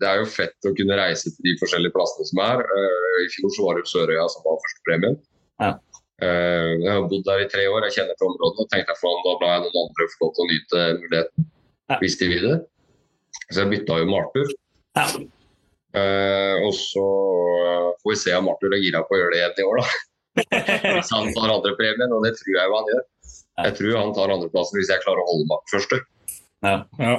det 0.00 0.08
er 0.08 0.20
jo 0.22 0.28
fett 0.32 0.68
å 0.68 0.72
kunne 0.76 0.96
reise 0.96 1.28
til 1.28 1.44
de 1.48 1.56
forskjellige 1.60 1.94
plassene 1.94 2.28
som 2.30 2.40
er. 2.44 2.62
Eh, 2.64 3.16
I 3.26 3.30
fjor 3.34 3.52
så 3.56 3.66
var 3.66 3.78
det 3.78 3.90
Sørøya 3.90 4.26
som 4.32 4.46
var 4.46 4.60
førstepremien. 4.64 5.18
Ja. 5.62 5.72
Uh, 6.22 6.78
jeg 6.78 6.86
har 6.86 7.06
bodd 7.10 7.24
der 7.26 7.40
i 7.42 7.48
tre 7.50 7.64
år, 7.66 7.82
jeg 7.88 7.96
kjenner 7.96 8.14
til 8.18 8.28
området. 8.28 8.62
og 8.62 8.68
tenkte 8.70 8.94
faen, 9.00 9.22
da 9.24 9.32
ble 9.40 9.48
jeg 9.50 9.62
noen 9.64 9.78
andre 9.80 10.04
få 10.12 10.20
lov 10.22 10.34
til 10.36 10.44
å 10.44 10.50
nyte 10.52 10.82
muligheten, 11.00 11.46
Ja. 11.90 11.96
hvis 11.98 12.18
de 12.20 12.28
vil 12.30 12.44
det. 12.46 12.58
Så 13.50 13.64
jeg 13.64 13.70
bytta 13.72 13.96
jo 13.98 14.06
med 14.06 14.18
Arthur. 14.20 14.52
Ja. 15.00 15.06
Uh, 15.92 16.56
og 16.68 16.72
så 16.78 17.06
får 18.00 18.14
vi 18.14 18.20
se 18.22 18.36
om 18.38 18.48
Arthur 18.52 18.76
er 18.76 18.84
gira 18.84 19.02
på 19.08 19.16
å 19.16 19.20
gjøre 19.20 19.34
det 19.34 19.40
igjen 19.42 19.58
i 19.58 19.66
år, 19.66 19.82
da. 19.82 19.88
Hvis 20.96 21.10
han 21.12 21.34
tar 21.34 21.50
andrepremien, 21.52 22.14
og 22.14 22.22
det 22.24 22.36
tror 22.38 22.54
jeg 22.54 22.70
jo 22.70 22.78
han 22.78 22.92
gjør. 22.92 23.02
Jeg 23.66 23.76
tror 23.80 23.98
han 23.98 24.14
tar 24.16 24.32
andreplassen 24.32 24.78
hvis 24.78 24.88
jeg 24.94 25.02
klarer 25.02 25.20
å 25.20 25.28
holde 25.28 25.48
meg 25.50 25.60
på 25.66 25.74
første. 25.74 25.98
Ja. 26.64 26.76
Ja. 27.02 27.16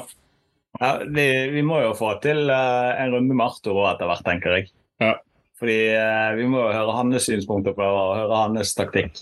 Ja, 0.82 0.96
vi, 1.06 1.28
vi 1.54 1.62
må 1.66 1.82
jo 1.84 1.92
få 1.98 2.16
til 2.24 2.48
uh, 2.50 2.94
en 2.98 3.14
runde 3.14 3.36
med 3.36 3.46
Arthur 3.46 3.78
òg 3.78 3.92
etter 3.92 4.10
hvert, 4.10 4.26
tenker 4.26 4.58
jeg. 4.58 4.72
Ja. 5.04 5.14
Fordi 5.62 5.78
uh, 5.94 6.32
vi 6.40 6.48
må 6.50 6.64
jo 6.66 6.74
høre 6.74 6.98
hans 6.98 7.28
synspunkter 7.30 7.76
på 7.78 7.86
og 7.86 8.16
høre 8.18 8.42
hans 8.48 8.74
taktikk. 8.78 9.22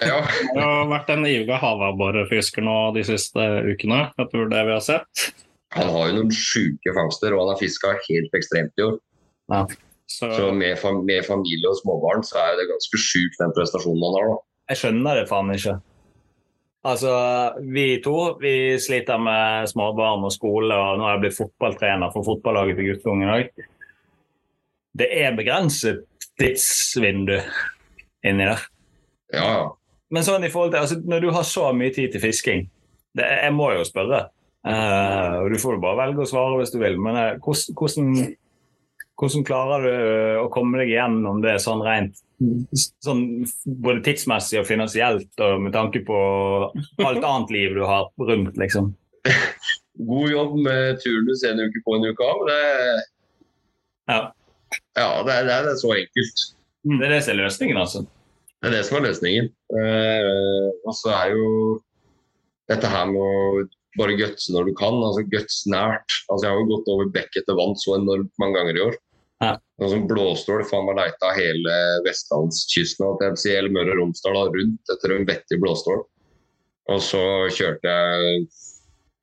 Ja, 0.00 0.22
det 0.24 0.64
har 0.64 0.88
vært 0.88 1.10
en 1.12 1.26
ivrig 1.28 1.58
havabborefisker 1.60 2.64
nå 2.64 2.76
de 2.96 3.04
siste 3.04 3.44
ukene, 3.68 4.06
etter 4.16 4.48
det 4.48 4.62
vi 4.64 4.72
har 4.72 4.84
sett. 4.84 5.26
Han 5.76 5.90
har 5.92 6.08
jo 6.08 6.16
noen 6.16 6.32
sjuke 6.34 6.94
fangster, 6.96 7.36
og 7.36 7.44
han 7.44 7.52
har 7.52 7.60
fiska 7.60 7.92
helt 8.08 8.32
ekstremt 8.38 8.80
i 8.80 8.86
år. 8.88 8.96
Så, 10.10 10.30
Så 10.34 10.48
med, 10.56 10.78
fam 10.80 11.04
med 11.06 11.22
familie 11.26 11.70
og 11.70 11.76
småbarn 11.78 12.24
så 12.26 12.40
er 12.42 12.56
det 12.58 12.70
ganske 12.72 12.98
sjukt 12.98 13.38
den 13.38 13.52
prestasjonen 13.54 14.02
han 14.08 14.16
har. 14.16 14.32
da. 14.32 14.40
Jeg 14.72 14.80
skjønner 14.80 15.20
det 15.20 15.28
faen 15.30 15.52
ikke. 15.54 15.76
Altså, 16.80 17.12
vi 17.60 18.00
to 18.00 18.38
vi 18.40 18.54
sliter 18.80 19.20
med 19.20 19.68
småbarn 19.68 20.24
og 20.24 20.32
skole, 20.32 20.72
og 20.72 20.96
nå 20.96 21.04
har 21.04 21.18
jeg 21.18 21.24
blitt 21.26 21.36
fotballtrener 21.36 22.12
for 22.14 22.24
fotballaget 22.24 22.80
til 22.80 22.88
guttungen 22.88 23.32
òg. 23.34 23.50
Det 24.96 25.08
er 25.20 25.36
begrenset 25.36 26.06
tidsvindu 26.40 27.36
inni 28.24 28.48
der. 28.48 28.64
Ja, 29.34 29.44
ja. 29.44 29.68
Men 30.10 30.26
sånn 30.26 30.42
i 30.42 30.50
forhold 30.50 30.72
til, 30.72 30.80
altså, 30.82 30.98
når 31.06 31.22
du 31.22 31.30
har 31.36 31.46
så 31.46 31.68
mye 31.76 31.92
tid 31.94 32.10
til 32.10 32.22
fisking 32.24 32.64
det, 33.14 33.26
Jeg 33.26 33.52
må 33.54 33.70
jo 33.76 33.84
spørre. 33.86 34.24
Uh, 34.66 35.40
og 35.44 35.52
Du 35.52 35.60
får 35.60 35.76
jo 35.76 35.82
bare 35.82 36.00
velge 36.02 36.24
å 36.24 36.28
svare 36.28 36.58
hvis 36.60 36.72
du 36.74 36.80
vil, 36.82 36.98
men 37.00 37.16
uh, 37.16 37.38
hvordan, 37.40 37.76
hvordan, 37.78 38.10
hvordan 39.20 39.44
klarer 39.46 39.84
du 39.84 39.94
å 40.40 40.48
komme 40.52 40.80
deg 40.80 40.94
gjennom 40.94 41.42
det 41.44 41.58
sånn 41.62 41.82
rent 41.84 42.20
sånn 43.04 43.24
både 43.84 44.00
tidsmessig 44.06 44.62
og 44.62 44.68
finansielt 44.68 45.42
og 45.44 45.64
med 45.66 45.74
tanke 45.76 46.02
på 46.06 46.18
alt 47.04 47.24
annet 47.24 47.52
liv 47.52 47.74
du 47.76 47.82
har 47.84 48.08
rundt, 48.16 48.56
liksom? 48.60 48.94
God 50.00 50.32
jobb 50.32 50.54
med 50.64 51.02
turnus 51.02 51.44
en 51.44 51.60
uke 51.60 51.82
på 51.84 51.98
en 51.98 52.06
uke 52.08 52.24
av. 52.24 52.46
Det, 52.48 52.60
Ja. 54.10 54.20
ja, 54.96 55.10
det, 55.26 55.34
er, 55.34 55.44
det 55.44 55.74
er 55.74 55.76
så 55.76 55.92
enkelt. 55.92 56.46
Det 56.88 57.04
er 57.04 57.12
det 57.12 57.20
som 57.26 57.34
er 57.34 57.42
løsningen, 57.42 57.76
altså. 57.82 58.06
Det 58.60 58.70
er 58.70 58.74
det 58.78 58.86
som 58.88 58.96
er 58.96 59.06
løsningen. 59.10 59.50
Eh, 59.76 60.70
og 60.86 60.96
så 60.96 61.12
er 61.18 61.34
jo 61.36 61.50
dette 62.72 62.88
her 62.88 63.06
med 63.12 63.20
å 63.20 63.68
bare 63.98 64.16
gutse 64.16 64.54
når 64.54 64.70
du 64.70 64.74
kan. 64.78 64.96
altså 65.04 65.26
Guts 65.28 65.62
nært. 65.68 66.08
Altså 66.30 66.46
Jeg 66.46 66.54
har 66.54 66.60
jo 66.62 66.70
gått 66.72 66.90
over 66.94 67.12
bekk 67.12 67.36
etter 67.42 67.58
vann 67.58 67.76
så 67.76 67.98
enormt 67.98 68.32
mange 68.40 68.56
ganger 68.56 68.78
i 68.80 68.84
år. 68.88 68.98
Ja. 69.40 69.54
Sånn 69.80 69.92
som 69.94 70.06
Blåstål 70.10 70.66
faen 70.68 70.88
har 70.90 70.98
leita 70.98 71.30
hele 71.36 71.76
vestlandskysten 72.04 73.06
og 73.06 73.22
hele 73.24 73.70
Møre 73.72 73.94
og 73.94 74.02
Romsdal 74.02 74.36
rundt 74.52 74.92
etter 74.92 75.14
en 75.14 75.24
vettig 75.28 75.60
blåstål. 75.62 76.02
Og 76.90 77.00
så 77.04 77.22
kjørte 77.54 77.88
jeg 77.88 78.42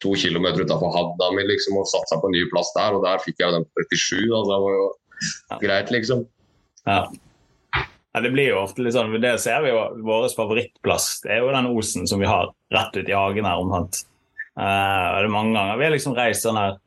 to 0.02 0.14
kilometer 0.18 0.66
utafor 0.66 0.94
Hadda 0.94 1.30
mi 1.36 1.46
liksom, 1.46 1.78
og 1.78 1.90
satsa 1.90 2.20
på 2.22 2.30
en 2.30 2.36
ny 2.38 2.44
plass 2.52 2.72
der, 2.76 2.98
og 2.98 3.06
der 3.06 3.22
fikk 3.24 3.42
jeg 3.42 3.54
den 3.54 3.66
på 3.66 3.86
37. 3.86 4.26
altså 4.32 4.52
det 4.54 4.62
var 4.66 4.78
jo 4.80 4.88
Ja. 5.50 5.58
greit, 5.62 5.92
liksom. 5.92 6.28
Ja. 6.86 7.08
ja. 7.74 8.22
Det 8.22 8.32
blir 8.34 8.52
jo 8.52 8.60
ofte 8.62 8.82
litt 8.86 8.94
sånn, 8.94 9.14
det 9.22 9.40
ser 9.42 9.62
vi 9.66 9.72
jo 9.74 9.80
vår 10.06 10.30
favorittplass. 10.38 11.22
Det 11.24 11.32
er 11.34 11.42
jo 11.42 11.54
den 11.54 11.70
osen 11.74 12.06
som 12.10 12.22
vi 12.22 12.30
har 12.30 12.52
rett 12.74 12.98
ut 12.98 13.10
i 13.10 13.18
hagen 13.18 13.46
her 13.46 13.62
omtrent. 13.62 14.04
Uh, 14.58 15.22
det 15.22 15.26
er 15.26 15.34
mange 15.34 15.54
ganger 15.54 15.78
vi 15.78 15.86
har 15.86 15.94
liksom 15.94 16.16
reist 16.18 16.46
sånn 16.46 16.58
her 16.58 16.78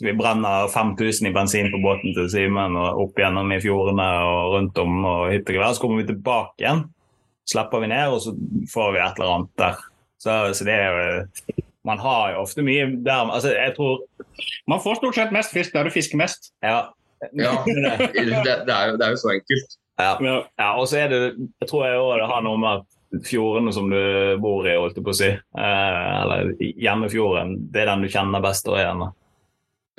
så 0.00 0.06
Vi 0.06 0.12
brenner 0.16 0.68
5000 0.68 1.28
i 1.28 1.32
bensin 1.32 1.66
på 1.72 1.78
båten 1.78 2.14
til 2.16 2.28
Simen 2.32 2.76
og 2.80 3.02
opp 3.02 3.18
gjennom 3.20 3.50
i 3.52 3.58
fjordene 3.60 4.06
og 4.24 4.54
rundt 4.54 4.78
om 4.80 4.94
og 5.04 5.26
hit 5.28 5.50
og 5.50 5.58
gevær. 5.58 5.74
Så 5.76 5.82
kommer 5.82 6.00
vi 6.00 6.06
tilbake 6.08 6.64
igjen, 6.64 6.86
slipper 7.52 7.82
vi 7.82 7.90
ned, 7.92 8.14
og 8.14 8.22
så 8.24 8.32
får 8.72 8.94
vi 8.94 9.02
et 9.02 9.20
eller 9.20 9.34
annet 9.34 9.50
der. 9.60 9.82
Så, 10.20 10.36
så 10.56 10.64
det 10.64 10.78
er 10.78 10.96
jo 10.96 11.58
Man 11.84 12.00
har 12.00 12.32
jo 12.32 12.40
ofte 12.42 12.62
mye 12.62 12.90
der 13.04 13.30
altså 13.32 13.54
Jeg 13.54 13.72
tror 13.76 14.02
man 14.68 14.82
får 14.84 14.98
stort 14.98 15.16
sett 15.16 15.32
mest 15.32 15.52
fisk 15.52 15.72
der 15.72 15.84
du 15.84 15.92
fisker 15.92 16.16
mest. 16.16 16.50
Ja. 16.64 16.80
Ja, 17.36 17.52
det, 17.66 18.00
det, 18.16 18.72
er 18.72 18.88
jo, 18.88 18.96
det 18.96 19.04
er 19.04 19.12
jo 19.12 19.20
så 19.20 19.34
enkelt. 19.36 19.76
ja. 20.00 20.16
Ja. 20.56 20.70
Og 20.80 20.88
så 20.88 21.02
er 21.04 21.12
det, 21.12 21.20
jeg 21.60 21.68
tror 21.68 21.86
jeg 21.86 22.00
også 22.00 22.18
det 22.22 22.32
har 22.32 22.44
noe 22.48 22.60
med 22.64 22.80
at 22.80 23.24
fjordene 23.28 23.72
som 23.76 23.92
du 23.92 24.00
bor 24.40 24.64
i, 24.64 24.76
holdt 24.80 24.96
jeg 24.96 25.04
på 25.04 25.12
å 25.12 25.20
si, 25.20 25.30
eh, 25.36 26.12
eller 26.22 26.52
hjemmefjorden, 26.60 27.56
det 27.72 27.82
er 27.82 27.90
den 27.92 28.04
du 28.06 28.12
kjenner 28.12 28.44
best 28.44 28.68
og 28.70 28.78
igjen. 28.80 29.10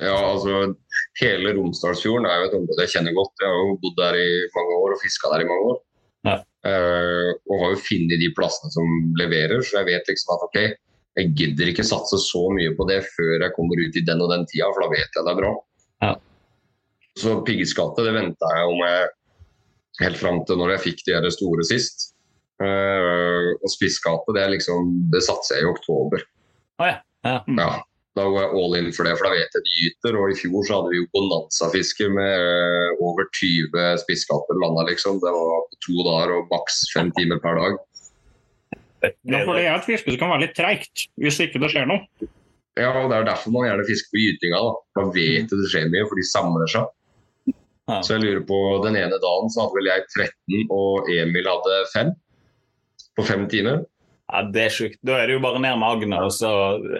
Ja, 0.00 0.16
altså 0.16 0.72
Hele 1.20 1.52
Romsdalsfjorden 1.56 2.26
er 2.26 2.40
jo 2.40 2.46
et 2.48 2.56
område 2.58 2.84
jeg 2.86 2.94
kjenner 2.96 3.14
godt. 3.16 3.34
Jeg 3.42 3.50
har 3.50 3.58
jo 3.60 3.74
bodd 3.82 3.98
der 4.00 4.18
i 4.18 4.30
mange 4.56 4.78
år 4.78 4.94
og 4.94 5.02
fiska 5.02 5.30
der 5.32 5.44
i 5.44 5.48
mange 5.50 5.72
år. 5.72 5.80
Ja. 6.28 6.36
Uh, 6.62 7.30
og 7.50 7.60
har 7.60 7.72
jo 7.74 7.82
funnet 7.82 8.22
de 8.22 8.30
plassene 8.36 8.70
som 8.70 8.90
leverer, 9.18 9.62
så 9.66 9.80
jeg 9.80 9.88
vet 9.90 10.10
liksom 10.10 10.34
at 10.36 10.44
ok, 10.46 10.58
jeg 11.18 11.32
gidder 11.38 11.70
ikke 11.72 11.86
satse 11.86 12.18
så 12.22 12.42
mye 12.54 12.72
på 12.78 12.86
det 12.88 13.00
før 13.12 13.34
jeg 13.42 13.54
kommer 13.56 13.82
ut 13.82 13.98
i 13.98 14.04
den 14.06 14.22
og 14.22 14.30
den 14.32 14.46
tida, 14.50 14.70
for 14.70 14.86
da 14.86 14.92
vet 14.94 15.18
jeg 15.18 15.26
det 15.26 15.32
er 15.32 15.40
bra. 15.40 15.52
Ja. 16.06 16.12
Så 17.18 17.34
piggskatte 17.46 18.06
det 18.06 18.14
venta 18.16 18.52
jeg 18.56 18.70
om 18.70 18.84
jeg 18.86 19.10
helt 20.06 20.20
fram 20.22 20.40
til 20.48 20.58
når 20.60 20.76
jeg 20.76 20.84
fikk 20.86 21.04
de 21.06 21.16
her 21.18 21.28
store 21.34 21.66
sist. 21.68 22.08
Uh, 22.62 23.58
og 23.58 23.70
spissgate 23.72 24.36
det, 24.36 24.42
er 24.44 24.52
liksom, 24.54 24.92
det 25.10 25.24
satser 25.26 25.58
jeg 25.58 25.66
i 25.66 25.72
oktober. 25.72 26.22
Å 26.78 26.90
ja. 26.92 26.98
Ja. 27.26 27.38
Ja, 27.58 27.72
Da 28.12 28.26
går 28.28 28.42
jeg 28.42 28.56
all 28.60 28.74
in 28.76 28.90
for 28.92 29.08
det, 29.08 29.14
for 29.16 29.24
da 29.24 29.32
vet 29.32 29.54
jeg 29.56 29.64
de 29.64 29.76
gyter. 29.78 30.18
Og 30.20 30.32
i 30.32 30.36
fjor 30.36 30.66
så 30.68 30.78
hadde 30.78 30.92
vi 30.92 31.00
jo 31.00 31.08
bonanzafiske 31.16 32.10
med 32.12 32.34
eh, 32.44 33.00
over 33.00 33.24
20 33.38 33.86
spissskatter 34.02 34.60
landa, 34.60 34.84
liksom. 34.90 35.16
Det 35.22 35.32
var 35.32 35.64
på 35.70 35.80
to 35.86 36.04
dager 36.08 36.34
og 36.36 36.52
maks 36.52 36.82
fem 36.92 37.08
timer 37.16 37.40
per 37.44 37.56
dag. 37.60 37.80
Ja, 39.02 39.40
for 39.46 39.56
det 39.56 39.64
er 39.64 39.74
et 39.74 39.88
fiske 39.88 40.12
som 40.12 40.20
kan 40.20 40.30
være 40.30 40.44
litt 40.44 40.54
treigt 40.54 41.08
hvis 41.18 41.40
ikke 41.42 41.62
det 41.62 41.72
skjer 41.72 41.88
noe. 41.90 42.04
Ja, 42.78 42.92
og 43.00 43.10
Det 43.10 43.16
er 43.18 43.28
derfor 43.28 43.52
man 43.52 43.66
gjerne 43.66 43.86
fisker 43.88 44.12
på 44.12 44.20
gytinga. 44.20 44.60
Da 44.60 45.00
Da 45.00 45.06
vet 45.16 45.48
du 45.50 45.56
det 45.58 45.70
skjer 45.72 45.88
mye, 45.92 46.04
for 46.08 46.20
de 46.20 46.26
samler 46.28 46.70
seg. 46.70 46.92
Så 48.06 48.14
jeg 48.14 48.22
lurer 48.22 48.44
på, 48.46 48.58
Den 48.84 48.96
ene 48.96 49.18
dagen 49.20 49.50
så 49.52 49.64
hadde 49.64 49.76
vel 49.76 49.90
jeg 49.90 50.04
13, 50.14 50.68
og 50.70 51.10
Emil 51.10 51.48
hadde 51.50 51.80
5 51.92 52.12
på 53.18 53.24
fem 53.28 53.48
timer. 53.50 53.82
Ja, 54.32 54.40
det 54.48 54.62
er 54.64 54.72
sjukt. 54.72 55.00
Da 55.04 55.18
er 55.20 55.28
det 55.28 55.36
jo 55.36 55.42
bare 55.44 55.60
ned 55.60 55.76
med 55.80 55.88
agnet 55.88 56.24
og 56.24 56.32
så 56.32 56.52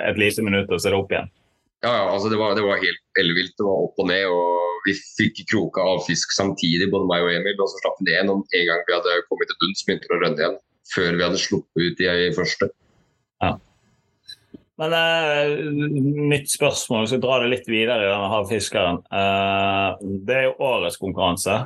et 0.05 0.21
lite 0.21 0.45
minutt, 0.45 0.69
og 0.69 0.81
så 0.81 0.91
er 0.91 0.95
det 0.95 1.01
opp 1.01 1.15
igjen. 1.15 1.31
Ja, 1.83 1.91
ja, 1.97 2.03
altså 2.13 2.29
det 2.31 2.39
var, 2.39 2.53
det 2.55 2.63
var 2.63 2.79
helt 2.79 3.19
ellevilt. 3.19 3.57
Det 3.59 3.65
var 3.67 3.87
opp 3.89 3.97
og 3.99 4.07
ned. 4.11 4.29
og 4.31 4.85
Vi 4.87 4.95
fikk 5.17 5.41
kroka 5.51 5.83
av 5.83 6.05
fisk 6.07 6.35
samtidig, 6.37 6.91
både 6.93 7.09
meg 7.11 7.25
og 7.25 7.33
Emil. 7.33 7.57
Og 7.57 7.73
så 7.73 7.81
slapp 7.81 7.99
vi 8.05 8.13
igjen. 8.13 8.31
Og 8.31 8.45
en 8.45 8.69
gang 8.69 8.85
vi 8.87 8.95
hadde 8.95 9.17
kommet 9.31 9.51
til 9.51 9.59
bunns, 9.65 9.83
begynte 9.89 10.07
det 10.07 10.15
å 10.15 10.21
rønne 10.23 10.45
igjen. 10.45 10.57
Før 10.93 11.11
vi 11.17 11.25
hadde 11.27 11.41
sluppet 11.43 11.83
ut 11.89 12.03
i 12.05 12.31
første. 12.37 12.69
Ja. 13.43 13.57
Men 14.83 14.95
eh, 14.99 15.57
nytt 16.33 16.53
spørsmål, 16.53 17.09
så 17.11 17.19
drar 17.23 17.43
det 17.43 17.53
litt 17.53 17.71
videre 17.71 18.07
i 18.07 18.11
denne 18.13 18.31
havfiskeren. 18.31 19.03
Eh, 19.19 20.07
det 20.27 20.39
er 20.39 20.47
jo 20.49 20.59
årets 20.69 21.01
konkurranse. 21.03 21.65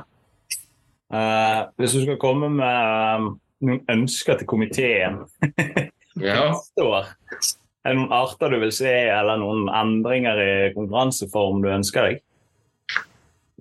Eh, 1.13 1.59
hvis 1.77 1.93
du 1.93 2.01
skal 2.03 2.19
komme 2.21 2.49
med 2.57 3.35
noen 3.65 3.81
ønsker 3.89 4.37
til 4.37 4.49
komiteen 4.49 5.23
Ja, 6.21 6.49
neste 6.51 6.83
år, 6.85 7.09
er 7.85 7.93
det 7.93 7.99
noen 7.99 8.13
arter 8.15 8.51
du 8.51 8.57
vil 8.63 8.73
se, 8.73 8.89
eller 8.89 9.37
noen 9.39 9.67
endringer 9.69 10.39
i 10.41 10.53
konkurranseform 10.75 11.61
du 11.63 11.69
ønsker 11.71 12.09
deg? 12.09 12.23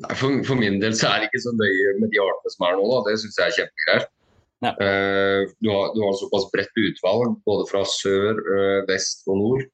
Nei, 0.02 0.12
for, 0.16 0.40
for 0.44 0.60
min 0.60 0.80
del 0.80 0.96
så 0.96 1.10
er 1.10 1.22
det 1.22 1.30
ikke 1.30 1.44
så 1.44 1.52
nøye 1.56 1.94
med 2.00 2.10
de 2.12 2.20
artene 2.20 2.52
som 2.52 2.66
er 2.68 2.74
nå. 2.76 2.86
Da. 2.90 2.98
Det 3.06 3.20
syns 3.22 3.38
jeg 3.38 3.46
er 3.46 3.56
kjempegreier. 3.58 4.06
Ja. 4.64 4.72
Uh, 4.80 5.52
du, 5.60 5.68
har, 5.68 5.92
du 5.92 6.00
har 6.00 6.16
såpass 6.16 6.48
bredt 6.52 6.80
utvalg 6.80 7.36
både 7.48 7.66
fra 7.68 7.82
sør, 7.88 8.40
uh, 8.40 8.80
vest 8.88 9.26
og 9.28 9.40
nord 9.42 9.66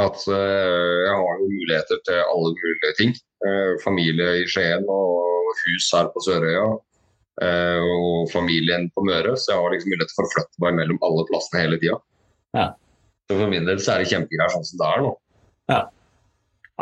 at 0.00 0.22
uh, 0.32 1.00
jeg 1.04 1.12
har 1.12 1.40
jo 1.42 1.48
muligheter 1.52 1.98
til 2.08 2.22
alle 2.24 2.54
mulige 2.56 2.94
ting. 3.00 3.12
Familie 3.82 4.28
i 4.38 4.44
Skien 4.46 4.84
og 4.86 5.50
hus 5.64 5.88
her 5.92 6.06
på 6.14 6.20
Sørøya. 6.22 6.66
Eh, 7.42 7.88
og 7.96 8.30
familien 8.32 8.88
på 8.94 9.04
Møre, 9.06 9.34
så 9.36 9.54
jeg 9.54 9.62
har 9.62 9.74
liksom 9.74 9.92
mulighet 9.92 10.12
til 10.12 10.18
å 10.18 10.22
forflytte 10.22 10.64
meg 10.64 10.78
mellom 10.78 11.02
alle 11.08 11.26
plassene 11.30 11.64
hele 11.64 11.80
tida. 11.82 11.98
Ja. 12.56 12.68
Så 13.28 13.38
for 13.38 13.50
min 13.50 13.66
del 13.68 13.82
så 13.82 13.96
er 13.96 14.02
det 14.02 14.12
kjempegreier 14.12 14.54
sånn 14.54 14.68
som 14.68 14.80
det 14.80 14.92
er 14.92 15.04
nå. 15.06 15.12
Ja, 15.72 15.82
det, 15.82 15.88
er, 15.88 15.92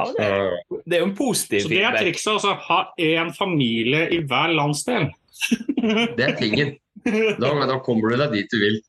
Eh, 0.00 0.82
det 0.86 0.96
er 0.96 1.02
jo 1.02 1.08
en 1.08 1.16
positiv 1.16 1.64
Så 1.64 1.72
det 1.72 1.82
er 1.84 1.96
trikset. 1.98 2.32
altså 2.32 2.54
Ha 2.68 2.80
én 2.98 3.32
familie 3.36 4.06
i 4.14 4.20
hver 4.22 4.54
landsdel. 4.54 5.10
det 6.16 6.24
er 6.24 6.36
tingen. 6.38 6.76
Da, 7.04 7.52
da 7.66 7.80
kommer 7.84 8.12
du 8.12 8.20
deg 8.20 8.32
dit 8.38 8.52
du 8.52 8.58
vil. 8.60 8.80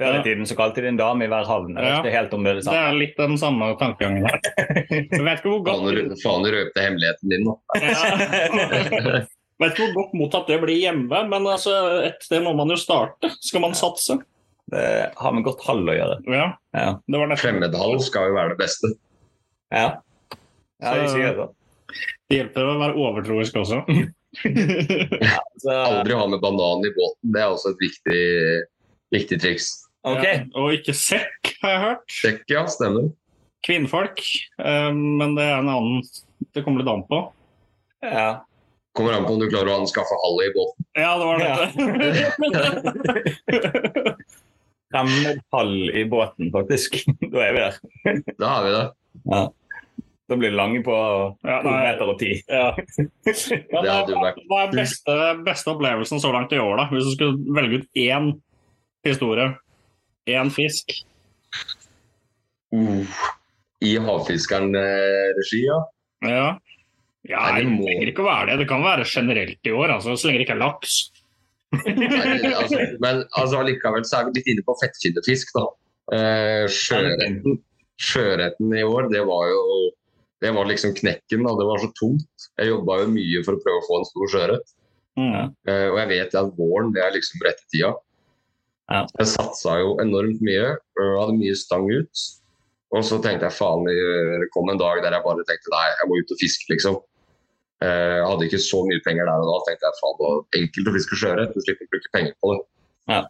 Før 0.00 0.16
i 0.16 0.22
tiden 0.24 0.46
så 0.48 0.56
kalte 0.56 0.80
de 0.80 0.88
en 0.88 0.96
dame 0.96 1.26
i 1.26 1.28
hver 1.28 1.44
havn. 1.44 1.74
Ja. 1.76 1.98
det 2.00 2.14
er 2.16 2.28
det 2.32 2.54
Det 2.64 2.72
er 2.72 2.94
litt 2.96 3.18
den 3.20 3.36
samme 3.38 3.74
tankegangen 3.76 4.24
her. 4.24 4.40
Jeg 4.88 5.24
vet 5.26 5.42
ikke 5.42 5.50
hvor 5.52 5.64
godt, 5.66 6.14
faen 6.22 6.46
du 6.46 6.50
røpte 6.54 6.86
hemmeligheten 6.86 7.34
din 7.34 7.44
nå. 7.44 7.58
ja. 9.60 9.66
vet 9.68 9.76
ikke 9.76 9.86
hvor 9.90 9.96
godt 10.00 10.16
mottatt 10.18 10.50
det 10.50 10.58
blir 10.62 10.80
hjemme, 10.80 11.22
men 11.30 11.48
altså, 11.52 11.76
et 12.08 12.20
sted 12.24 12.42
må 12.44 12.54
man 12.56 12.72
jo 12.72 12.78
starte. 12.80 13.32
Skal 13.44 13.62
man 13.64 13.76
satse? 13.78 14.18
Det 14.70 14.84
har 15.18 15.34
med 15.34 15.44
godt 15.46 15.64
hall 15.66 15.82
å 15.88 15.96
gjøre. 15.96 16.18
Ja, 16.30 16.46
Ja. 16.76 16.90
det 17.06 17.20
var 17.20 17.36
Fremmedhall 17.36 18.00
skal 18.04 18.30
jo 18.30 18.36
være 18.38 18.54
det 18.54 18.60
beste. 18.62 18.92
Ja, 19.74 19.88
ja 20.82 20.94
det, 20.96 21.32
det. 21.36 21.48
Det 22.30 22.38
hjelper 22.38 22.68
å 22.70 22.78
være 22.80 22.98
overtroisk 22.98 23.58
også. 23.60 23.82
Så, 25.60 25.70
Aldri 25.74 26.14
ha 26.14 26.26
med 26.30 26.40
banan 26.42 26.84
i 26.86 26.92
båten. 26.94 27.32
Det 27.34 27.40
er 27.42 27.50
også 27.50 27.72
et 27.74 27.82
viktig, 27.82 28.20
viktig 29.14 29.40
triks. 29.42 29.72
OK. 30.06 30.22
Ja, 30.22 30.36
og 30.56 30.76
ikke 30.78 30.94
sekk, 30.96 31.50
har 31.60 31.74
jeg 31.74 31.82
hørt. 31.82 32.04
Sekk, 32.14 32.44
ja, 32.52 32.62
stemmer. 32.70 33.10
Kvinnfolk. 33.66 34.22
Um, 34.56 35.18
Men 35.20 35.34
det 35.36 35.44
er 35.44 35.58
en 35.58 35.68
annen 35.68 36.06
Det 36.54 36.62
kommer 36.64 36.80
litt 36.80 36.92
an 36.92 37.02
på. 37.10 37.18
Ja. 38.06 38.30
Kommer 38.92 39.12
an 39.12 39.24
på 39.24 39.32
om 39.36 39.40
du 39.40 39.46
klarer 39.50 39.70
å 39.70 39.80
anskaffe 39.84 40.16
hallet 40.24 40.50
i 40.50 40.54
båten. 40.56 40.86
Ja, 40.98 41.12
det 41.20 41.26
var 41.28 41.36
dette. 41.44 41.66
Fremmedhall 44.90 45.90
i 45.90 46.04
båten, 46.04 46.50
faktisk. 46.52 47.04
Da 47.32 47.46
er 47.46 47.52
vi 47.54 47.60
der. 47.62 47.74
Da 48.38 48.46
har 48.54 48.64
vi 48.64 48.70
det. 48.74 48.84
Ja. 49.30 49.42
Da 50.30 50.36
blir 50.38 50.50
det 50.50 50.56
lange 50.56 50.82
på 50.86 50.94
Ja, 51.42 51.56
to 51.62 51.70
meter 51.70 52.10
og 52.12 52.18
ti. 52.18 52.32
Ja. 52.46 52.70
Det 53.26 53.94
jo 54.10 54.18
hva, 54.18 54.34
hva 54.50 54.60
er 54.64 54.74
beste, 54.74 55.16
beste 55.46 55.72
opplevelsen 55.72 56.22
så 56.22 56.30
langt 56.34 56.54
i 56.54 56.60
år, 56.62 56.76
da? 56.78 56.88
Hvis 56.90 57.06
du 57.08 57.14
skulle 57.14 57.56
velge 57.56 57.82
ut 57.82 57.98
én 57.98 58.32
historie, 59.06 59.48
én 60.30 60.50
fisk? 60.54 60.92
Uh, 62.74 63.06
I 63.82 63.96
havfiskeren-regi, 64.02 65.64
ja. 65.66 66.44
Ja. 67.28 67.40
Nei, 67.52 67.60
det 67.60 67.68
må- 67.68 67.84
trenger 67.84 68.10
ikke 68.12 68.22
å 68.24 68.28
være 68.30 68.46
det. 68.50 68.58
Det 68.62 68.68
kan 68.70 68.82
være 68.82 69.04
generelt 69.04 69.66
i 69.68 69.74
år, 69.76 69.90
altså, 69.96 70.16
så 70.16 70.28
lenge 70.28 70.40
det 70.40 70.46
ikke 70.48 70.56
er 70.56 70.64
laks. 70.66 71.00
Altså, 72.60 72.78
men 72.98 73.24
altså, 73.38 73.60
likevel 73.62 74.04
så 74.08 74.20
er 74.20 74.24
vi 74.30 74.40
litt 74.40 74.48
inne 74.50 74.64
på 74.66 74.74
fettkildefisk, 74.80 75.52
da. 75.54 75.66
Eh, 76.16 76.64
sjøretten, 76.66 77.60
sjøretten 78.00 78.72
i 78.74 78.82
år, 78.82 79.06
det 79.12 79.22
var 79.28 79.46
jo 79.52 79.62
det 80.40 80.50
var 80.56 80.64
liksom 80.64 80.94
knekken. 80.96 81.44
da, 81.44 81.52
Det 81.58 81.66
var 81.68 81.78
så 81.82 81.90
tungt. 82.00 82.46
Jeg 82.58 82.70
jobba 82.72 83.02
jo 83.02 83.10
mye 83.12 83.42
for 83.44 83.54
å 83.54 83.60
prøve 83.60 83.80
å 83.82 83.86
få 83.86 83.98
en 84.00 84.08
stor 84.08 84.30
sjøørret. 84.32 84.72
Mm. 85.20 85.34
Eh, 85.68 85.86
og 85.92 85.98
jeg 86.00 86.08
vet 86.14 86.34
at 86.40 86.54
våren 86.56 86.94
det 86.96 87.02
er 87.04 87.12
liksom 87.12 87.42
rette 87.44 87.66
tida. 87.68 87.92
Ja. 88.90 89.04
Jeg 89.20 89.28
satsa 89.30 89.76
jo 89.82 89.98
enormt 90.02 90.40
mye 90.42 90.72
og 90.96 91.10
hadde 91.20 91.36
mye 91.36 91.54
stang 91.60 91.86
ut. 91.92 92.24
Og 92.90 93.04
så 93.06 93.20
tenkte 93.22 93.46
jeg 93.46 93.54
faen, 93.54 93.84
det 93.86 94.48
kom 94.50 94.72
en 94.72 94.80
dag 94.80 95.02
der 95.04 95.14
jeg 95.14 95.22
bare 95.22 95.44
tenkte 95.46 95.70
nei, 95.76 95.84
jeg 96.00 96.08
må 96.10 96.18
ut 96.18 96.32
og 96.34 96.40
fiske, 96.40 96.66
liksom. 96.72 96.96
Eh, 97.80 98.16
Jeg 98.20 98.26
hadde 98.28 98.46
ikke 98.48 98.60
så 98.60 98.82
mye 98.84 99.00
penger 99.06 99.24
der 99.28 99.40
og 99.40 99.48
da. 99.48 99.56
tenkte 99.68 99.88
jeg 99.88 99.98
faen, 100.00 100.18
det 100.18 100.26
var 100.26 100.60
enkelt 100.60 100.90
å 100.90 100.94
fiske 100.98 101.18
sjøørret. 101.22 101.54
Du 101.54 101.64
slipper 101.64 101.88
å 101.88 101.92
bruke 101.94 102.12
penger 102.16 102.36
på 102.42 102.52
det. 102.52 102.60
Ja. 103.10 103.22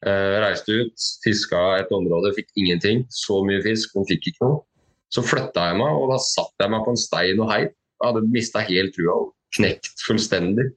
Uh, 0.00 0.38
reiste 0.40 0.72
ut, 0.80 1.06
fiska 1.20 1.58
et 1.82 1.90
område, 1.92 2.30
fikk 2.38 2.48
ingenting. 2.56 3.02
Så 3.12 3.42
mye 3.44 3.60
fisk, 3.66 3.92
men 3.94 4.08
fikk 4.08 4.30
ikke 4.30 4.46
noe. 4.46 4.62
Så 5.12 5.20
flytta 5.26 5.66
jeg 5.68 5.76
meg, 5.82 5.92
og 6.00 6.08
da 6.14 6.16
satt 6.24 6.54
jeg 6.62 6.72
meg 6.72 6.86
på 6.86 6.94
en 6.94 7.00
stein 7.02 7.42
og 7.44 7.50
heip. 7.52 7.74
Jeg 8.00 8.06
hadde 8.08 8.30
mista 8.32 8.62
helt 8.64 8.94
trua 8.96 9.16
og 9.26 9.32
knekt 9.58 10.00
fullstendig. 10.06 10.70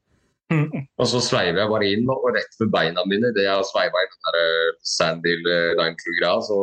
Og 1.00 1.08
så 1.10 1.18
sveiver 1.24 1.64
jeg 1.64 1.70
bare 1.72 1.88
inn, 1.96 2.04
og 2.12 2.26
rett 2.36 2.58
ved 2.60 2.70
beina 2.70 3.02
mine 3.10 3.32
idet 3.32 3.46
jeg 3.48 3.66
sveiva 3.72 4.02
inn 4.04 4.12
den 4.12 4.26
der 4.28 4.36
eh, 4.42 4.76
Sandil 4.86 5.40
Linecrew-greia, 5.80 6.44
så 6.46 6.58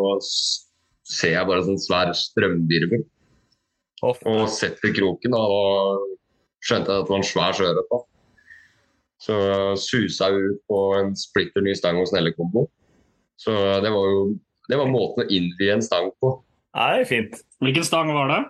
ser 1.11 1.33
jeg 1.33 1.49
bare 1.49 1.65
sånn 1.67 1.81
svær 1.81 2.13
strømvirvel 2.15 3.03
og 4.05 4.45
setter 4.53 4.95
kroken. 4.95 5.35
Og 5.35 6.05
skjønte 6.65 6.93
jeg 6.93 7.03
at 7.03 7.09
det 7.09 7.15
var 7.15 7.21
en 7.23 7.29
svær 7.31 7.57
sjøørret. 7.57 7.91
da. 7.91 8.01
Så 9.21 9.35
susa 9.81 10.31
jeg 10.31 10.53
ut 10.55 10.63
på 10.71 10.79
en 10.97 11.13
splitter 11.19 11.65
ny 11.65 11.75
stang 11.77 11.99
hos 12.01 12.13
Nellekombo. 12.17 12.67
Så 13.41 13.53
det 13.85 13.93
var 13.93 14.15
jo 14.15 14.23
det 14.71 14.79
var 14.79 14.87
måten 14.87 15.25
å 15.25 15.31
innvie 15.35 15.75
en 15.75 15.83
stang 15.83 16.13
på. 16.23 16.37
Nei, 16.79 17.03
fint. 17.09 17.35
Hvilken 17.59 17.87
stang 17.87 18.13
var 18.15 18.31
det? 18.31 18.41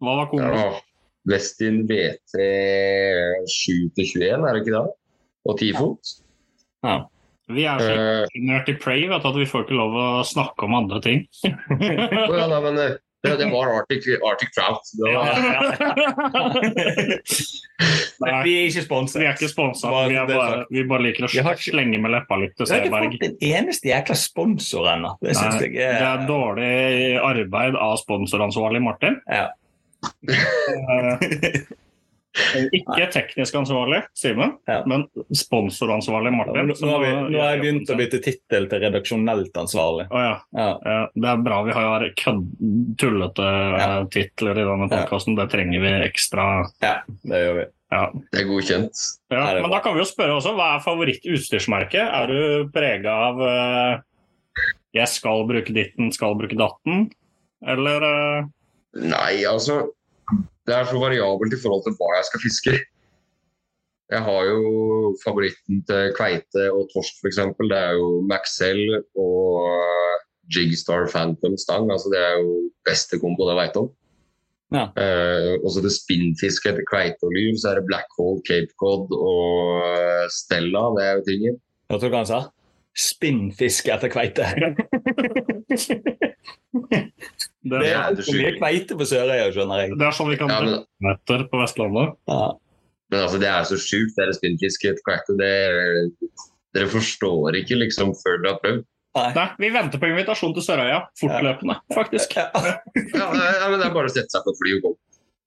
Hva 0.00 0.14
var 0.22 0.28
Det 0.30 0.30
kombo? 0.32 0.52
var 0.56 0.78
Westin 1.26 1.82
VT 1.88 2.38
7-21, 3.50 4.46
er 4.46 4.54
det 4.54 4.62
ikke 4.62 4.76
det? 4.76 4.84
Og 5.46 5.58
10 5.60 5.72
fot. 5.76 6.12
Ja. 6.86 6.96
Vi 7.52 7.62
er 7.68 7.78
så 7.78 7.90
uh, 7.94 8.70
i 8.70 8.74
Prey 8.82 9.04
vet 9.06 9.22
du, 9.22 9.28
at 9.28 9.36
vi 9.38 9.46
får 9.46 9.66
ikke 9.66 9.76
lov 9.78 9.94
å 9.94 10.06
snakke 10.26 10.66
om 10.66 10.74
andre 10.78 10.98
ting. 11.04 11.26
Ja, 11.46 12.46
nei, 12.50 12.60
men 12.64 12.80
eh, 12.82 12.96
det, 13.24 13.36
det 13.40 13.46
var 13.52 13.66
Arctic, 13.80 14.04
Arctic 14.22 14.50
Trout. 14.54 14.82
Det 14.92 15.10
Ja, 15.12 15.18
var, 15.18 15.26
ja. 15.42 15.60
Nei, 18.22 18.42
vi 18.44 18.52
er 18.56 18.66
ikke 18.70 18.82
sponset. 18.86 19.20
vi 19.20 19.26
er 19.26 19.34
ikke 19.36 19.48
sponsa. 19.50 19.90
Vi, 20.08 20.14
er 20.16 20.26
vi 20.72 20.84
bare 20.88 21.02
liker 21.04 21.26
å 21.26 21.28
har 21.44 21.54
ikke- 21.58 21.70
slenge 21.72 21.98
med 22.00 22.10
leppa 22.14 22.38
litt 22.40 22.54
til 22.56 22.66
Vi 22.66 22.72
har 22.72 22.84
ikke 22.86 23.18
fått 23.18 23.26
en 23.28 23.36
eneste 23.50 23.90
jækla 23.90 24.16
sponsor 24.20 24.88
ennå. 24.94 25.10
Det 25.20 25.34
jeg 25.34 25.72
Det 25.72 26.06
er 26.06 26.06
er 26.12 26.26
dårlig 26.28 26.72
arbeid 27.20 27.74
av 27.76 27.96
sponsoransvarlig 28.04 28.82
Martin. 28.82 29.20
Ja. 29.28 29.48
Ikke 32.76 33.06
teknisk 33.12 33.54
ansvarlig, 33.58 34.02
Simen, 34.18 34.56
Ja. 34.68 34.82
men 34.86 35.06
sponsoransvarlig 35.32 36.32
Martin. 36.36 36.68
nå, 36.68 36.90
har 36.90 37.00
vi, 37.04 37.12
nå 37.32 37.40
har 37.40 37.54
jeg 37.54 37.62
begynt 37.64 37.92
å 37.92 37.96
bytte 37.98 38.20
tittel 38.24 38.68
til 38.70 38.82
redaksjonelt 38.84 39.56
ansvarlig. 39.62 40.08
Å 40.10 40.24
ja. 40.24 40.34
Ja. 40.56 40.98
Det 41.14 41.30
er 41.32 41.44
bra 41.46 41.62
vi 41.66 41.76
har 41.76 42.06
tullete 43.00 43.46
Ja. 43.46 44.00
eh, 44.00 44.04
titler 44.12 44.58
i 44.60 44.66
denne 44.68 44.90
podkasten. 44.92 45.36
Det 45.38 45.48
trenger 45.54 45.80
vi 45.80 45.94
ekstra. 46.08 46.66
ja, 46.82 46.98
det 47.24 47.42
gjør 47.44 47.54
vi. 47.60 47.66
Ja. 47.92 48.02
Det 48.32 48.40
er 48.40 48.48
godkjent. 48.50 49.02
Er 49.30 49.60
men 49.62 49.70
da 49.70 49.78
kan 49.80 49.94
vi 49.94 50.02
jo 50.02 50.08
spørre 50.08 50.36
også, 50.40 50.56
hva 50.58 50.72
er 50.74 50.82
favorittutstyrsmerket? 50.82 52.02
Er 52.02 52.26
du 52.26 52.70
prega 52.74 53.12
av 53.28 53.38
uh, 53.40 54.00
jeg 54.96 55.06
skal 55.12 55.44
bruke 55.46 55.74
ditten, 55.76 56.10
skal 56.14 56.34
bruke 56.38 56.58
datten? 56.58 57.06
Eller 57.66 58.02
uh... 58.02 58.48
Nei, 58.96 59.44
altså 59.46 59.92
Det 60.66 60.74
er 60.74 60.86
så 60.88 60.98
variabelt 60.98 61.54
i 61.54 61.62
forhold 61.62 61.84
til 61.86 61.94
hva 61.98 62.12
jeg 62.18 62.28
skal 62.28 62.42
fiske. 62.42 62.76
Jeg 64.14 64.22
har 64.22 64.40
jo 64.46 64.60
favoritten 65.24 65.82
til 65.86 66.12
kveite 66.14 66.68
og 66.70 66.86
torsk 66.92 67.22
f.eks. 67.22 67.40
Det 67.58 67.78
er 67.78 67.94
jo 67.98 68.08
Maxell 68.30 68.82
og 69.18 69.66
eh, 69.66 70.16
Jigstar 70.54 71.08
Phantom 71.10 71.56
stang. 71.58 71.90
altså 71.90 72.10
Det 72.14 72.20
er 72.22 72.34
jo 72.38 72.50
beste 72.86 73.18
kombo 73.22 73.48
det 73.50 73.56
vet 73.58 73.78
om. 73.82 73.88
Ja. 74.74 74.84
Eh, 74.98 75.54
også 75.62 75.82
til 75.82 75.94
spinnfiske 75.94 76.70
etter 76.70 76.86
kveite 76.86 77.26
og 77.26 77.34
lyr, 77.34 77.54
så 77.58 77.70
er 77.70 77.80
det 77.80 77.86
Black 77.90 78.10
Hole, 78.18 78.42
Cape 78.46 78.72
Cod 78.78 79.10
og 79.14 79.82
eh, 79.86 80.26
Stella. 80.34 80.86
Det 80.98 81.06
er 81.06 81.12
jo 81.18 81.26
tingen. 81.30 81.58
Hva 81.90 82.12
han 82.14 82.30
sa? 82.30 82.40
Spinnfiske 82.96 83.94
etter 83.94 84.10
kveite. 84.10 84.46
det, 87.66 87.72
Det 87.72 87.82
det, 87.82 87.90
er 87.90 87.96
det 87.96 88.04
altfor 88.10 88.38
mye 88.40 88.52
kveite 88.56 88.98
på 88.98 89.06
Sørøya, 89.10 89.46
skjønner 89.54 89.82
jeg. 89.82 89.94
Det 89.98 90.06
er 90.06 90.16
sånn 90.16 90.30
vi 90.30 90.38
kan 90.40 90.52
Ja, 90.52 90.58
men, 90.62 91.20
drikke 91.28 91.50
på 91.52 91.62
Vestlandet. 91.62 92.12
Ja. 92.30 92.42
men 93.12 93.22
altså, 93.22 93.40
det 93.42 93.48
er 93.52 93.64
så 93.70 93.78
sjukt, 93.80 94.18
det 94.18 94.36
spinnfiske 94.38 94.92
etter 94.92 95.06
kveite. 95.06 95.38
Det, 95.40 95.54
dere 96.76 96.92
forstår 96.92 97.58
ikke 97.62 97.80
liksom 97.82 98.14
før 98.22 98.38
dere 98.44 98.54
har 98.54 98.62
prøvd. 98.62 98.84
Nei. 99.16 99.30
Nei, 99.32 99.46
vi 99.64 99.68
venter 99.72 100.00
på 100.00 100.10
invitasjon 100.10 100.52
til 100.56 100.64
Sørøya. 100.66 101.00
Fortløpende, 101.20 101.78
faktisk. 101.96 102.36
Ja. 102.36 102.50
Ja, 102.52 103.28
ja, 103.32 103.68
men 103.70 103.80
Det 103.80 103.86
er 103.88 103.94
bare 103.94 104.10
å 104.10 104.12
sette 104.12 104.34
seg 104.34 104.44
på 104.44 104.52
fly 104.58 104.74
og 104.76 104.84
gå. 104.84 104.94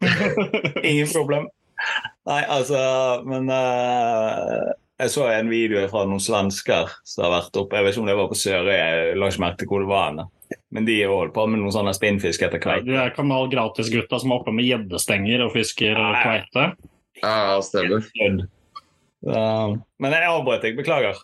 Ingen 0.89 1.09
problem. 1.11 1.45
Nei, 2.27 2.39
altså 2.51 2.79
Men 3.27 3.47
uh, 3.51 4.71
jeg 4.99 5.13
så 5.13 5.27
en 5.31 5.51
video 5.51 5.83
fra 5.91 6.01
noen 6.07 6.19
svensker 6.23 6.89
som 7.07 7.27
har 7.27 7.35
vært 7.37 7.59
oppe. 7.61 7.77
Jeg 7.77 7.85
vet 7.85 7.93
ikke 7.95 8.03
om 8.03 8.09
det 8.09 8.17
var 8.19 8.31
på 8.31 8.39
Sørøya, 8.41 8.79
jeg 8.79 9.19
la 9.21 9.29
ikke 9.31 9.43
merke 9.45 9.61
til 9.61 9.69
hvor 9.71 9.85
det 9.85 9.91
var. 9.93 10.09
henne. 10.09 10.25
Men 10.75 10.85
de 10.85 10.99
holdt 11.09 11.33
på 11.33 11.47
med 11.49 11.63
noen 11.63 11.73
sånne 11.73 11.95
spinnfisk 11.97 12.43
etter 12.45 12.61
kveite. 12.61 12.93
er 12.93 13.15
Kanal 13.15 13.49
Gratis-gutta 13.49 14.19
som 14.21 14.31
er 14.33 14.41
oppe 14.41 14.53
med 14.53 14.67
gjeddestenger 14.67 15.41
og 15.47 15.55
fisker 15.55 15.97
Nei. 15.97 16.21
kveite. 16.21 16.65
Ja, 17.23 17.57
stemmer. 17.65 18.05
Kødd. 18.13 18.45
Men 19.25 20.15
jeg 20.15 20.29
avbrøt 20.29 20.63
deg, 20.63 20.77
beklager. 20.77 21.17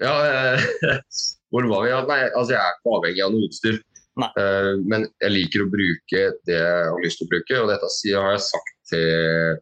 Ja, 0.00 0.14
eh, 0.24 0.66
hvor 1.52 1.66
var 1.68 1.84
vi? 1.84 1.90
Ja, 1.92 2.02
nei, 2.08 2.20
altså 2.30 2.54
jeg 2.54 2.60
er 2.62 2.76
ikke 2.78 2.94
avhengig 2.98 3.24
av 3.24 3.34
noe 3.34 3.48
utstyr. 3.50 3.80
Nei. 4.20 4.30
Eh, 4.42 4.70
men 4.90 5.08
jeg 5.22 5.34
liker 5.34 5.64
å 5.64 5.72
bruke 5.72 6.22
det 6.48 6.56
jeg 6.56 6.86
har 6.86 7.04
lyst 7.04 7.20
til 7.20 7.28
å 7.28 7.32
bruke, 7.34 7.58
og 7.60 7.68
dette 7.72 7.90
har 8.14 8.32
jeg 8.36 8.46
sagt 8.46 8.72
til, 8.92 9.60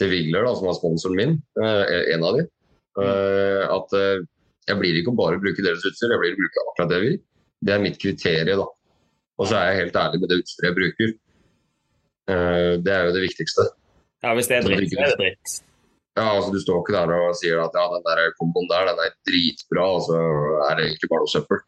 til 0.00 0.12
Vigler, 0.12 0.46
da, 0.46 0.52
som 0.58 0.68
er 0.70 0.78
sponsoren 0.78 1.18
min, 1.18 1.38
eh, 1.62 1.96
en 2.16 2.26
av 2.26 2.38
de, 2.38 2.46
eh, 3.04 3.64
at 3.70 3.96
eh, 3.98 4.22
jeg 4.68 4.78
blir 4.78 5.00
ikke 5.00 5.14
å 5.14 5.18
bare 5.18 5.40
bruke 5.42 5.64
deres 5.64 5.86
utstyr, 5.86 6.12
jeg 6.12 6.22
blir 6.22 6.36
å 6.36 6.40
bruke 6.42 6.64
akkurat 6.66 6.92
det 6.92 7.02
vi. 7.06 7.12
Det 7.60 7.74
er 7.74 7.82
mitt 7.82 7.98
kriterium, 8.00 8.62
da. 8.62 8.68
Og 9.40 9.48
så 9.48 9.56
er 9.56 9.70
jeg 9.70 9.80
helt 9.84 9.96
ærlig 9.96 10.20
med 10.22 10.28
det 10.32 10.38
utstyret 10.42 10.68
jeg 10.70 10.76
bruker. 10.78 11.12
Eh, 12.30 12.72
det 12.84 12.92
er 12.94 13.06
jo 13.08 13.14
det 13.16 13.22
viktigste. 13.24 13.66
Ja, 14.24 14.34
Hvis 14.36 14.48
det 14.50 14.58
er 14.58 14.66
dritt, 14.68 14.90
så 14.92 15.00
er 15.00 15.12
det 15.14 15.18
dritt. 15.20 15.54
Ja, 16.18 16.26
altså 16.36 16.50
Du 16.52 16.58
står 16.60 16.82
ikke 16.82 16.92
der 16.98 17.12
og 17.16 17.36
sier 17.38 17.60
at 17.62 17.76
ja, 17.78 17.84
den 17.94 18.04
der 18.04 18.32
komboen 18.36 18.66
der 18.68 18.90
den 18.90 18.98
er 19.00 19.12
dritbra, 19.28 19.86
og 19.96 20.02
så 20.08 20.18
er 20.66 20.76
det 20.76 20.88
egentlig 20.90 21.08
bare 21.12 21.22
noe 21.24 21.32
søppel. 21.32 21.62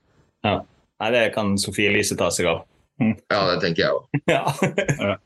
Nei, 0.45 1.11
Det 1.15 1.23
kan 1.35 1.55
Sofie 1.59 1.89
Elise 1.93 2.17
ta 2.19 2.29
seg 2.35 2.51
av. 2.51 2.65
Ja, 3.01 3.39
det 3.53 3.61
tenker 3.65 3.87
jeg 3.87 3.93
òg. 3.97 4.03
Ja. 4.33 5.17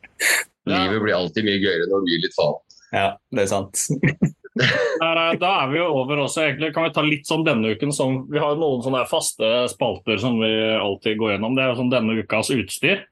Livet 0.67 1.03
blir 1.03 1.15
alltid 1.15 1.45
mye 1.47 1.59
gøyere 1.63 1.87
når 1.91 2.03
du 2.05 2.09
gir 2.11 2.23
litt 2.25 2.35
faen. 2.37 2.57
ja, 2.95 3.09
det 3.35 3.43
er 3.45 3.51
sant. 3.51 3.83
Da 4.57 5.51
er 5.51 5.69
vi 5.69 5.79
jo 5.79 5.89
over 6.01 6.23
også, 6.25 6.47
egentlig. 6.47 6.71
Kan 6.75 6.87
vi 6.87 6.95
ta 6.97 7.03
litt 7.05 7.29
sånn 7.29 7.45
denne 7.45 7.75
uken 7.77 7.93
som 7.93 8.23
Vi 8.33 8.41
har 8.41 8.55
jo 8.55 8.61
noen 8.63 8.85
sånne 8.87 9.03
faste 9.11 9.51
spalter 9.69 10.17
som 10.23 10.39
vi 10.41 10.49
alltid 10.77 11.19
går 11.21 11.35
gjennom. 11.35 11.57
Det 11.59 11.65
er 11.65 11.71
jo 11.75 11.81
sånn 11.83 11.93
denne 11.93 12.17
ukas 12.23 12.53
utstyr. 12.55 13.05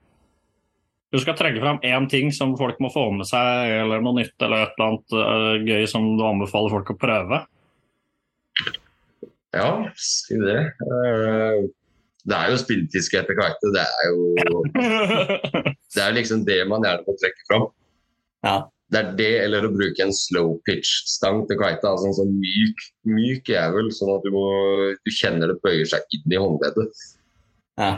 Du 1.15 1.21
skal 1.23 1.37
trekke 1.39 1.61
fram 1.63 1.77
én 1.87 2.09
ting 2.11 2.33
som 2.35 2.57
folk 2.59 2.81
må 2.83 2.89
få 2.91 3.05
med 3.15 3.29
seg, 3.29 3.71
eller 3.85 4.01
noe 4.03 4.17
nytt 4.23 4.35
eller 4.43 4.65
et 4.65 4.73
eller 4.75 4.89
annet 4.89 5.15
eh, 5.21 5.67
gøy 5.69 5.85
som 5.93 6.09
du 6.19 6.25
anbefaler 6.27 6.73
folk 6.75 6.91
å 6.91 6.97
prøve. 6.99 7.39
Ja, 9.55 9.69
si 10.01 10.41
det. 10.43 10.59
Eh, 10.83 11.65
Det 12.25 12.35
er 12.41 12.51
jo 12.51 12.57
spilletiske 12.57 13.19
etter 13.21 13.37
kveite. 13.37 13.71
Det 13.77 13.83
er 13.85 14.05
jo 14.09 14.63
det 15.95 16.03
er 16.03 16.15
liksom 16.17 16.43
det 16.49 16.63
man 16.71 16.83
gjerne 16.83 17.05
må 17.05 17.15
trekke 17.21 17.47
fram. 17.51 17.67
Ja. 18.49 18.55
Det 18.95 19.01
er 19.01 19.15
det, 19.19 19.31
eller 19.43 19.65
å 19.67 19.73
bruke 19.75 20.05
en 20.05 20.13
slow 20.15 20.53
pitch-stang 20.69 21.41
til 21.49 21.59
kveite. 21.59 21.89
Altså 21.91 22.07
en 22.07 22.19
sånn 22.21 22.35
myk, 22.39 22.85
myk 23.11 23.49
jævel, 23.51 23.89
sånn 23.95 24.13
at 24.15 24.27
du, 24.27 24.31
må, 24.35 24.45
du 25.03 25.11
kjenner 25.11 25.51
det 25.51 25.57
bøyer 25.65 25.89
seg 25.91 26.15
inn 26.15 26.35
i 26.35 26.39
håndleddet. 26.39 27.01
Ja. 27.81 27.89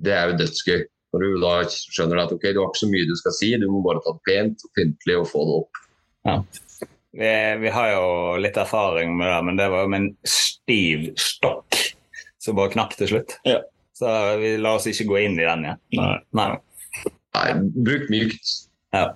Det 0.00 0.14
er 0.14 0.30
jo 0.30 0.38
dødsgøy. 0.40 0.86
Når 1.12 1.24
du 1.24 1.36
da 1.42 1.52
skjønner 1.68 2.22
at 2.22 2.32
ok, 2.32 2.46
du 2.52 2.62
har 2.62 2.70
ikke 2.70 2.82
så 2.82 2.88
mye 2.88 3.08
du 3.08 3.14
skal 3.20 3.36
si, 3.36 3.52
du 3.60 3.68
må 3.68 3.82
bare 3.84 4.00
ta 4.04 4.14
det 4.16 4.24
pent 4.28 4.64
og 4.64 4.72
pyntelig 4.76 5.18
og 5.20 5.28
få 5.28 5.44
det 5.48 5.58
opp. 5.58 5.84
Vi, 7.18 7.30
vi 7.64 7.72
har 7.76 7.92
jo 7.92 8.08
litt 8.40 8.58
erfaring 8.60 9.14
med 9.20 9.28
det, 9.28 9.38
men 9.48 9.60
det 9.60 9.68
var 9.72 9.84
jo 9.84 9.92
med 9.92 10.04
en 10.06 10.10
stiv 10.28 11.10
stokk 11.20 11.80
som 12.40 12.56
bare 12.56 12.72
knakk 12.72 12.96
til 12.96 13.12
slutt. 13.12 13.36
Ja. 13.48 13.60
Så 13.96 14.10
vi 14.40 14.56
la 14.60 14.76
oss 14.78 14.88
ikke 14.88 15.08
gå 15.08 15.22
inn 15.26 15.40
i 15.40 15.44
den 15.44 15.64
igjen. 15.66 15.80
Nei. 15.98 16.12
Nei. 16.38 16.50
Nei, 17.36 17.48
bruk 17.84 18.08
mykt. 18.12 18.52
Ja, 18.94 19.10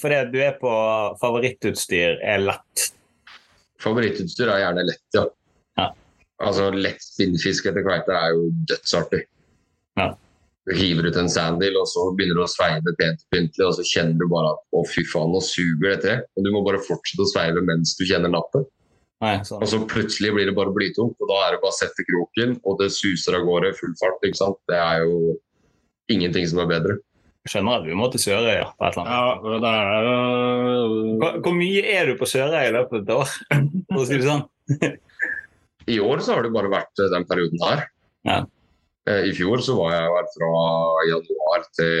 for 0.00 0.12
det 0.12 0.20
du 0.32 0.40
er 0.44 0.56
på 0.60 0.72
favorittutstyr 1.20 2.20
er 2.22 2.42
lett. 2.44 2.88
Favorittutstyr 3.82 4.50
er 4.50 4.62
gjerne 4.64 4.84
lett, 4.88 5.06
ja. 5.16 5.24
Ja. 5.80 5.88
Altså 6.44 6.70
Lett 6.74 7.02
spinnfisk 7.02 7.66
etter 7.70 7.84
kveite 7.86 8.14
er 8.16 8.36
jo 8.36 8.50
dødsartig. 8.70 9.24
Ja. 10.00 10.12
Du 10.64 10.72
hiver 10.72 11.10
ut 11.10 11.18
en 11.20 11.28
sandil, 11.28 11.76
og 11.76 11.88
så 11.90 12.06
begynner 12.16 12.40
du 12.40 12.44
å 12.46 12.48
sveive 12.48 12.94
pent 12.96 13.24
pyntelig, 13.34 13.66
og 13.66 13.74
så 13.76 13.84
kjenner 13.84 14.16
du 14.22 14.30
bare 14.32 14.54
at 14.54 14.78
å 14.78 14.84
fy 14.88 15.04
faen, 15.10 15.34
nå 15.34 15.42
suger 15.44 15.90
det 15.90 15.98
til. 16.06 16.22
Og 16.36 16.46
du 16.46 16.52
må 16.54 16.62
bare 16.64 16.80
fortsette 16.86 17.26
å 17.26 17.32
sveive 17.34 17.64
mens 17.66 17.92
du 17.98 18.06
kjenner 18.08 18.32
nappet. 18.32 18.64
Nei, 19.24 19.36
sånn. 19.46 19.60
Og 19.62 19.68
så 19.70 19.80
plutselig 19.88 20.32
blir 20.34 20.48
det 20.48 20.56
bare 20.56 20.72
blytungt, 20.74 21.18
og 21.20 21.30
da 21.30 21.40
er 21.44 21.54
det 21.54 21.60
bare 21.62 21.74
å 21.74 21.76
sette 21.76 22.06
kroken, 22.08 22.56
og 22.64 22.80
det 22.80 22.90
suser 22.96 23.36
av 23.38 23.44
gårde 23.46 23.74
full 23.78 23.92
fart. 24.00 24.24
ikke 24.24 24.40
sant? 24.40 24.58
Det 24.70 24.80
er 24.80 25.04
jo 25.04 25.36
ingenting 26.12 26.48
som 26.48 26.64
er 26.64 26.70
bedre. 26.72 26.96
Skjønner 27.44 27.82
at 27.82 27.84
vi 27.84 27.96
må 27.98 28.06
til 28.08 28.22
Sørøya 28.22 28.70
på 28.72 28.86
et 28.86 28.94
eller 28.94 29.04
annet. 29.04 29.42
Ja, 29.44 29.58
det 29.60 29.70
er 29.70 30.06
jo 30.06 31.16
Hvor, 31.20 31.34
hvor 31.44 31.56
mye 31.58 31.82
er 31.92 32.08
du 32.08 32.14
på 32.16 32.28
Sørøya 32.28 32.62
i 32.70 32.72
løpet 32.72 32.94
av 32.96 33.02
et 33.02 33.10
år? 33.18 33.34
For 33.90 34.00
å 34.00 34.06
si 34.08 34.16
det 34.16 34.28
sånn. 34.30 34.46
I 35.94 35.98
år 36.00 36.22
så 36.24 36.32
har 36.32 36.46
det 36.46 36.54
bare 36.54 36.72
vært 36.72 37.02
eh, 37.04 37.10
den 37.12 37.26
perioden 37.28 37.60
her. 37.66 37.82
Ja. 38.24 38.38
Eh, 39.10 39.28
I 39.28 39.34
fjor 39.36 39.60
så 39.60 39.76
var 39.76 39.92
jeg 39.92 40.14
her 40.14 40.30
fra 40.32 40.48
januar 41.10 41.66
til 41.76 42.00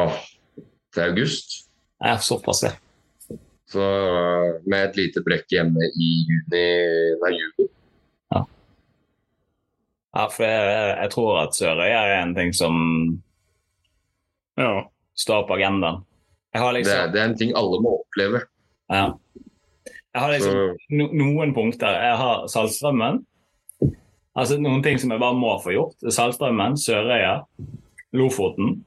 åh, 0.00 0.16
til 0.96 1.04
august. 1.10 1.58
Ja, 2.00 2.16
såpass, 2.16 2.64
ja. 2.64 2.72
Så 3.68 3.84
eh, 3.84 4.48
med 4.64 4.80
et 4.86 4.96
lite 5.02 5.20
brekk 5.26 5.52
hjemme 5.52 5.90
i 5.92 6.10
juni, 6.30 6.64
nei, 7.20 7.34
juli. 7.36 7.68
ja 10.16 10.26
for 10.32 10.48
jeg, 10.48 10.90
jeg 11.02 11.12
tror 11.12 11.42
at 11.42 11.60
Sørøya 11.60 12.02
er 12.08 12.18
en 12.22 12.34
ting 12.38 12.56
som 12.56 12.80
Ja. 14.56 14.86
står 15.16 15.46
på 15.48 15.54
agendaen. 15.58 16.02
Jeg 16.54 16.62
har 16.62 16.72
Det, 16.72 16.78
liksom, 16.80 17.12
det 17.12 17.20
er 17.20 17.24
en 17.30 17.36
ting 17.38 17.52
alle 17.56 17.80
må 17.84 17.98
oppleve. 18.00 18.40
ja. 18.90 19.06
jeg 20.14 20.22
har 20.22 20.30
liksom 20.32 20.76
no, 20.90 21.08
noen 21.12 21.54
punkter. 21.54 21.92
Jeg 21.92 22.16
har 22.16 22.46
Saltstraumen. 22.48 23.24
Altså 24.36 24.58
Noen 24.60 24.82
ting 24.84 24.98
som 25.00 25.10
jeg 25.12 25.20
bare 25.20 25.36
må 25.36 25.54
få 25.64 25.72
gjort. 25.72 25.96
Saltstraumen, 26.12 26.76
Sørøya, 26.76 27.38
Lofoten. 28.12 28.84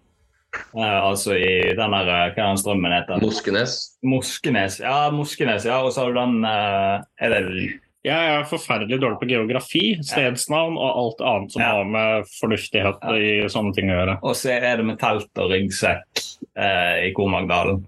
Eh, 0.74 1.00
altså 1.06 1.36
i 1.38 1.74
den 1.78 1.94
der 1.94 2.08
eh, 2.10 2.32
Hva 2.34 2.42
er 2.42 2.48
den 2.50 2.58
strømmen 2.58 2.94
heter? 2.94 3.22
Moskenes. 3.22 3.76
Moskenes. 4.02 4.80
Ja, 4.82 5.10
Moskenes, 5.14 5.66
ja. 5.66 5.78
Og 5.86 5.94
så 5.94 6.06
har 6.08 6.14
du 6.14 6.18
den 6.20 6.46
eh, 6.46 7.04
Er 7.22 7.36
det 7.36 7.80
Jeg 8.10 8.30
er 8.34 8.48
forferdelig 8.50 8.98
dårlig 9.02 9.20
på 9.22 9.30
geografi, 9.30 9.84
stedsnavn 10.06 10.78
og 10.80 11.00
alt 11.04 11.24
annet 11.32 11.54
som 11.54 11.62
Ja. 11.62 11.72
har 11.76 11.86
med 11.86 12.30
fornuftighet 12.40 13.04
i 13.14 13.32
sånne 13.52 13.74
ting 13.76 13.92
å 13.92 13.98
gjøre. 14.00 14.16
Og 14.24 14.36
så 14.36 14.56
er 14.56 14.78
det 14.78 14.86
med 14.86 15.00
telt 15.00 15.30
og 15.38 15.52
ryggsekk 15.54 16.24
eh, 16.58 17.08
i 17.10 17.14
Komagdalen. 17.14 17.84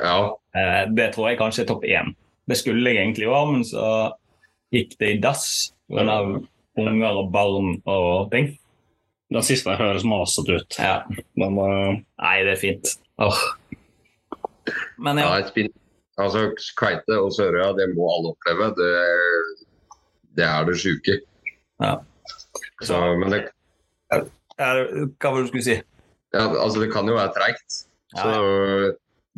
Ja. 0.00 0.34
Eh, 0.56 0.86
det 0.90 1.12
tror 1.14 1.30
jeg 1.30 1.38
kanskje 1.38 1.62
er 1.62 1.70
topp 1.70 1.84
én. 1.84 2.14
Det 2.48 2.58
skulle 2.58 2.90
jeg 2.90 3.04
egentlig 3.04 3.28
òg, 3.30 3.52
men 3.52 3.62
så 3.64 3.84
gikk 4.74 4.96
det 4.98 5.12
i 5.14 5.20
dass 5.22 5.72
pga. 5.90 6.42
unger 6.80 7.18
og 7.20 7.30
barn 7.32 7.82
og 7.86 8.30
ting. 8.32 8.56
Den 9.30 9.42
siste 9.46 9.76
høres 9.78 10.02
masete 10.02 10.58
ut. 10.58 10.78
Ja. 10.78 11.04
Men, 11.38 11.58
uh... 11.58 12.00
Nei, 12.18 12.36
det 12.46 12.56
er 12.56 12.60
fint. 12.60 12.96
Oh. 13.18 13.36
Men 14.98 15.20
ja 15.22 15.38
ja. 15.38 15.68
Altså, 16.20 16.72
Kveite 16.78 17.18
og 17.20 17.32
Sørøya, 17.36 17.72
det 17.78 17.90
må 17.94 18.08
alle 18.12 18.32
oppleve. 18.34 18.70
Det, 18.78 18.90
det 20.38 20.46
er 20.46 20.66
det 20.68 20.78
sjuke. 20.80 21.20
Ja. 21.80 21.94
Så, 22.84 22.98
men 23.20 23.32
det, 23.34 23.44
ja, 24.10 24.20
hva 24.60 25.30
var 25.30 25.40
det 25.40 25.46
du 25.46 25.52
skulle 25.52 25.66
si? 25.66 25.78
ja, 26.34 26.42
altså, 26.46 26.80
det 26.82 26.90
kan 26.92 27.08
jo 27.08 27.16
være 27.16 27.32
treigt. 27.36 27.80
Ja, 28.16 28.22
Så 28.22 28.34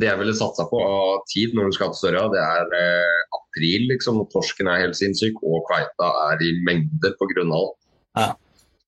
det 0.00 0.08
jeg 0.08 0.18
ville 0.18 0.34
satsa 0.36 0.64
på 0.70 0.80
av 0.80 1.22
tid 1.30 1.52
når 1.56 1.68
du 1.68 1.76
skal 1.76 1.92
til 1.92 2.00
Sørøya, 2.06 2.28
det 2.32 2.42
er 2.42 2.76
eh, 2.78 3.38
april, 3.38 3.88
liksom. 3.92 4.18
Når 4.20 4.30
torsken 4.32 4.70
er 4.70 4.84
helt 4.86 4.98
sinnssyk 4.98 5.40
og 5.44 5.64
kveita 5.68 6.10
er 6.32 6.44
i 6.44 6.52
mengder 6.66 7.16
på 7.20 7.28
grunnhold. 7.34 7.74
Ja. 8.18 8.32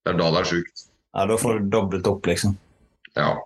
Det 0.05 0.15
er 0.15 0.21
da 0.21 0.31
det 0.35 0.43
er 0.43 0.51
sjukt. 0.53 0.87
Ja, 1.15 1.27
Da 1.31 1.37
får 1.39 1.61
du 1.61 1.69
dobbelt 1.73 2.09
opp, 2.11 2.27
liksom. 2.27 2.57
Ja. 3.15 3.37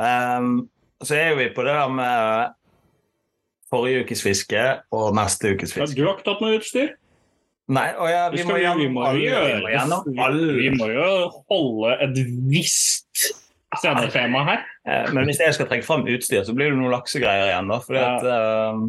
Um, 0.00 0.70
så 1.04 1.18
er 1.18 1.34
vi 1.36 1.50
på 1.52 1.64
det 1.66 1.74
der 1.76 1.90
med 1.92 2.54
forrige 3.70 4.04
ukes 4.04 4.22
fiske 4.22 4.64
og 4.92 5.14
neste 5.14 5.54
ukes 5.54 5.76
Ja, 5.76 5.84
fiske. 5.84 5.96
du 5.96 6.04
har 6.06 6.16
ikke 6.16 6.24
tatt 6.26 6.40
noe 6.42 6.58
utstyr? 6.58 6.90
Nei, 7.70 7.86
ja, 8.10 8.28
vi 8.30 8.42
må 8.42 8.54
vi- 8.58 8.82
vi 8.82 8.88
må 8.90 9.04
gjøre. 9.14 9.60
Vi 9.62 9.76
må 9.86 10.58
Vi 10.58 10.70
må 10.74 10.88
jo 10.92 11.30
holde 11.48 11.92
et 12.02 12.16
visst 12.50 13.30
sendetema 13.78 14.44
her. 14.44 14.64
Eh, 14.86 15.12
Men 15.12 15.24
hvis 15.26 15.38
jeg 15.38 15.54
skal 15.54 15.66
trekke 15.66 15.84
fram 15.84 16.02
utstyr, 16.04 16.42
så 16.44 16.52
blir 16.54 16.70
det 16.70 16.78
noen 16.78 16.90
laksegreier 16.90 17.46
igjen. 17.52 17.68
da. 17.68 17.78
Fordi 17.78 18.00
Ja. 18.00 18.16
at, 18.16 18.24
Uh, 18.24 18.88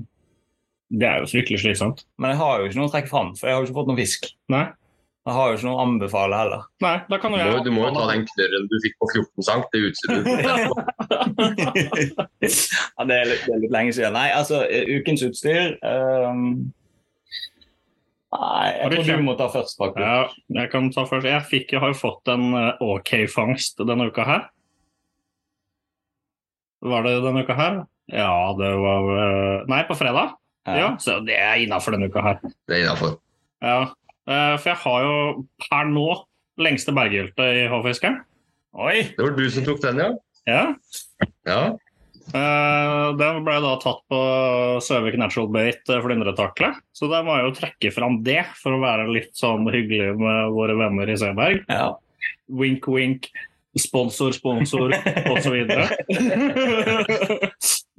Det 0.94 1.08
er 1.08 1.20
jo 1.20 1.26
fryktelig 1.26 1.60
slitsomt. 1.62 2.04
men 2.20 2.32
jeg 2.32 2.38
har 2.38 2.60
jo 2.60 2.66
ikke 2.68 2.76
noe 2.76 2.88
å 2.90 2.92
trekke 2.92 3.08
fram, 3.10 3.36
for 3.38 3.48
jeg 3.48 3.56
har 3.56 3.62
jo 3.64 3.68
ikke 3.72 3.76
fått 3.80 3.88
noen 3.88 3.98
fisk. 3.98 4.26
Nei, 4.50 4.68
Jeg 5.22 5.38
har 5.38 5.52
jo 5.52 5.58
ikke 5.58 5.68
noe 5.68 5.78
å 5.78 5.84
anbefale 5.86 6.38
heller. 6.40 6.62
Nei 6.82 6.96
da 7.12 7.18
kan 7.22 7.36
Du, 7.36 7.38
jo 7.38 7.46
jeg 7.54 7.66
du 7.68 7.72
må 7.76 7.84
jo 7.86 7.92
ta 7.94 8.08
den 8.10 8.24
knørren 8.26 8.64
du 8.72 8.78
fikk 8.82 8.96
på 8.98 9.10
14 9.14 9.46
cm, 9.48 9.62
det 9.70 9.82
utstyret. 9.88 10.26
ja, 12.98 13.06
det 13.06 13.18
er, 13.20 13.28
litt, 13.30 13.44
det 13.46 13.54
er 13.54 13.62
litt 13.62 13.76
lenge 13.76 13.94
siden. 13.94 14.18
Nei, 14.18 14.30
altså, 14.34 14.64
eh, 14.66 14.90
ukens 14.98 15.22
utstyr 15.28 15.78
um... 15.86 16.46
Nei, 18.32 18.68
jeg 18.80 18.90
tror 18.96 19.20
du 19.20 19.26
må 19.28 19.36
ta 19.38 19.50
først, 19.52 19.76
Bakke. 19.78 20.02
Ja, 20.02 20.22
jeg 20.56 20.72
kan 20.72 20.88
ta 20.96 21.04
først. 21.06 21.28
Jeg, 21.28 21.44
fikk, 21.52 21.74
jeg 21.76 21.84
har 21.84 21.92
jo 21.92 22.00
fått 22.00 22.32
en 22.32 22.54
eh, 22.56 22.82
OK 22.82 23.14
fangst 23.30 23.82
denne 23.84 24.08
uka 24.10 24.26
her. 24.26 24.46
Var 26.82 27.06
det 27.06 27.18
denne 27.28 27.44
uka 27.46 27.58
her? 27.60 27.82
Ja, 28.10 28.32
det 28.58 28.72
var 28.82 29.12
eh, 29.18 29.68
Nei, 29.70 29.84
på 29.86 30.00
fredag. 30.00 30.38
Ja, 30.66 30.94
Så 31.02 31.20
det 31.26 31.36
er 31.38 31.60
innafor 31.62 31.94
denne 31.94 32.10
uka 32.10 32.24
her. 32.26 32.42
Det 32.70 32.80
er 32.80 32.86
innafor. 32.86 33.20
Ja, 33.62 33.92
For 34.28 34.70
jeg 34.70 34.80
har 34.84 35.06
jo 35.06 35.16
per 35.66 35.88
nå 35.90 36.10
lengste 36.62 36.94
berghylte 36.96 37.48
i 37.58 37.64
havfiskeren. 37.72 38.20
Oi! 38.80 39.12
Det 39.18 39.24
var 39.24 39.34
du 39.36 39.48
som 39.52 39.66
tok 39.68 39.82
den, 39.84 40.00
ja? 40.00 40.12
Ja. 40.48 40.62
Ja. 41.48 41.62
Uh, 42.32 43.12
den 43.20 43.42
ble 43.44 43.58
da 43.64 43.74
tatt 43.82 44.04
på 44.12 44.20
Søvik 44.86 45.18
Natural 45.20 45.50
Bait 45.52 45.90
flyndretaklet. 45.90 46.80
Så 46.96 47.10
da 47.12 47.24
må 47.26 47.36
jeg 47.36 47.50
jo 47.50 47.56
trekke 47.58 47.94
fram 47.96 48.22
det 48.26 48.44
for 48.62 48.78
å 48.78 48.84
være 48.84 49.10
litt 49.12 49.34
sånn 49.38 49.68
hyggelig 49.74 50.14
med 50.22 50.54
våre 50.56 50.78
venner 50.80 51.12
i 51.12 51.18
Seberg. 51.20 51.66
Ja. 51.68 51.92
Wink, 52.48 52.88
wink. 52.92 53.32
Sponsor, 53.80 54.34
sponsor, 54.36 54.92
osv. 55.32 55.54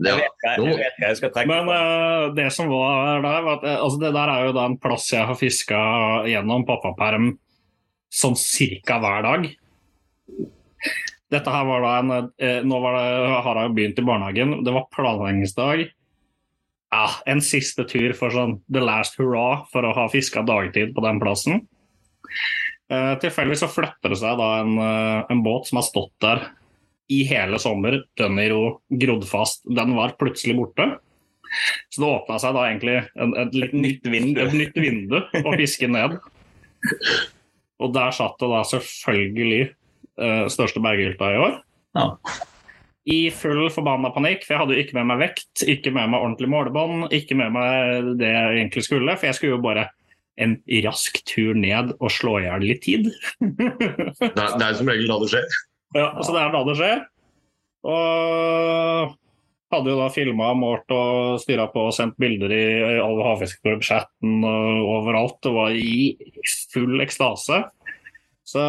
Det, 0.03 0.11
Jeg 0.11 0.18
vet, 0.18 0.34
hva- 0.42 0.66
jeg 0.66 0.78
vet 0.80 1.00
jeg 1.07 1.18
skal 1.20 1.30
trekke 1.34 1.48
Men 1.53 1.68
eh, 1.70 2.24
det 2.38 2.48
som 2.55 2.70
var 2.72 3.22
der, 3.22 3.42
var 3.46 3.59
at 3.61 3.66
eh, 3.68 3.78
altså 3.78 4.00
det 4.03 4.12
der 4.16 4.32
er 4.34 4.46
jo 4.48 4.55
da 4.57 4.64
en 4.70 4.78
plass 4.82 5.09
jeg 5.12 5.28
har 5.28 5.38
fiska 5.38 5.80
gjennom 6.30 6.64
pappaperm 6.68 7.32
sånn 8.12 8.34
cirka 8.36 8.98
hver 9.00 9.22
dag. 9.24 9.46
Dette 11.32 11.48
her 11.55 11.64
var 11.64 11.84
da 11.86 11.92
en 12.03 12.12
eh, 12.36 12.59
Nå 12.66 12.80
var 12.82 12.98
det, 12.98 13.34
har 13.46 13.61
jeg 13.62 13.74
begynt 13.78 14.00
i 14.03 14.07
barnehagen. 14.09 14.57
Det 14.66 14.74
var 14.74 14.88
planleggingsdag. 14.92 15.86
Ja, 16.92 17.07
en 17.32 17.40
siste 17.40 17.86
tur 17.88 18.12
for 18.18 18.34
sånn 18.34 18.59
the 18.68 18.82
last 18.84 19.16
hurrah 19.16 19.62
for 19.72 19.86
å 19.88 19.94
ha 19.96 20.09
fiska 20.12 20.42
dagtid 20.44 20.92
på 20.92 21.05
den 21.07 21.22
plassen. 21.22 21.62
Uh, 22.92 23.14
Tilfeldigvis 23.22 23.62
så 23.64 23.70
flytter 23.72 24.12
det 24.12 24.18
seg 24.20 24.36
da 24.36 24.48
en, 24.61 24.74
eh, 24.76 25.22
en 25.32 25.40
båt 25.46 25.70
som 25.70 25.78
har 25.80 25.86
stått 25.86 26.12
der 26.20 26.42
i 27.13 27.23
hele 27.29 27.59
sommer, 27.63 28.01
dønn 28.19 28.41
i 28.41 28.49
ro, 28.53 28.63
grodd 29.03 29.27
fast. 29.29 29.65
Den 29.69 29.95
var 29.99 30.17
plutselig 30.21 30.57
borte. 30.59 30.89
Så 31.93 32.01
det 32.01 32.09
åpna 32.09 32.39
seg 32.41 32.55
da 32.57 32.63
egentlig 32.69 32.95
en, 33.21 33.35
et, 33.37 33.57
litt 33.57 33.75
nytt 33.77 34.09
vindu. 34.09 34.41
et 34.41 34.55
nytt 34.57 34.79
vindu 34.79 35.19
å 35.21 35.57
fiske 35.59 35.91
ned. 35.91 36.17
Og 37.83 37.93
der 37.95 38.15
satt 38.17 38.39
det 38.41 38.49
da 38.53 38.63
selvfølgelig 38.69 39.61
uh, 40.23 40.47
største 40.53 40.83
berghylta 40.83 41.33
i 41.35 41.43
år. 41.43 41.59
Ja. 41.99 42.07
I 43.13 43.19
full 43.35 43.67
forbanna 43.75 44.13
panikk, 44.15 44.47
for 44.47 44.55
jeg 44.55 44.63
hadde 44.63 44.77
jo 44.77 44.85
ikke 44.85 44.97
med 45.01 45.09
meg 45.11 45.25
vekt, 45.25 45.65
ikke 45.67 45.91
med 45.95 46.13
meg 46.13 46.23
ordentlig 46.23 46.49
målebånd, 46.53 47.09
ikke 47.13 47.37
med 47.39 47.51
meg 47.57 48.13
det 48.21 48.31
jeg 48.31 48.61
egentlig 48.61 48.85
skulle, 48.87 49.17
for 49.19 49.29
jeg 49.29 49.39
skulle 49.39 49.57
jo 49.57 49.65
bare 49.65 49.89
en 50.41 50.55
rask 50.87 51.19
tur 51.29 51.59
ned 51.59 51.93
og 51.99 52.13
slå 52.15 52.39
i 52.41 52.47
hjel 52.47 52.65
litt 52.65 52.85
tid. 52.87 53.11
det, 53.43 54.31
er, 54.31 54.55
det 54.57 54.69
er 54.69 54.79
som 54.79 54.89
regel 54.89 55.11
da 55.11 55.19
det 55.21 55.33
skjer. 55.35 55.59
Ja, 55.97 56.07
så 56.22 56.32
det 56.34 56.40
er 56.43 56.55
da 56.55 56.62
det 56.68 56.76
skjer. 56.78 57.03
Og 57.93 59.16
hadde 59.72 59.93
jo 59.93 59.99
da 59.99 60.09
filma, 60.12 60.51
målt 60.57 60.93
og 60.93 61.38
styra 61.43 61.66
på 61.72 61.86
og 61.88 61.95
sendt 61.97 62.18
bilder 62.20 62.53
i 62.53 62.64
all 63.01 63.20
havfiskeklubb-chatten 63.24 64.43
og 64.45 64.90
overalt. 64.99 65.38
Det 65.45 65.53
var 65.55 65.76
i 65.76 66.12
full 66.74 67.01
ekstase. 67.05 67.62
Så 68.53 68.62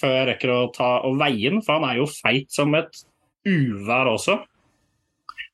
før 0.00 0.14
jeg 0.16 0.28
rekker 0.32 0.50
å 0.50 0.60
ta 0.74 0.96
og 1.06 1.18
veie 1.20 1.52
den, 1.52 1.62
for 1.62 1.78
han 1.78 1.86
er 1.90 2.00
jo 2.00 2.08
feit 2.10 2.50
som 2.54 2.74
et 2.78 3.04
uvær 3.46 4.10
også, 4.14 4.38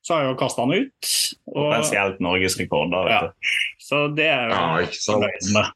så 0.05 0.15
har 0.15 0.23
jeg 0.23 0.31
jo 0.31 0.37
kasta 0.39 0.63
han 0.65 0.73
ut. 0.73 1.09
Og, 1.51 1.65
Potensielt 1.67 2.21
norgesrekord, 2.23 2.89
da. 2.93 3.01
Ja. 3.09 3.19
vet 3.19 3.35
du. 3.35 3.53
så 3.89 4.01
det 4.15 4.29
er 4.31 4.53
Ja, 4.55 4.63
jo 4.79 4.87
ikke 4.87 5.03
sant. 5.03 5.75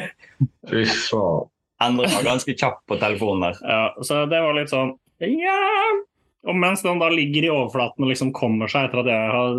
Fy 0.70 0.84
faen. 0.86 1.52
Endre 1.84 2.08
var 2.08 2.24
ganske 2.24 2.54
kjapp 2.56 2.82
på 2.88 2.96
telefonen 3.00 3.50
der. 3.50 3.58
Ja, 3.68 4.04
så 4.04 4.24
det 4.30 4.40
var 4.40 4.56
litt 4.56 4.72
sånn 4.72 4.94
Ja! 5.20 5.56
Og 6.46 6.54
mens 6.54 6.84
den 6.84 7.00
da 7.02 7.08
ligger 7.10 7.42
i 7.42 7.50
overflaten 7.50 8.04
og 8.06 8.10
liksom 8.12 8.28
kommer 8.36 8.70
seg 8.70 8.86
etter 8.86 9.00
at 9.02 9.08
jeg 9.10 9.30
har 9.34 9.56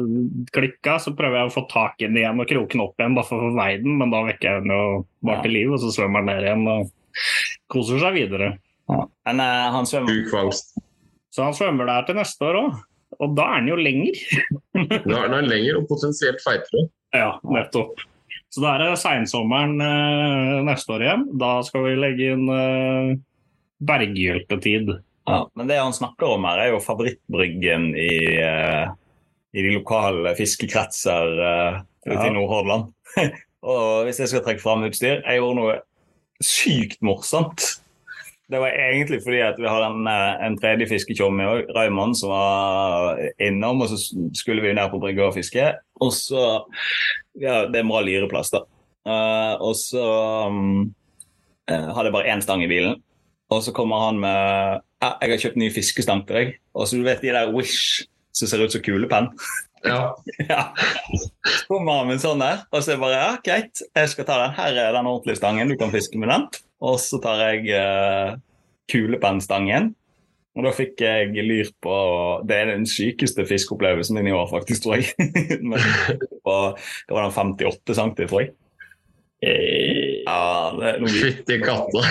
klikka, 0.56 0.94
så 1.04 1.12
prøver 1.18 1.42
jeg 1.42 1.50
å 1.50 1.56
få 1.58 1.64
tak 1.68 2.00
i 2.00 2.08
den 2.08 2.20
igjen 2.22 2.40
og 2.40 2.48
kroke 2.48 2.72
den 2.78 2.84
opp 2.86 3.02
igjen 3.02 3.18
bare 3.18 3.28
for 3.28 3.44
å 3.44 3.50
få 3.50 3.58
veid 3.58 3.84
den, 3.84 3.98
men 4.00 4.14
da 4.14 4.22
vekker 4.24 4.48
jeg 4.48 4.64
den 4.64 4.72
jo 4.72 4.86
bare 5.28 5.44
til 5.44 5.56
liv, 5.58 5.74
og 5.76 5.82
så 5.84 5.92
svømmer 5.92 6.24
den 6.24 6.32
ned 6.32 6.48
igjen 6.48 6.64
og 6.72 6.94
koser 7.74 8.00
seg 8.00 8.16
videre. 8.16 8.54
Men 8.88 9.44
uh, 9.44 9.68
han 9.76 9.90
svømmer. 9.90 10.54
Så 11.36 11.44
han 11.44 11.58
svømmer 11.58 11.92
der 11.92 12.08
til 12.08 12.18
neste 12.22 12.48
år 12.48 12.62
òg, 12.62 12.78
og 13.20 13.36
da 13.36 13.50
er 13.52 13.66
den 13.66 13.74
jo 13.74 13.80
lenger. 13.82 14.22
da 15.12 15.26
er 15.26 15.34
den 15.36 15.52
lenger 15.52 15.82
og 15.82 15.90
potensielt 15.92 16.40
feitere. 16.46 16.88
Ja, 17.16 17.34
nettopp. 17.52 18.00
Så 18.54 18.64
da 18.64 18.74
er 18.76 18.84
det 18.84 19.00
seinsommeren 19.02 19.76
eh, 19.84 20.60
neste 20.68 20.94
år 20.96 21.04
igjen. 21.04 21.26
Da 21.40 21.58
skal 21.68 21.84
vi 21.84 21.98
legge 22.00 22.30
inn 22.36 22.46
eh, 22.54 23.10
berghjelpetid. 23.84 24.94
Ja, 25.28 25.42
men 25.60 25.68
det 25.68 25.80
han 25.82 25.96
snakker 25.96 26.38
om 26.38 26.48
her, 26.48 26.62
er 26.64 26.72
jo 26.72 26.84
favorittbryggen 26.84 27.90
i, 28.00 28.14
eh, 28.40 28.88
i 29.52 29.66
de 29.66 29.74
lokale 29.76 30.36
fiskekretser 30.38 31.34
ute 32.08 32.16
Ja. 32.16 32.24
i 32.24 32.32
Nordhordland. 32.32 32.94
og 33.68 34.08
hvis 34.08 34.22
jeg 34.24 34.32
skal 34.32 34.44
trekke 34.46 34.62
fram 34.64 34.86
utstyr 34.86 35.20
Jeg 35.26 35.42
gjorde 35.42 35.58
noe 35.60 35.76
sykt 36.44 37.02
morsomt. 37.04 37.66
Det 38.48 38.62
var 38.64 38.72
egentlig 38.72 39.20
fordi 39.26 39.42
at 39.44 39.58
vi 39.60 39.68
har 39.68 39.84
en, 39.84 40.08
eh, 40.08 40.46
en 40.48 40.56
tredje 40.60 40.88
fisketjom 40.88 41.42
i 41.42 41.48
år, 41.52 41.66
Raymond, 41.76 42.16
som 42.16 42.32
var 42.32 43.20
innom. 43.44 43.82
Og 43.84 43.92
så 43.92 43.98
skulle 44.34 44.64
vi 44.64 44.72
ned 44.74 44.88
på 44.92 45.02
brygga 45.04 45.28
og 45.28 45.36
fiske. 45.36 45.74
Og 46.00 46.14
så 46.16 46.64
ja, 47.36 47.66
Det 47.68 47.76
er 47.76 47.84
en 47.84 47.92
bra 47.92 48.02
lyreplass, 48.02 48.54
da. 48.56 48.64
Uh, 49.08 49.56
og 49.64 49.76
så 49.80 50.04
um, 50.52 50.90
eh, 51.72 51.86
hadde 51.96 52.10
jeg 52.10 52.16
bare 52.16 52.34
én 52.34 52.44
stang 52.44 52.64
i 52.64 52.68
bilen. 52.68 52.98
Og 53.50 53.64
så 53.64 53.72
kommer 53.72 54.00
han 54.04 54.20
med 54.20 54.82
ja, 55.02 55.14
'Jeg 55.22 55.30
har 55.30 55.38
kjøpt 55.38 55.58
ny 55.58 55.72
fiskestang 55.72 56.28
til 56.28 56.36
deg.' 56.36 56.54
Og 56.76 56.88
så 56.88 56.98
du 56.98 57.04
vet 57.04 57.22
de 57.22 57.32
der 57.32 57.54
Wish 57.54 58.04
som 58.34 58.48
ser 58.48 58.64
ut 58.64 58.72
som 58.72 58.82
kulepenn? 58.82 59.30
Ja. 59.86 60.12
ja. 60.52 60.64
Så 61.46 61.68
kommer 61.68 62.00
han 62.00 62.08
med 62.08 62.18
en 62.18 62.26
sånn 62.26 62.40
der, 62.44 62.66
og 62.72 62.84
så 62.84 62.92
er 62.92 62.96
jeg 62.96 63.04
bare 63.06 63.22
ja, 63.22 63.38
greit, 63.46 63.84
jeg 63.96 64.10
skal 64.10 64.26
ta 64.26 64.40
den. 64.44 64.56
Her 64.58 64.76
er 64.76 64.92
den 64.92 65.08
ordentlige 65.08 65.40
stangen, 65.40 65.70
du 65.70 65.78
kan 65.78 65.94
fiske 65.94 66.20
med 66.20 66.30
den. 66.34 66.48
Og 66.84 67.00
så 67.02 67.20
tar 67.24 67.42
jeg 67.48 67.72
uh, 67.74 68.36
kulepennstangen. 68.92 69.94
Og 70.58 70.66
da 70.66 70.74
fikk 70.74 71.02
jeg 71.04 71.46
lyr 71.46 71.68
på 71.86 71.96
Det 72.50 72.56
er 72.58 72.72
den 72.72 72.88
sykeste 72.90 73.46
fiskeopplevelsen 73.46 74.18
min 74.18 74.32
i 74.32 74.36
år, 74.36 74.48
faktisk, 74.50 74.88
tror 74.88 74.98
jeg. 74.98 75.14
Men 75.70 75.82
og, 76.44 76.80
det 76.80 77.14
var 77.14 77.28
den 77.28 77.36
58 77.38 77.98
cm, 78.00 78.16
tror 78.26 78.42
jeg. 78.46 78.56
Eh, 79.46 80.08
Ja, 80.28 80.74
det 80.76 81.10
Fytti 81.14 81.60
katta. 81.62 82.02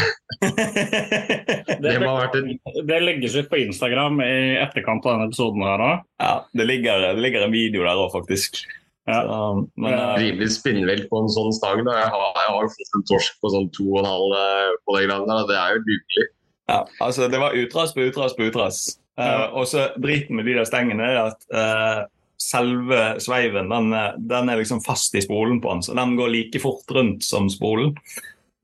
Det 1.83 1.97
må 2.01 2.15
ha 2.15 2.23
vært 2.23 2.39
en 2.39 2.87
Det 2.89 3.01
legges 3.03 3.35
ut 3.37 3.51
på 3.51 3.59
Instagram 3.61 4.23
i 4.25 4.57
etterkant 4.63 5.05
av 5.05 5.17
denne 5.17 5.29
episoden 5.29 5.67
her 5.67 5.85
òg. 5.85 6.07
Ja, 6.23 6.33
det 6.57 6.69
ligger, 6.71 7.11
det 7.11 7.25
ligger 7.25 7.45
en 7.45 7.53
video 7.53 7.85
der 7.85 8.01
òg, 8.01 8.09
faktisk. 8.15 8.63
Ja. 9.07 9.21
Så, 9.23 9.69
men, 9.77 9.93
Ja. 9.93 9.99
er 10.17 10.23
rimelig 10.25 10.49
spinnvilt 10.57 11.09
på 11.11 11.21
en 11.23 11.29
sånn 11.31 11.53
stang. 11.55 11.85
Da. 11.87 11.95
Jeg, 12.01 12.11
har, 12.11 12.25
jeg 12.41 12.53
har 12.55 12.63
jo 12.67 12.73
fått 12.75 12.99
en 12.99 13.07
torsk 13.13 13.41
på 13.43 13.53
sånn 13.55 13.69
to 13.77 13.87
og 13.93 14.01
en 14.03 14.11
halv 14.11 14.37
eh, 14.41 14.73
på 14.83 14.97
det 14.97 15.05
greiene 15.07 15.31
der. 15.31 15.47
Det 15.51 15.59
er 15.63 15.77
jo 15.77 15.85
dugelig. 15.87 16.27
ja, 16.73 16.81
altså, 17.07 17.29
det 17.31 17.39
var 17.41 17.55
utras 17.55 17.95
på 17.95 18.09
utras 18.09 18.35
på 18.35 18.49
utras. 18.51 18.85
Ja. 19.17 19.47
Uh, 19.47 19.61
og 19.63 19.69
så 19.71 19.87
driten 19.97 20.37
med 20.37 20.45
de 20.45 20.59
der 20.59 20.67
stengene 20.69 21.07
er 21.09 21.21
at 21.31 21.47
uh, 21.55 22.03
selve 22.37 23.15
sveiven 23.23 23.71
den, 23.73 23.95
den 24.29 24.51
er 24.53 24.59
liksom 24.61 24.83
fast 24.85 25.15
i 25.17 25.23
spolen 25.25 25.63
på 25.65 25.71
den, 25.73 25.81
så 25.87 25.95
den 25.97 26.19
går 26.19 26.29
like 26.35 26.61
fort 26.61 26.91
rundt 26.93 27.25
som 27.25 27.47
spolen. 27.49 27.95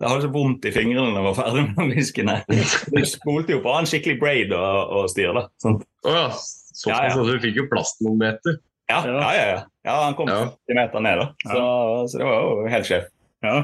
Jeg 0.02 0.10
hadde 0.10 0.26
så 0.26 0.32
vondt 0.34 0.66
i 0.66 0.72
fingrene 0.74 1.14
da 1.14 1.22
jeg 1.22 1.28
var 1.28 1.38
ferdig 1.38 1.64
med 1.78 1.94
fiskene. 1.96 2.34
Du 2.90 3.00
spolte 3.06 3.54
jo 3.54 3.62
på 3.64 3.72
en 3.78 3.86
skikkelig 3.88 4.18
braid 4.20 4.52
og, 4.58 4.92
og 4.98 5.08
styr. 5.12 5.30
da. 5.38 5.46
Sånn. 5.62 5.78
Oh, 6.04 6.16
ja. 6.18 6.26
Sånn 6.34 6.90
Ja, 6.90 6.98
ja. 6.98 7.12
altså, 7.12 7.26
Du 7.30 7.44
fikk 7.46 7.60
jo 7.60 7.68
plastmometer. 7.70 8.58
Ja, 8.90 8.98
ja, 9.06 9.20
ja. 9.22 9.44
ja. 9.54 9.60
Ja 9.86 9.94
han 10.04 10.14
kom 10.18 10.28
Ja. 10.30 10.40
50 10.68 10.76
meter 10.78 11.00
ned, 11.06 11.22
da. 11.22 11.28
Så, 11.42 11.62
så 12.12 12.18
det 12.20 12.26
var 12.28 12.42
jo 12.42 12.66
helt 12.70 12.88
sjef. 12.88 13.08
Ja. 13.42 13.56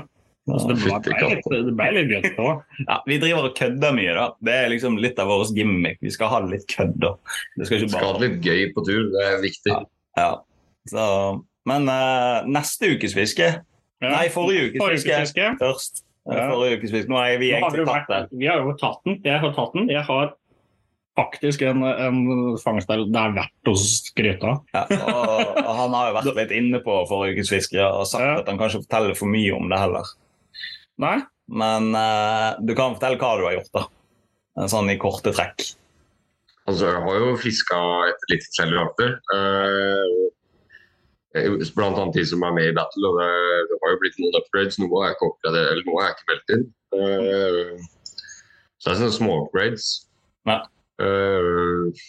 Så 0.49 0.65
det 0.71 0.79
ble, 0.81 1.91
litt, 1.93 2.09
litt 2.15 2.39
gøy. 2.39 2.47
Ja, 2.87 2.95
vi 3.05 3.19
driver 3.21 3.51
og 3.51 3.57
kødder 3.59 3.93
mye, 3.93 4.15
da. 4.17 4.27
Det 4.49 4.55
er 4.63 4.71
liksom 4.73 4.97
litt 4.97 5.19
av 5.21 5.29
vår 5.29 5.51
gimmick. 5.57 5.99
Vi 6.01 6.13
skal 6.15 6.31
ha 6.33 6.39
litt 6.47 6.65
kødd. 6.73 7.05
Det 7.05 7.69
skal 7.69 7.85
ikke 7.85 8.01
ha 8.01 8.13
det 8.17 8.23
litt 8.25 8.49
gøy 8.49 8.63
på 8.73 8.85
tur, 8.89 9.11
det 9.13 9.27
er 9.27 9.43
viktig. 9.45 9.75
Ja. 9.75 9.83
Ja. 10.17 10.31
Så, 10.89 11.05
men 11.69 11.85
uh, 11.93 12.47
neste 12.49 12.95
ukes 12.97 13.13
fiske 13.13 13.51
Nei, 14.01 14.29
forrige 14.33 14.71
ukes 14.71 14.81
Forrige 14.81 15.03
fiske 15.03 15.21
fiske. 15.27 15.47
først. 15.61 16.05
Ja. 16.29 16.49
Forrige 16.53 16.79
ukes 16.79 16.95
fiske. 16.95 17.11
Nå 17.13 17.19
har 17.21 17.37
vi 17.43 17.53
egentlig 17.53 17.85
tatt 17.89 18.09
den. 18.09 18.29
det. 18.31 18.39
vi 18.41 18.49
har 18.49 18.63
jo 18.63 18.75
tatt 18.79 19.01
den. 19.05 19.19
Jeg 19.27 19.43
har 19.43 19.55
tatt 19.57 19.75
den. 19.77 19.89
Jeg 19.93 20.05
har 20.09 20.33
faktisk 21.19 21.59
en, 21.67 21.81
en 21.83 22.19
fangst 22.63 22.89
der 22.91 22.99
det 23.11 23.19
er 23.21 23.33
verdt 23.37 23.71
å 23.71 23.75
skryte 23.83 24.47
av. 24.53 24.59
Ja, 24.77 24.83
og, 25.11 25.39
og 25.65 25.73
han 25.83 25.91
har 25.97 26.05
jo 26.09 26.17
vært 26.21 26.39
litt 26.39 26.55
inne 26.61 26.79
på 26.85 26.93
forrige 27.11 27.35
ukes 27.39 27.51
fiskere 27.53 27.87
og 27.91 28.05
sagt 28.11 28.25
Ja. 28.25 28.33
at 28.41 28.47
han 28.51 28.59
kan 28.61 28.69
ikke 28.71 28.85
fortelle 28.87 29.15
for 29.19 29.29
mye 29.33 29.53
om 29.57 29.67
det 29.73 29.79
heller. 29.83 30.07
Nei? 31.03 31.19
Men 31.49 31.83
uh, 31.97 32.51
du 32.61 32.73
kan 32.77 32.95
fortelle 32.97 33.19
hva 33.21 33.37
du 33.39 33.43
har 33.49 33.55
gjort, 33.59 33.75
da. 33.75 33.83
Sånn 34.69 34.91
i 34.93 34.99
korte 35.01 35.31
trekk. 35.33 35.59
Altså, 36.69 36.83
jeg 36.91 37.01
har 37.05 37.15
jo 37.23 37.29
fiska 37.41 37.77
etter 38.11 38.27
litt 38.35 38.45
forskjellige 38.45 38.83
arter. 38.85 39.11
Eh, 39.33 40.07
blant 41.77 41.97
annet 41.97 42.17
de 42.19 42.25
som 42.29 42.45
er 42.45 42.53
med 42.57 42.67
i 42.69 42.75
Battle. 42.77 43.05
og 43.09 43.15
Det, 43.23 43.31
det 43.71 43.77
har 43.81 43.89
jo 43.95 44.01
blitt 44.03 44.19
noen 44.21 44.37
upgrades. 44.43 44.77
Noe 44.83 44.97
er 45.07 45.11
ikke 45.15 45.29
oppgradert, 45.31 45.69
eller 45.73 45.85
noe 45.89 46.01
er 46.05 46.11
ikke 46.13 46.29
meldt 46.33 46.49
inn. 46.57 46.65
Uh, 46.93 47.73
så 48.77 48.85
det 48.91 48.93
er 48.93 49.01
sånne 49.01 49.17
små 49.17 49.33
upgrades. 49.47 49.85
Ja. 50.51 50.59
Eh, 51.03 52.05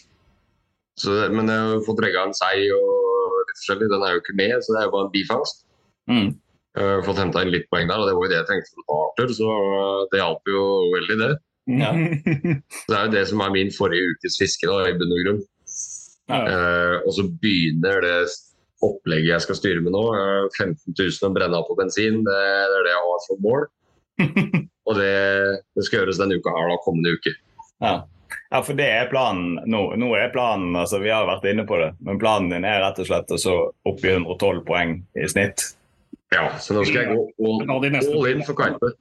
så, 1.00 1.16
men 1.32 1.52
jeg 1.52 1.66
har 1.72 1.84
fått 1.86 2.02
regga 2.04 2.26
en 2.28 2.36
sei 2.36 2.68
og 2.76 3.44
litt 3.50 3.60
forskjellig. 3.62 3.90
Den 3.92 4.06
er 4.06 4.16
jo 4.16 4.24
ikke 4.24 4.38
med, 4.40 4.56
så 4.64 4.76
det 4.76 4.82
er 4.82 4.90
jo 4.90 4.96
bare 4.96 5.08
en 5.08 5.14
bifangst. 5.14 5.66
Mm. 6.10 6.32
Har 6.80 7.06
fått 7.06 7.20
henta 7.20 7.44
inn 7.44 7.54
litt 7.54 7.70
poeng 7.72 7.88
der, 7.90 8.02
og 8.02 8.08
det 8.08 8.16
var 8.16 8.26
jo 8.26 8.32
det 8.32 8.38
jeg 8.40 8.48
trengte 8.50 8.74
for 8.74 8.82
å 8.82 8.90
ta 8.90 8.98
arter, 9.06 9.32
så 9.36 9.54
det 10.12 10.20
hjalp 10.22 10.52
jo 10.52 10.66
veldig, 10.94 11.18
det. 11.22 11.32
Ja. 11.70 11.94
Så 11.94 12.86
det 12.90 12.98
er 12.98 13.08
jo 13.08 13.14
det 13.14 13.24
som 13.30 13.42
er 13.46 13.56
min 13.56 13.72
forrige 13.74 14.14
ukes 14.14 14.38
fiske, 14.42 14.70
da, 14.70 14.84
i 14.90 14.98
bunn 14.98 15.16
og 15.16 15.24
grunn. 15.26 15.42
Ja. 16.30 16.44
Uh, 16.46 16.96
og 17.08 17.12
så 17.18 17.26
begynner 17.42 18.06
det 18.06 18.16
opplegget 18.86 19.34
jeg 19.34 19.46
skal 19.48 19.58
styre 19.58 19.84
med 19.86 19.96
nå. 19.96 20.04
Uh, 20.14 20.46
15 20.56 20.94
000 20.94 21.26
å 21.26 21.34
brenne 21.36 21.58
av 21.58 21.68
på 21.68 21.78
bensin, 21.80 22.22
det, 22.26 22.40
det 22.72 22.80
er 22.80 22.88
det 22.88 22.94
jeg 22.94 23.06
har 23.08 23.26
som 23.26 23.44
mål. 23.46 23.68
og 24.90 25.00
det, 25.00 25.12
det 25.76 25.86
skal 25.88 26.02
gjøres 26.02 26.22
denne 26.22 26.40
uka 26.40 26.54
her, 26.54 26.72
da, 26.74 26.80
kommende 26.86 27.16
uke. 27.18 27.36
Ja. 27.80 27.96
Ja, 28.50 28.62
for 28.66 28.78
det 28.78 28.88
er 28.90 29.10
planen 29.12 29.60
nå. 29.70 29.82
Nå 30.02 30.10
er 30.18 30.32
planen, 30.34 30.74
altså 30.80 31.02
Vi 31.04 31.12
har 31.14 31.28
vært 31.30 31.46
inne 31.52 31.68
på 31.70 31.78
det, 31.78 31.92
men 32.06 32.22
planen 32.22 32.50
din 32.54 32.66
er 32.66 32.82
rett 32.82 33.02
og 33.02 33.10
slett 33.10 33.34
å 33.36 33.38
så 33.42 33.58
opp 33.70 34.06
i 34.06 34.14
112 34.16 34.64
poeng 34.66 34.96
i 35.14 35.28
snitt. 35.30 35.68
Ja, 36.34 36.48
så 36.62 36.78
nå 36.78 36.86
skal 36.86 37.04
jeg 37.04 37.14
gå 37.14 37.22
all, 37.46 37.62
all 37.70 38.32
in 38.32 38.42
for 38.46 38.58
karpe. 38.58 38.94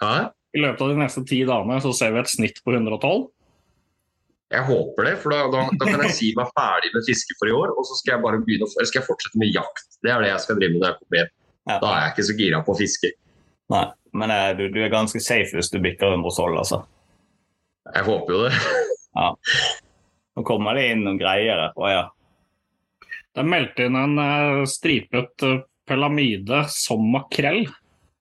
Hæ? 0.00 0.14
I 0.56 0.62
løpet 0.64 0.80
av 0.82 0.90
de 0.90 0.96
neste 0.98 1.22
ti 1.28 1.42
dagene 1.46 1.76
så 1.84 1.92
ser 1.94 2.14
vi 2.14 2.22
et 2.22 2.32
snitt 2.32 2.58
på 2.64 2.72
112. 2.74 3.28
Jeg 4.50 4.66
håper 4.66 5.06
det, 5.06 5.12
for 5.22 5.30
da, 5.30 5.44
da, 5.52 5.66
da 5.78 5.86
kan 5.86 6.00
jeg 6.08 6.16
si 6.16 6.30
meg 6.34 6.48
ferdig 6.56 6.90
med 6.96 7.04
fiske 7.06 7.36
for 7.38 7.50
i 7.50 7.54
år. 7.54 7.70
Og 7.76 7.86
så 7.86 8.00
skal 8.00 8.16
jeg 8.16 8.24
bare 8.24 8.40
begynne 8.42 8.66
å, 8.66 8.72
eller 8.74 8.88
skal 8.90 9.02
jeg 9.02 9.06
fortsette 9.06 9.38
med 9.38 9.52
jakt. 9.54 9.84
Det 10.02 10.10
er 10.10 10.24
det 10.24 10.32
jeg 10.32 10.42
skal 10.42 10.58
drive 10.58 10.74
med 10.74 10.82
når 10.82 10.90
jeg 10.90 10.98
kommer 11.02 11.20
hjem. 11.20 11.34
Da 11.70 11.90
er 11.92 12.00
jeg 12.00 12.14
ikke 12.14 12.26
så 12.26 12.36
gira 12.40 12.62
på 12.66 12.74
å 12.74 12.80
fiske. 12.80 13.12
Nei, 13.70 13.84
men 14.18 14.32
eh, 14.34 14.48
du, 14.58 14.64
du 14.74 14.80
er 14.82 14.90
ganske 14.90 15.22
safe 15.22 15.54
hvis 15.54 15.70
du 15.70 15.78
bikker 15.84 16.16
112, 16.16 16.56
altså. 16.64 16.80
Jeg 17.94 18.06
håper 18.06 18.34
jo 18.34 18.40
det. 18.46 18.54
Nå 20.36 20.44
kommer 20.46 20.78
det 20.78 20.88
inn 20.92 21.04
noen 21.04 21.18
greier 21.20 21.58
her. 21.66 21.74
Å 21.76 21.90
ja. 21.90 22.02
Det 23.30 23.42
er 23.42 23.50
meldt 23.50 23.80
inn 23.82 23.98
en 23.98 24.16
uh, 24.18 24.62
stripet 24.68 25.46
uh, 25.46 25.60
pelamide 25.90 26.64
som 26.70 27.02
makrell. 27.12 27.64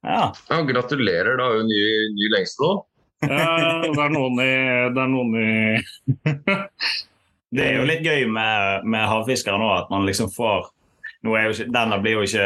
ja. 0.06 0.30
Ja, 0.50 0.62
gratulerer, 0.66 1.38
da. 1.38 1.52
er 1.60 1.68
Ny, 1.68 1.82
ny 2.18 2.32
lengste 2.34 2.66
nå. 2.66 2.72
Eh, 3.20 3.82
det 3.92 4.00
er 4.00 4.12
noen 4.14 4.40
i, 4.40 4.52
det 4.96 5.02
er 5.04 5.10
noen 5.12 5.34
i 5.36 5.48
Det 7.56 7.66
er 7.66 7.74
jo 7.82 7.88
litt 7.90 8.06
gøy 8.06 8.28
med, 8.32 8.86
med 8.88 9.08
havfiskere 9.10 9.60
nå 9.60 9.68
at 9.74 9.90
man 9.92 10.06
liksom 10.08 10.30
får 10.32 10.70
nå 11.28 11.34
er 11.36 11.50
jo 11.50 11.56
ikke, 11.58 11.66
Denne 11.76 11.98
blir 12.00 12.16
jo 12.16 12.22
ikke 12.24 12.46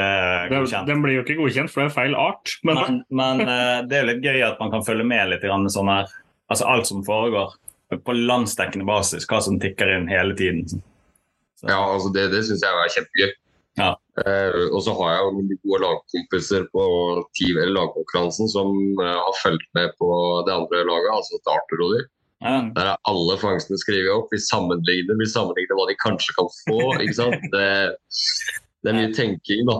godkjent. 0.49 0.87
den 0.89 1.03
blir 1.03 1.19
jo 1.19 1.21
ikke 1.21 1.35
godkjent, 1.37 1.69
for 1.69 1.83
det 1.83 1.91
er 1.91 1.93
feil 1.93 2.15
art. 2.17 2.55
Men, 2.65 2.79
Men, 2.79 2.95
men 3.19 3.43
eh, 3.45 3.79
det 3.85 3.99
er 3.99 4.01
jo 4.01 4.09
litt 4.09 4.25
gøy 4.25 4.39
at 4.47 4.63
man 4.63 4.73
kan 4.73 4.85
følge 4.87 5.05
med 5.05 5.29
litt 5.29 5.45
sånn 5.75 5.91
her 5.93 6.09
Altså 6.51 6.65
alt 6.67 6.87
som 6.89 7.03
foregår 7.05 7.49
på 8.05 8.11
landsdekkende 8.17 8.85
basis, 8.87 9.27
hva 9.29 9.39
som 9.43 9.59
tikker 9.61 9.87
inn 9.95 10.09
hele 10.11 10.33
tiden. 10.39 10.61
Så, 10.69 10.75
Ja, 11.69 11.77
altså 11.79 12.09
Det, 12.13 12.23
det 12.33 12.41
syns 12.47 12.63
jeg 12.65 12.73
er 12.73 12.93
kjempegøy. 12.97 13.31
Ja. 13.79 13.91
Eh, 14.21 14.63
og 14.69 14.81
så 14.85 14.91
har 14.99 15.07
jeg 15.13 15.21
jo 15.23 15.29
noen 15.37 15.49
gode 15.63 15.79
lagkompiser 15.81 16.61
på 16.73 16.81
team- 17.37 17.57
eller 17.61 17.73
lagkonkurransen 17.79 18.47
som 18.51 18.67
eh, 19.01 19.15
har 19.17 19.35
fulgt 19.41 19.69
med 19.77 19.87
på 20.01 20.07
det 20.45 20.53
andre 20.53 20.77
laget, 20.89 21.09
altså 21.13 21.33
Arthur 21.55 21.79
og 21.87 21.91
de. 21.95 22.01
ja. 22.43 22.55
Der 22.75 22.85
er 22.91 22.97
alle 23.09 23.35
fangstene 23.41 23.79
skrevet 23.81 24.11
opp. 24.13 24.27
Vi 24.35 24.39
sammenligner, 24.43 25.15
vi 25.17 25.25
sammenligner 25.31 25.75
hva 25.79 25.85
de 25.89 25.95
kanskje 26.03 26.31
kan 26.37 26.49
få. 26.59 26.77
ikke 26.99 27.17
sant? 27.21 27.41
Det, 27.55 27.67
det 28.83 28.87
er 28.91 28.99
mye 28.99 29.13
tenking, 29.15 29.61
da. 29.71 29.77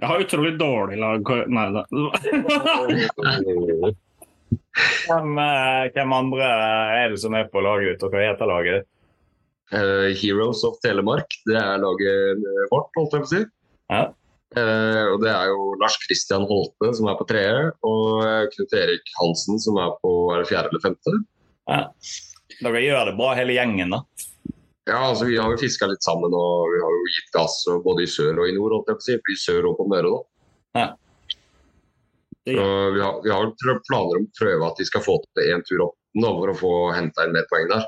jeg 0.00 0.06
har 0.10 0.24
utrolig 0.24 0.54
dårlig 0.58 0.96
lag... 0.98 1.20
Nei 1.52 1.68
da. 1.76 1.82
Hvem, 4.76 5.38
eh, 5.40 5.86
hvem 5.94 6.12
andre 6.12 6.50
er 6.98 7.12
det 7.12 7.20
som 7.22 7.34
er 7.38 7.48
på 7.52 7.62
laget 7.64 7.94
ditt, 7.94 8.04
og 8.04 8.12
hva 8.12 8.24
heter 8.26 8.50
laget 8.50 8.78
ditt? 8.78 8.88
Eh, 9.76 10.10
Heroes 10.20 10.62
of 10.68 10.76
Telemark, 10.84 11.38
det 11.48 11.56
er 11.58 11.82
laget 11.82 12.44
vårt, 12.70 12.90
holdt 12.98 13.16
jeg 13.16 13.24
på 13.24 13.28
å 13.28 13.32
si. 13.32 13.42
Ja. 13.90 14.04
Uh, 14.56 15.10
og 15.10 15.16
det 15.24 15.28
er 15.28 15.48
jo 15.50 15.72
Lars 15.82 15.96
Christian 16.04 16.44
Holte 16.46 16.92
som 16.94 17.08
er 17.10 17.16
på 17.18 17.26
tredje, 17.28 17.72
og 17.84 18.22
Knut 18.54 18.76
Erik 18.78 19.10
Hansen 19.18 19.58
som 19.60 19.76
er 19.82 19.90
på 20.00 20.12
er 20.32 20.40
det 20.40 20.48
fjerde 20.48 20.70
eller 20.70 20.84
femte. 20.84 21.16
Dere 22.62 22.84
gjør 22.84 23.10
det 23.10 23.16
bra, 23.18 23.32
hele 23.36 23.56
gjengen, 23.56 23.92
da. 23.92 24.00
Ja, 24.86 25.00
altså 25.10 25.26
Vi 25.26 25.36
har 25.36 25.50
jo 25.50 25.58
fiska 25.58 25.88
litt 25.90 26.06
sammen 26.06 26.30
og 26.30 26.70
vi 26.70 26.78
har 26.78 26.94
jo 26.94 27.10
gitt 27.10 27.32
gass 27.34 27.58
både 27.84 28.06
i 28.06 28.10
sør 28.10 28.38
og 28.38 28.48
i 28.48 28.54
nord. 28.54 28.76
holdt 28.76 28.92
jeg 28.92 29.00
på 29.00 29.02
å 29.02 29.08
si, 29.08 29.18
I 29.34 29.38
sør 29.42 29.68
og 29.72 29.80
på 29.80 29.88
Møre. 29.90 30.14
da. 30.14 30.22
Så 30.76 30.84
vi 32.54 33.02
har, 33.02 33.20
vi 33.24 33.32
har 33.32 33.52
planer 33.58 34.20
om 34.20 34.26
å 34.28 34.38
prøve 34.38 34.68
at 34.70 34.78
vi 34.80 34.86
skal 34.88 35.02
få 35.04 35.18
til 35.34 35.52
én 35.54 35.64
tur 35.66 35.88
opp 35.88 35.96
nå 36.16 36.32
for 36.38 36.52
å 36.52 36.58
få 36.60 36.74
henta 36.96 37.26
inn 37.26 37.34
mer 37.36 37.48
poeng 37.50 37.68
der. 37.72 37.86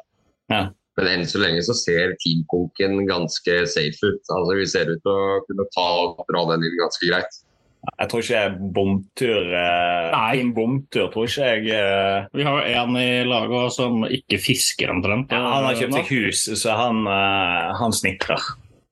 Ja. 0.52 0.62
Men 0.98 1.10
enn 1.12 1.28
så 1.30 1.38
lenge 1.38 1.62
så 1.62 1.76
ser 1.78 2.16
teamkonken 2.24 3.04
ganske 3.06 3.60
safe 3.70 4.08
ut. 4.08 4.32
Altså 4.34 4.56
Vi 4.58 4.64
ser 4.66 4.90
ut 4.90 5.02
til 5.04 5.12
å 5.12 5.42
kunne 5.46 5.68
ta 5.76 5.86
og 6.02 6.24
dra 6.26 6.42
den 6.50 6.66
inn 6.66 6.80
ganske 6.80 7.06
greit. 7.06 7.44
Jeg 7.88 8.10
tror 8.10 8.24
ikke 8.24 8.40
jeg 8.40 8.70
bomtur 8.74 9.52
eh, 9.54 10.08
Nei. 10.10 10.40
En 10.42 10.50
Bomtur 10.56 11.12
tror 11.12 11.28
ikke 11.28 11.46
jeg 11.46 11.68
eh, 11.78 12.26
Vi 12.34 12.46
har 12.46 12.58
jo 12.58 12.80
en 12.82 12.96
i 12.98 13.22
laget 13.24 13.76
som 13.76 14.02
ikke 14.02 14.40
fisker 14.42 14.90
omtrent. 14.92 15.30
ja, 15.30 15.38
Han 15.38 15.68
har 15.68 15.78
kjøpt 15.78 15.94
seg 16.00 16.10
hus, 16.10 16.42
så 16.58 16.74
han, 16.78 17.04
eh, 17.06 17.78
han 17.78 17.94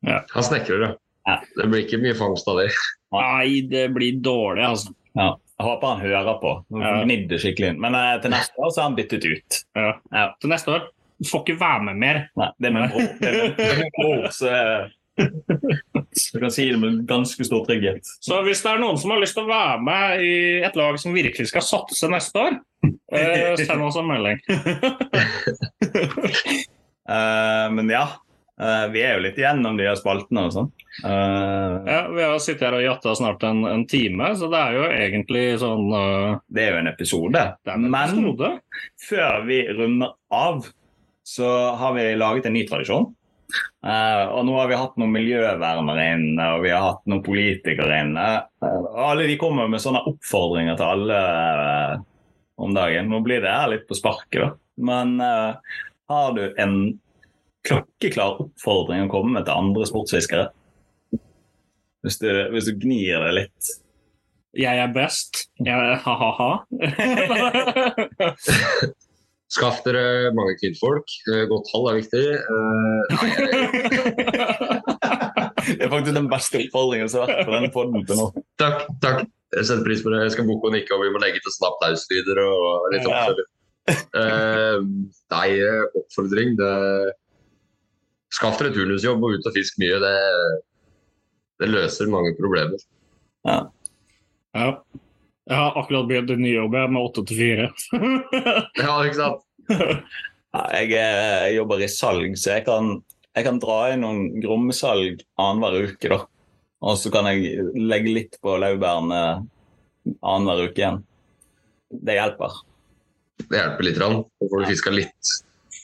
Ja. 0.07 0.21
Han 0.37 0.47
snekrer, 0.47 0.87
Ja. 0.87 0.93
ja. 1.27 1.37
Det 1.59 1.67
blir 1.73 1.83
ikke 1.83 2.01
mye 2.03 2.15
fangst 2.15 2.47
av 2.49 2.63
det. 2.63 2.71
Nei, 3.13 3.67
det 3.67 3.89
blir 3.95 4.23
dårlig, 4.23 4.63
altså. 4.71 4.95
Ja. 5.19 5.33
Jeg 5.57 5.65
håper 5.65 5.89
han 5.89 6.03
hører 6.05 6.37
på. 6.43 6.53
Ja. 6.77 7.39
Skikkelig 7.41 7.73
inn. 7.73 7.81
Men 7.81 7.97
eh, 7.97 8.13
til 8.21 8.33
neste 8.35 8.61
år 8.61 8.75
så 8.75 8.83
er 8.83 8.89
han 8.91 8.99
byttet 8.99 9.25
ut. 9.25 9.59
Ja. 9.79 9.95
Ja. 10.13 10.29
Til 10.43 10.53
neste 10.53 10.75
år 10.75 10.87
du 11.17 11.25
får 11.31 11.47
ikke 11.47 11.61
være 11.61 11.83
med 11.89 12.01
mer. 12.01 12.19
Nei, 12.37 12.51
det 12.61 12.69
er 12.69 12.75
min 12.77 12.91
bror. 12.93 13.07
Det 13.21 13.29
er 13.29 13.37
min, 13.41 13.55
det 13.57 13.67
er 13.71 13.79
min 13.81 13.93
bror 13.95 14.27
så 14.37 14.51
eh, 14.53 14.83
Du 15.17 16.41
kan 16.43 16.53
si 16.53 16.67
det 16.69 16.81
med 16.81 16.99
ganske 17.09 17.47
stor 17.49 17.65
trygghet. 17.65 18.05
Så 18.21 18.43
hvis 18.45 18.61
det 18.65 18.75
er 18.75 18.83
noen 18.83 19.01
som 19.01 19.15
har 19.15 19.23
lyst 19.23 19.37
til 19.39 19.47
å 19.47 19.49
være 19.49 19.79
med 19.87 20.25
i 20.27 20.35
et 20.67 20.77
lag 20.77 20.99
som 21.01 21.17
virkelig 21.17 21.49
skal 21.49 21.65
satse 21.65 22.11
neste 22.13 22.43
år, 22.43 22.59
eh, 23.17 23.57
send 23.63 23.87
oss 23.87 23.97
en 23.97 24.11
melding. 24.11 24.43
uh, 27.09 27.67
men 27.79 27.93
ja, 27.97 28.05
eh, 28.61 28.87
vi 28.93 29.03
er 29.05 29.17
jo 29.17 29.25
litt 29.27 29.39
igjennom 29.41 29.77
de 29.79 29.87
her 29.89 29.99
spaltene 29.99 30.47
og 30.49 30.55
sånn. 30.55 30.71
Uh, 31.05 31.85
Ja, 31.85 31.99
vi 32.09 32.23
har 32.25 32.39
sittet 32.41 32.65
her 32.69 32.79
og 32.79 32.85
jatta 32.85 33.13
snart 33.19 33.45
en, 33.45 33.65
en 33.69 33.85
time, 33.91 34.31
så 34.39 34.49
det 34.53 34.63
er 34.63 34.79
jo 34.79 34.87
egentlig 34.89 35.45
sånn 35.61 35.91
uh, 35.93 36.39
det 36.49 36.65
er 36.65 36.73
jo 36.73 36.81
en 36.81 36.91
episode. 36.93 37.43
En 37.69 37.85
Men 37.85 38.17
episode. 38.17 38.51
før 39.09 39.45
vi 39.49 39.61
runder 39.77 40.15
av, 40.33 40.67
så 41.27 41.53
har 41.77 41.97
vi 41.99 42.09
laget 42.17 42.49
en 42.49 42.57
ny 42.57 42.65
tradisjon. 42.69 43.11
Og 43.87 44.41
nå 44.43 44.55
har 44.59 44.67
vi 44.67 44.79
hatt 44.79 44.97
noen 44.99 45.13
miljøvernere 45.15 46.05
inne, 46.17 46.47
og 46.57 46.65
vi 46.65 46.73
har 46.75 46.83
hatt 46.83 47.05
noen 47.07 47.23
politikere 47.23 48.01
inne. 48.03 48.25
Og 48.67 48.97
alle 49.05 49.29
de 49.29 49.37
kommer 49.39 49.69
med 49.71 49.83
sånne 49.83 50.03
oppfordringer 50.11 50.75
til 50.79 50.87
alle 50.87 51.19
om 52.59 52.75
dagen. 52.75 53.07
Nå 53.13 53.21
blir 53.23 53.45
det 53.45 53.53
her 53.55 53.71
litt 53.71 53.87
på 53.87 53.99
sparket, 53.99 54.41
da. 54.43 54.49
Men 54.91 55.15
har 55.23 56.35
du 56.35 56.43
en 56.59 56.75
klokkeklar 57.67 58.41
oppfordring 58.47 59.07
å 59.07 59.11
komme 59.13 59.35
med 59.39 59.45
til 59.49 59.55
andre 59.59 59.87
sportsfiskere? 59.89 60.47
Hvis 62.07 62.21
du, 62.23 62.29
hvis 62.55 62.69
du 62.71 62.73
gnir 62.79 63.19
det 63.27 63.33
litt. 63.41 63.73
Jeg 64.57 64.79
er 64.81 64.93
best. 64.95 65.43
Ha-ha-ha. 65.67 66.51
Skaff 69.57 69.83
dere 69.87 70.33
mange 70.35 70.57
kvinnfolk. 70.59 71.07
Eh, 71.31 71.45
Godt 71.51 71.69
tall 71.71 71.85
er 71.93 71.99
viktig. 72.01 72.23
Uh, 72.51 73.03
nei, 73.15 73.29
Det 75.67 75.83
er 75.83 75.91
faktisk 75.91 76.15
den 76.17 76.29
beste 76.31 76.61
oppfordringen 76.63 77.09
som 77.11 77.23
har 77.25 77.31
vært 77.33 77.47
på 77.49 77.55
denne 77.57 77.71
poden 77.75 78.05
til 78.07 78.17
nå. 78.21 78.27
takk, 78.63 78.85
takk. 79.03 79.19
Jeg 79.55 79.65
setter 79.69 79.85
pris 79.87 80.03
på 80.03 80.11
det. 80.13 80.21
Jeg 80.27 80.35
skal 80.37 80.47
boke 80.49 80.69
og 80.71 80.75
nikke, 80.75 80.95
og 80.97 81.03
vi 81.07 81.13
må 81.15 81.19
legge 81.23 81.41
til 81.43 81.55
snapp 81.55 81.77
dauslyder 81.83 82.39
og 82.43 82.89
litt 82.95 83.07
Ja. 83.07 83.11
oppfølging. 83.23 83.49
Eh, 84.19 84.79
nei, 85.31 85.49
oppfordring 86.01 86.57
det 86.59 86.73
Skaff 88.35 88.59
dere 88.61 88.73
turnusjobb 88.75 89.23
og 89.23 89.39
ut 89.39 89.49
og 89.49 89.55
fisk 89.55 89.79
mye. 89.83 89.99
Det, 90.03 90.15
det 91.63 91.71
løser 91.71 92.11
mange 92.13 92.35
problemer. 92.39 92.83
Ja. 93.47 93.59
Jeg 94.57 95.59
har 95.61 95.77
akkurat 95.79 96.09
begynt 96.09 96.33
en 96.35 96.43
ny 96.43 96.57
jobb 96.57 96.75
jeg, 96.75 96.93
med 96.93 97.03
åtte 97.07 97.27
til 97.29 97.43
fire. 97.43 97.69
Ja, 98.83 98.97
ikke 99.07 99.19
sant? 99.21 99.45
Ja, 100.57 100.63
jeg, 100.79 100.95
eh, 100.97 101.43
jeg 101.51 101.57
jobber 101.59 101.83
i 101.85 101.89
salg, 101.93 102.39
så 102.41 102.57
jeg 102.57 102.65
kan, 102.65 102.95
jeg 103.37 103.45
kan 103.45 103.59
dra 103.61 103.77
inn 103.93 104.03
noen 104.07 104.23
grommesalg 104.41 105.21
annenhver 105.43 105.91
uke. 105.91 106.11
da. 106.11 106.23
Og 106.87 106.97
så 107.01 107.13
kan 107.13 107.29
jeg 107.29 107.67
legge 107.77 108.15
litt 108.15 108.39
på 108.43 108.57
laurbærene 108.63 109.21
annenhver 110.17 110.71
uke 110.71 110.83
igjen. 110.83 111.03
Det 111.93 112.17
hjelper. 112.17 112.63
Det 113.45 113.61
hjelper 113.61 113.87
litt. 113.87 114.01
Rann. 114.01 114.23
Så 114.41 114.49
får 114.51 114.63
du 114.63 114.71
fiska 114.73 114.95
litt. 114.95 115.35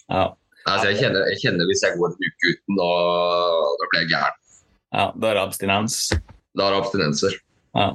Ja, 0.09 0.25
Altså, 0.69 0.93
jeg, 0.93 1.01
kjenner, 1.01 1.27
jeg 1.33 1.41
kjenner 1.43 1.69
hvis 1.69 1.83
jeg 1.83 1.99
går 1.99 2.13
en 2.13 2.29
uke 2.29 2.53
uten, 2.53 2.79
da, 2.79 2.91
da 3.81 3.89
blir 3.91 4.05
jeg 4.05 4.11
gæren. 4.13 4.39
ja 4.95 5.07
Da 5.17 5.31
er 5.31 5.39
det 5.39 5.43
abstinens. 5.43 5.99
Da 6.59 6.67
er 6.67 6.75
det 6.75 6.83
abstinenser. 6.85 7.37
Ja. 7.79 7.89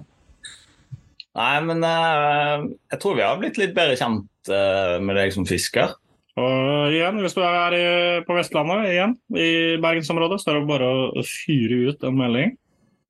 Nei, 1.37 1.53
men 1.69 1.85
uh, 1.85 2.65
jeg 2.91 2.99
tror 3.01 3.17
vi 3.17 3.23
har 3.23 3.39
blitt 3.39 3.59
litt 3.61 3.75
bedre 3.77 3.97
kjent 3.99 4.51
uh, 4.51 4.97
med 5.03 5.19
deg 5.19 5.33
som 5.35 5.45
fisker. 5.47 5.93
Og 6.37 6.93
igjen, 6.93 7.17
hvis 7.23 7.33
du 7.33 7.41
er 7.41 7.55
her 7.55 7.73
i, 7.73 7.85
på 8.25 8.35
Vestlandet, 8.37 8.91
igjen, 8.91 9.15
i 9.33 9.77
bergensområdet, 9.81 10.37
så 10.41 10.51
er 10.51 10.59
det 10.59 10.69
bare 10.69 10.89
å 10.89 11.23
fyre 11.25 11.79
ut 11.89 12.03
en 12.05 12.17
melding. 12.17 12.53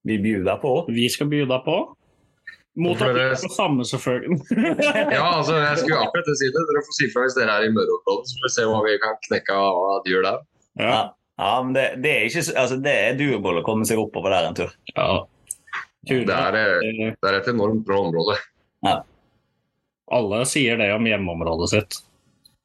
Vi 0.08 0.20
bjuder 0.24 0.60
på. 0.62 0.74
Vi 0.95 1.10
skal 1.12 1.28
by 1.32 1.41
deg 1.49 1.66
på. 1.66 1.78
Mot 2.78 2.99
at 3.01 3.07
dere- 3.09 3.32
det 3.34 3.43
er 3.47 3.53
samme, 3.55 3.86
selvfølgelig. 3.89 4.38
Ja, 5.17 5.23
altså, 5.39 5.55
jeg 5.57 5.78
skulle 5.82 6.01
akkurat 6.05 6.28
si 6.38 6.49
det. 6.53 6.63
Dere 6.69 6.84
får 6.86 6.95
si 6.99 7.07
fra 7.13 7.23
hvis 7.25 7.38
dere 7.38 7.55
er 7.57 7.65
i 7.65 7.71
Møreområdet, 7.73 8.30
så 8.30 8.38
får 8.38 8.45
vi 8.47 8.51
se 8.55 8.65
hva 8.69 8.82
vi 8.86 8.97
kan 9.01 9.15
knekke 9.30 9.55
av 9.63 10.03
dyr 10.05 10.21
der. 10.28 10.38
Ja. 10.78 10.89
Ja, 10.91 10.99
ja 11.41 11.55
men 11.65 11.73
det, 11.78 11.86
det 12.05 12.11
er 12.13 12.28
ikke 12.30 12.43
altså, 12.53 12.78
Det 12.86 12.93
er 13.07 13.17
doable 13.17 13.63
å 13.63 13.65
komme 13.65 13.88
seg 13.89 13.97
oppover 14.03 14.36
der 14.36 14.51
en 14.51 14.59
tur. 14.61 14.71
ja. 14.95 15.09
Det 16.07 16.21
er, 16.32 16.55
eh, 16.55 17.09
det 17.19 17.28
er 17.28 17.36
et 17.41 17.47
enormt 17.51 17.82
bra 17.84 17.97
område. 18.05 18.38
Alle 20.07 20.38
sier 20.47 20.78
det 20.80 20.86
om 20.95 21.03
hjemmeområdet 21.09 21.67
sitt. 21.73 21.97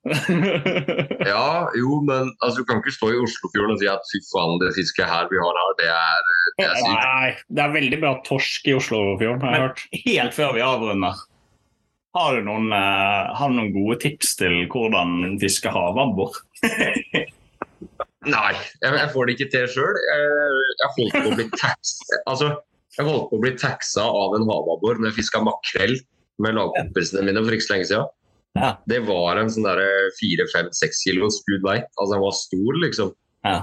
Ja, 1.32 1.68
jo, 1.78 1.96
men 2.06 2.30
altså, 2.42 2.60
du 2.62 2.68
kan 2.68 2.78
ikke 2.82 2.94
stå 2.94 3.10
i 3.14 3.18
Oslofjorden 3.22 3.74
og 3.76 3.80
si 3.82 3.88
at 3.90 4.06
fy 4.12 4.20
faen, 4.28 4.60
det 4.62 4.72
fisket 4.76 5.10
her 5.10 5.26
vi 5.30 5.40
har 5.42 5.58
her, 5.58 5.74
det 5.80 5.88
er. 5.90 6.31
Nei, 6.59 7.34
det 7.49 7.62
er 7.64 7.74
veldig 7.74 7.99
bra 8.03 8.14
torsk 8.26 8.66
i 8.68 8.74
Oslofjorden, 8.76 9.45
har 9.47 9.55
jeg 9.55 9.64
hørt. 9.66 9.84
Helt 10.07 10.36
før 10.36 10.57
vi 10.57 10.64
avrunder, 10.66 11.20
har 12.12 12.36
du 12.36 12.45
noen, 12.45 12.72
eh, 12.76 13.30
har 13.38 13.49
du 13.49 13.57
noen 13.57 13.72
gode 13.72 13.99
tips 14.03 14.34
til 14.40 14.66
hvordan 14.72 15.38
fiske 15.40 15.70
havabbor? 15.72 16.36
Nei, 18.22 18.53
jeg, 18.53 18.90
jeg 18.93 19.09
får 19.14 19.26
det 19.26 19.36
ikke 19.36 19.53
til 19.55 19.70
sjøl. 19.72 20.01
Jeg, 20.09 20.66
jeg 20.82 20.90
holdt 20.97 21.16
på 21.16 21.30
å 21.30 21.38
bli 21.38 21.47
taxa 21.57 22.18
altså, 22.30 22.51
jeg 22.99 23.09
holdt 23.09 23.30
på 23.30 23.38
å 23.38 23.43
bli 23.43 23.55
taxa 23.59 24.05
av 24.05 24.36
en 24.36 24.45
havabbor 24.47 25.01
når 25.01 25.11
jeg 25.11 25.22
fiska 25.22 25.40
makrell 25.43 25.97
med 26.43 26.59
lagkompisene 26.59 27.24
mine 27.26 27.40
for 27.40 27.57
ikke 27.57 27.66
så 27.66 27.74
lenge 27.74 27.88
siden. 27.88 28.12
Ja. 28.61 28.74
Det 28.93 29.01
var 29.09 29.40
en 29.40 29.49
sånn 29.51 29.66
fire-fem-seks 30.18 31.01
kilos 31.07 31.40
gud 31.49 31.64
veit. 31.64 31.88
Altså, 31.97 32.12
den 32.12 32.24
var 32.26 32.36
stor, 32.36 32.78
liksom. 32.84 33.14
Ja. 33.49 33.57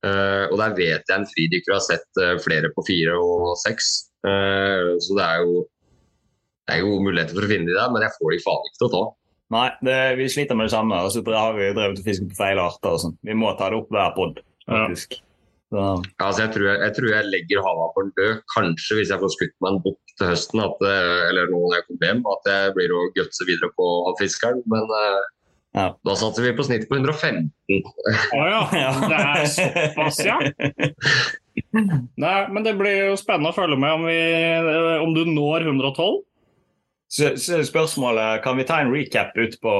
Eh, 0.00 0.44
og 0.48 0.56
der 0.56 0.76
vet 0.78 1.04
jeg 1.04 1.16
en 1.16 1.28
fridykker 1.28 1.76
har 1.76 1.82
sett 1.84 2.20
eh, 2.22 2.38
flere 2.40 2.70
på 2.72 2.84
fire 2.86 3.16
og 3.20 3.52
seks. 3.60 3.90
Eh, 4.24 4.96
så 5.02 5.16
det 5.18 5.26
er 5.26 5.44
jo 5.44 5.64
det 6.68 6.76
er 6.76 6.84
jo 6.84 7.00
muligheter 7.02 7.34
for 7.34 7.44
å 7.44 7.50
finne 7.50 7.66
de 7.66 7.74
der, 7.74 7.88
men 7.90 8.04
jeg 8.04 8.14
får 8.14 8.30
de 8.32 8.44
faen 8.44 8.68
ikke 8.68 8.78
til 8.78 8.86
å 8.86 8.92
ta. 8.94 9.02
Nei, 9.50 9.64
det, 9.82 9.96
vi 10.20 10.28
sliter 10.30 10.54
med 10.54 10.68
det 10.68 10.74
samme. 10.76 11.00
Altså, 11.02 11.24
så 11.26 11.34
har 11.34 11.56
vi 11.56 11.72
drevet 11.74 11.98
og 11.98 12.06
fisket 12.06 12.30
på 12.30 12.38
feil 12.38 12.60
arter 12.62 12.94
og 12.94 13.02
sånn. 13.02 13.16
Vi 13.26 13.34
må 13.34 13.50
ta 13.58 13.72
det 13.72 13.80
opp 13.80 13.90
hver 13.90 14.12
pod, 14.14 14.38
faktisk. 14.68 15.18
Så, 15.70 15.82
Altså, 16.22 16.44
jeg, 16.44 16.52
tror 16.54 16.68
jeg, 16.68 16.78
jeg 16.84 16.94
tror 16.96 17.08
jeg 17.10 17.30
legger 17.30 17.64
havabboren 17.66 18.14
død. 18.16 18.38
Kanskje 18.54 19.00
hvis 19.00 19.10
jeg 19.10 19.22
får 19.22 19.34
skutt 19.34 19.56
meg 19.58 19.72
en 19.72 19.82
bukk 19.88 20.14
til 20.14 20.30
høsten, 20.30 20.62
at, 20.62 20.86
eller 21.26 21.50
nå 21.50 21.60
når 21.64 21.76
jeg 21.76 21.86
kommer 21.88 22.08
hjem, 22.08 22.22
at 22.30 22.48
jeg 22.52 22.72
blir 22.78 22.94
å 22.94 23.02
gutse 23.18 23.46
videre 23.50 23.70
på 23.74 23.90
havfiskeren. 24.08 24.62
Men 24.70 24.94
eh, 25.00 25.28
Ja. 25.72 25.98
da 26.02 26.14
satser 26.18 26.42
vi 26.42 26.56
på 26.56 26.64
snitt 26.66 26.88
på 26.90 26.96
115. 26.98 27.44
Å 28.34 28.46
ja. 28.54 28.62
Det 29.06 29.20
er 29.20 29.44
såpass, 29.54 30.18
ja. 30.26 30.38
Nei, 32.18 32.38
men 32.50 32.64
det 32.66 32.74
blir 32.78 32.96
jo 33.10 33.20
spennende 33.20 33.52
å 33.52 33.56
følge 33.56 33.78
med 33.78 34.00
om, 34.00 34.08
vi, 34.08 34.18
om 35.04 35.14
du 35.14 35.22
når 35.30 35.68
112. 35.68 36.18
så, 37.10 37.30
så 37.38 37.60
spørsmålet 37.66 38.42
kan 38.42 38.58
vi 38.58 38.66
ta 38.66 38.80
en 38.82 38.90
recap 38.94 39.38
ut 39.38 39.54
på 39.62 39.76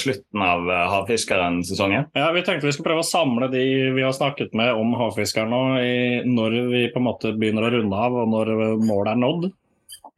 slutten 0.00 0.46
av 0.46 0.64
eh, 0.70 0.86
Havfiskeren-sesongen? 0.94 2.08
Ja, 2.16 2.30
Vi 2.32 2.44
tenkte 2.46 2.70
vi 2.70 2.74
skulle 2.76 2.88
prøve 2.94 3.04
å 3.04 3.08
samle 3.08 3.50
de 3.52 3.64
vi 3.98 4.04
har 4.04 4.16
snakket 4.16 4.56
med 4.56 4.72
om 4.80 4.96
havfiskeren 4.96 5.52
nå, 5.52 5.62
i, 5.84 5.94
når 6.24 6.58
vi 6.72 6.84
på 6.94 7.02
en 7.02 7.08
måte 7.10 7.36
begynner 7.36 7.68
å 7.68 7.72
runde 7.76 8.04
av, 8.08 8.16
og 8.24 8.32
når 8.32 8.54
målet 8.80 9.12
er 9.12 9.20
nådd. 9.20 9.48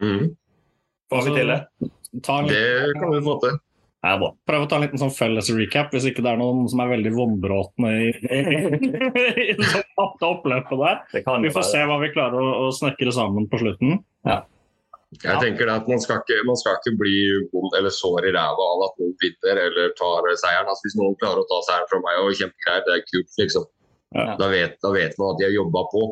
Mm. 0.02 0.34
Får 1.10 1.26
vi 1.26 1.38
til 1.40 1.54
det? 1.54 1.60
Ta 2.22 2.40
en, 2.42 2.50
Det 2.50 2.94
kan 2.98 3.10
vi 3.10 3.22
få 3.26 3.40
til. 3.42 3.58
Det 4.05 4.11
er 4.12 4.18
bra. 4.20 4.28
prøve 4.47 4.66
å 4.66 4.68
ta 4.70 4.76
en 4.78 4.84
liten 4.84 5.01
sånn 5.01 5.14
felles 5.14 5.49
recap, 5.57 5.88
hvis 5.94 6.05
ikke 6.11 6.22
det 6.22 6.30
er 6.34 6.38
noen 6.38 6.66
som 6.70 6.82
er 6.84 6.90
veldig 6.92 7.12
vonbrotne 7.16 7.92
i, 8.05 8.11
i, 8.12 8.40
i 9.51 9.55
det 9.57 9.80
tapte 9.97 10.28
oppløpet 10.28 10.82
der. 10.82 11.01
Det 11.14 11.22
Vi 11.24 11.51
får 11.51 11.62
være. 11.62 11.70
se 11.72 11.80
hva 11.88 11.97
vi 12.05 12.12
klarer 12.14 12.38
å, 12.38 12.53
å 12.66 12.74
snekre 12.76 13.14
sammen 13.16 13.49
på 13.51 13.59
slutten. 13.64 13.97
Jeg 15.22 15.38
tenker 15.40 15.68
det 15.70 15.74
at 15.80 15.88
Man 15.88 16.01
skal 16.03 16.20
ikke, 16.20 16.38
man 16.47 16.59
skal 16.61 16.76
ikke 16.80 16.92
bli 17.01 17.14
vond 17.55 17.74
eller 17.78 17.94
sår 17.94 18.26
i 18.28 18.32
ræva 18.36 18.64
av 18.74 18.84
at 18.88 18.97
noen 19.01 19.14
vinner 19.22 19.61
eller 19.64 19.92
tar 19.99 20.26
seieren. 20.34 20.68
Altså, 20.70 20.86
hvis 20.86 20.99
noen 20.99 21.14
klarer 21.22 21.42
å 21.42 21.49
ta 21.51 21.61
seieren 21.66 21.90
fra 21.90 22.01
meg, 22.05 22.20
og 22.22 22.34
kjempegreier, 22.36 22.82
det 22.86 22.97
er 22.99 23.05
kult. 23.11 23.30
liksom. 23.40 23.68
Ja. 24.14 24.26
Da, 24.38 24.49
vet, 24.53 24.76
da 24.82 24.90
vet 24.94 25.16
man 25.18 25.32
at 25.34 25.40
de 25.40 25.49
har 25.49 25.55
jobba 25.57 25.86
på. 25.92 26.03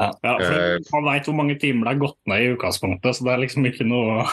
Ja, 0.00 0.10
for 0.24 0.54
Eh. 0.56 0.78
Man 0.94 1.04
veit 1.10 1.26
hvor 1.28 1.36
mange 1.36 1.58
timer 1.60 1.90
det 1.90 1.92
er 1.94 2.00
gått 2.06 2.18
ned 2.30 2.42
i 2.42 2.52
utgangspunktet, 2.54 3.18
så 3.18 3.26
det 3.26 3.34
er 3.34 3.42
liksom 3.44 3.66
ikke 3.68 3.84
noe 3.84 4.24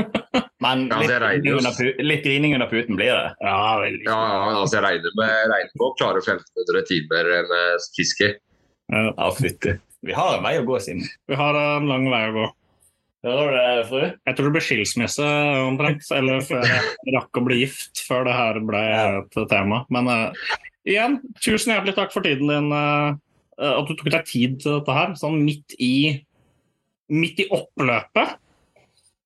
Men 0.60 0.86
litt, 0.90 1.08
det 1.08 1.18
grining 1.20 1.56
under 1.56 2.04
litt 2.04 2.24
grining 2.24 2.54
under 2.56 2.68
puten 2.68 2.98
blir 2.98 3.14
det. 3.16 3.28
Ja, 3.40 3.58
veldig. 3.80 4.04
Ja, 4.04 4.18
ja, 4.20 4.40
altså 4.60 4.76
Jeg 4.76 4.84
regner 4.84 5.14
med, 5.16 5.36
regner 5.54 5.74
på 5.80 5.88
å 5.88 5.94
klare 5.96 6.20
1500 6.20 6.86
timer 6.90 7.30
enn 7.38 7.54
fiske. 7.96 8.32
Ja, 8.90 9.28
fytti. 9.36 9.76
Vi 10.04 10.16
har 10.16 10.36
en 10.36 10.44
vei 10.44 10.56
å 10.60 10.66
gå, 10.68 10.80
Simen. 10.84 11.08
Vi 11.28 11.36
har 11.36 11.56
en 11.60 11.88
lang 11.88 12.08
vei 12.12 12.22
å 12.28 12.34
gå. 12.36 12.48
Hører 13.28 13.50
du 13.52 13.56
det, 13.56 13.88
fru? 13.88 14.04
Jeg 14.28 14.36
tror 14.36 14.46
det 14.46 14.52
blir 14.54 14.64
skilsmisse 14.64 15.30
omtrent, 15.66 16.06
eller 16.16 16.44
før 16.44 16.64
jeg 16.64 17.16
rakk 17.16 17.36
å 17.36 17.42
bli 17.44 17.58
gift, 17.60 18.00
før 18.08 18.24
det 18.28 18.36
her 18.36 18.60
ble 18.64 18.84
et 18.96 19.40
tema. 19.50 19.82
Men 19.92 20.08
uh, 20.08 20.54
igjen, 20.88 21.18
tusen 21.44 21.74
hjertelig 21.74 21.98
takk 21.98 22.14
for 22.16 22.24
tiden 22.24 22.48
din, 22.48 22.72
Uh, 23.60 23.76
at 23.76 23.90
du 23.90 23.92
tok 23.92 24.08
deg 24.08 24.24
tid 24.24 24.54
til 24.62 24.78
dette 24.78 24.94
her, 24.96 25.10
sånn 25.20 25.42
midt 25.44 25.74
i, 25.76 26.16
midt 27.12 27.42
i 27.44 27.48
oppløpet. 27.52 28.38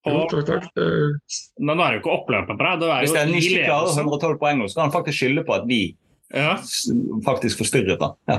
Jo, 0.04 0.24
takk, 0.28 0.46
takk. 0.48 0.66
Men 1.58 1.78
nå 1.78 1.84
er 1.84 1.94
det 1.94 1.98
jo 1.98 2.02
ikke 2.02 2.14
oppløpet 2.18 2.58
på 2.60 2.70
deg, 2.80 2.88
Hvis 3.00 3.14
det 3.14 3.20
er 3.22 3.30
i 3.32 3.40
ikke 3.40 3.64
klarer 3.64 3.86
ledelsen. 3.88 4.08
112 4.10 4.38
poeng, 4.42 4.64
så 4.68 4.78
kan 4.78 4.88
han 4.88 4.94
faktisk 4.98 5.18
skylde 5.22 5.44
på 5.48 5.54
at 5.56 5.68
vi 5.68 5.82
Ja. 6.34 6.56
faktisk 7.24 7.60
forstyrret 7.62 8.00
han. 8.02 8.14
Ja. 8.28 8.38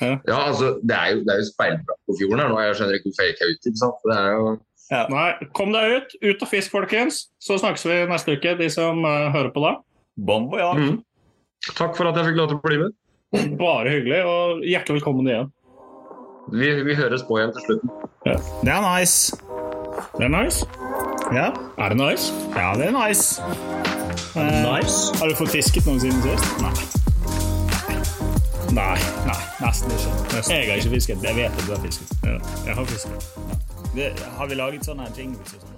Ja, 0.00 0.38
altså, 0.48 0.78
Det 0.82 0.96
er 0.96 1.12
jo, 1.12 1.18
det 1.26 1.32
er 1.34 1.38
jo 1.42 1.46
speilbra 1.52 1.96
på 2.06 2.16
fjorden 2.18 2.40
her 2.40 2.48
nå. 2.48 2.58
Jeg 2.64 2.76
skjønner 2.78 2.98
ikke 2.98 3.10
hvorfor 3.10 3.22
jeg 3.26 3.34
ikke 3.34 3.44
er 3.44 3.52
ute. 3.52 3.72
Det 3.72 4.18
er 4.18 4.30
jo... 4.32 4.58
Nei, 4.92 5.28
kom 5.56 5.72
deg 5.72 5.94
ut, 5.96 6.16
ut 6.22 6.42
og 6.42 6.48
fisk, 6.48 6.70
folkens. 6.72 7.22
Så 7.40 7.56
snakkes 7.60 7.86
vi 7.88 8.00
neste 8.10 8.36
uke, 8.36 8.56
de 8.58 8.68
som 8.72 9.04
uh, 9.04 9.30
hører 9.32 9.52
på 9.54 9.62
da. 9.64 9.76
Bon 10.16 10.48
voyage. 10.52 10.84
Mm. 10.90 10.98
Takk 11.76 11.96
for 11.96 12.10
at 12.10 12.18
jeg 12.18 12.30
fikk 12.30 12.40
lov 12.40 12.50
til 12.50 12.58
å 12.58 12.64
bli 12.66 12.80
med. 12.82 12.96
Bare 13.60 13.88
hyggelig, 13.94 14.20
og 14.28 14.64
hjertelig 14.66 15.00
velkommen 15.00 15.30
igjen. 15.30 15.52
Vi, 16.52 16.72
vi 16.84 16.96
høres 16.98 17.22
på 17.24 17.38
igjen 17.38 17.54
til 17.56 17.68
slutten. 17.68 17.94
Det 18.26 18.72
er 18.74 18.82
nice. 18.84 19.36
Det 20.18 20.26
er 20.26 20.34
nice. 20.34 20.66
Ja, 21.34 21.48
Er 21.78 21.88
det 21.88 21.96
nice? 21.96 22.32
ja 22.56 22.74
det 22.74 22.86
er 22.86 23.08
nice. 23.08 23.42
Nice. 24.36 25.18
Har 25.18 25.28
du 25.28 25.34
fått 25.36 25.48
fisket 25.48 25.86
noen 25.86 26.00
siden 26.00 26.22
sist? 26.22 26.60
Nei. 26.60 26.72
Nei. 28.72 28.98
Nei, 29.26 29.40
nesten 29.60 29.90
ikke. 29.92 30.10
Jeg 30.52 30.68
har 30.70 30.76
ikke 30.76 30.90
fisket. 30.94 31.24
Jeg 31.24 31.36
vet 31.36 31.52
at 31.52 31.64
du 31.66 31.72
har 31.74 31.80
fisket. 31.84 32.12
Ja, 32.24 32.36
jeg 32.66 32.74
har 32.74 32.84
fisket. 32.84 33.28
Det, 33.96 34.12
har 34.38 34.46
vi 34.48 34.54
laget 34.60 34.84
sånne 34.88 35.08
jingles 35.16 35.56
og 35.56 35.60
sånn? 35.60 35.71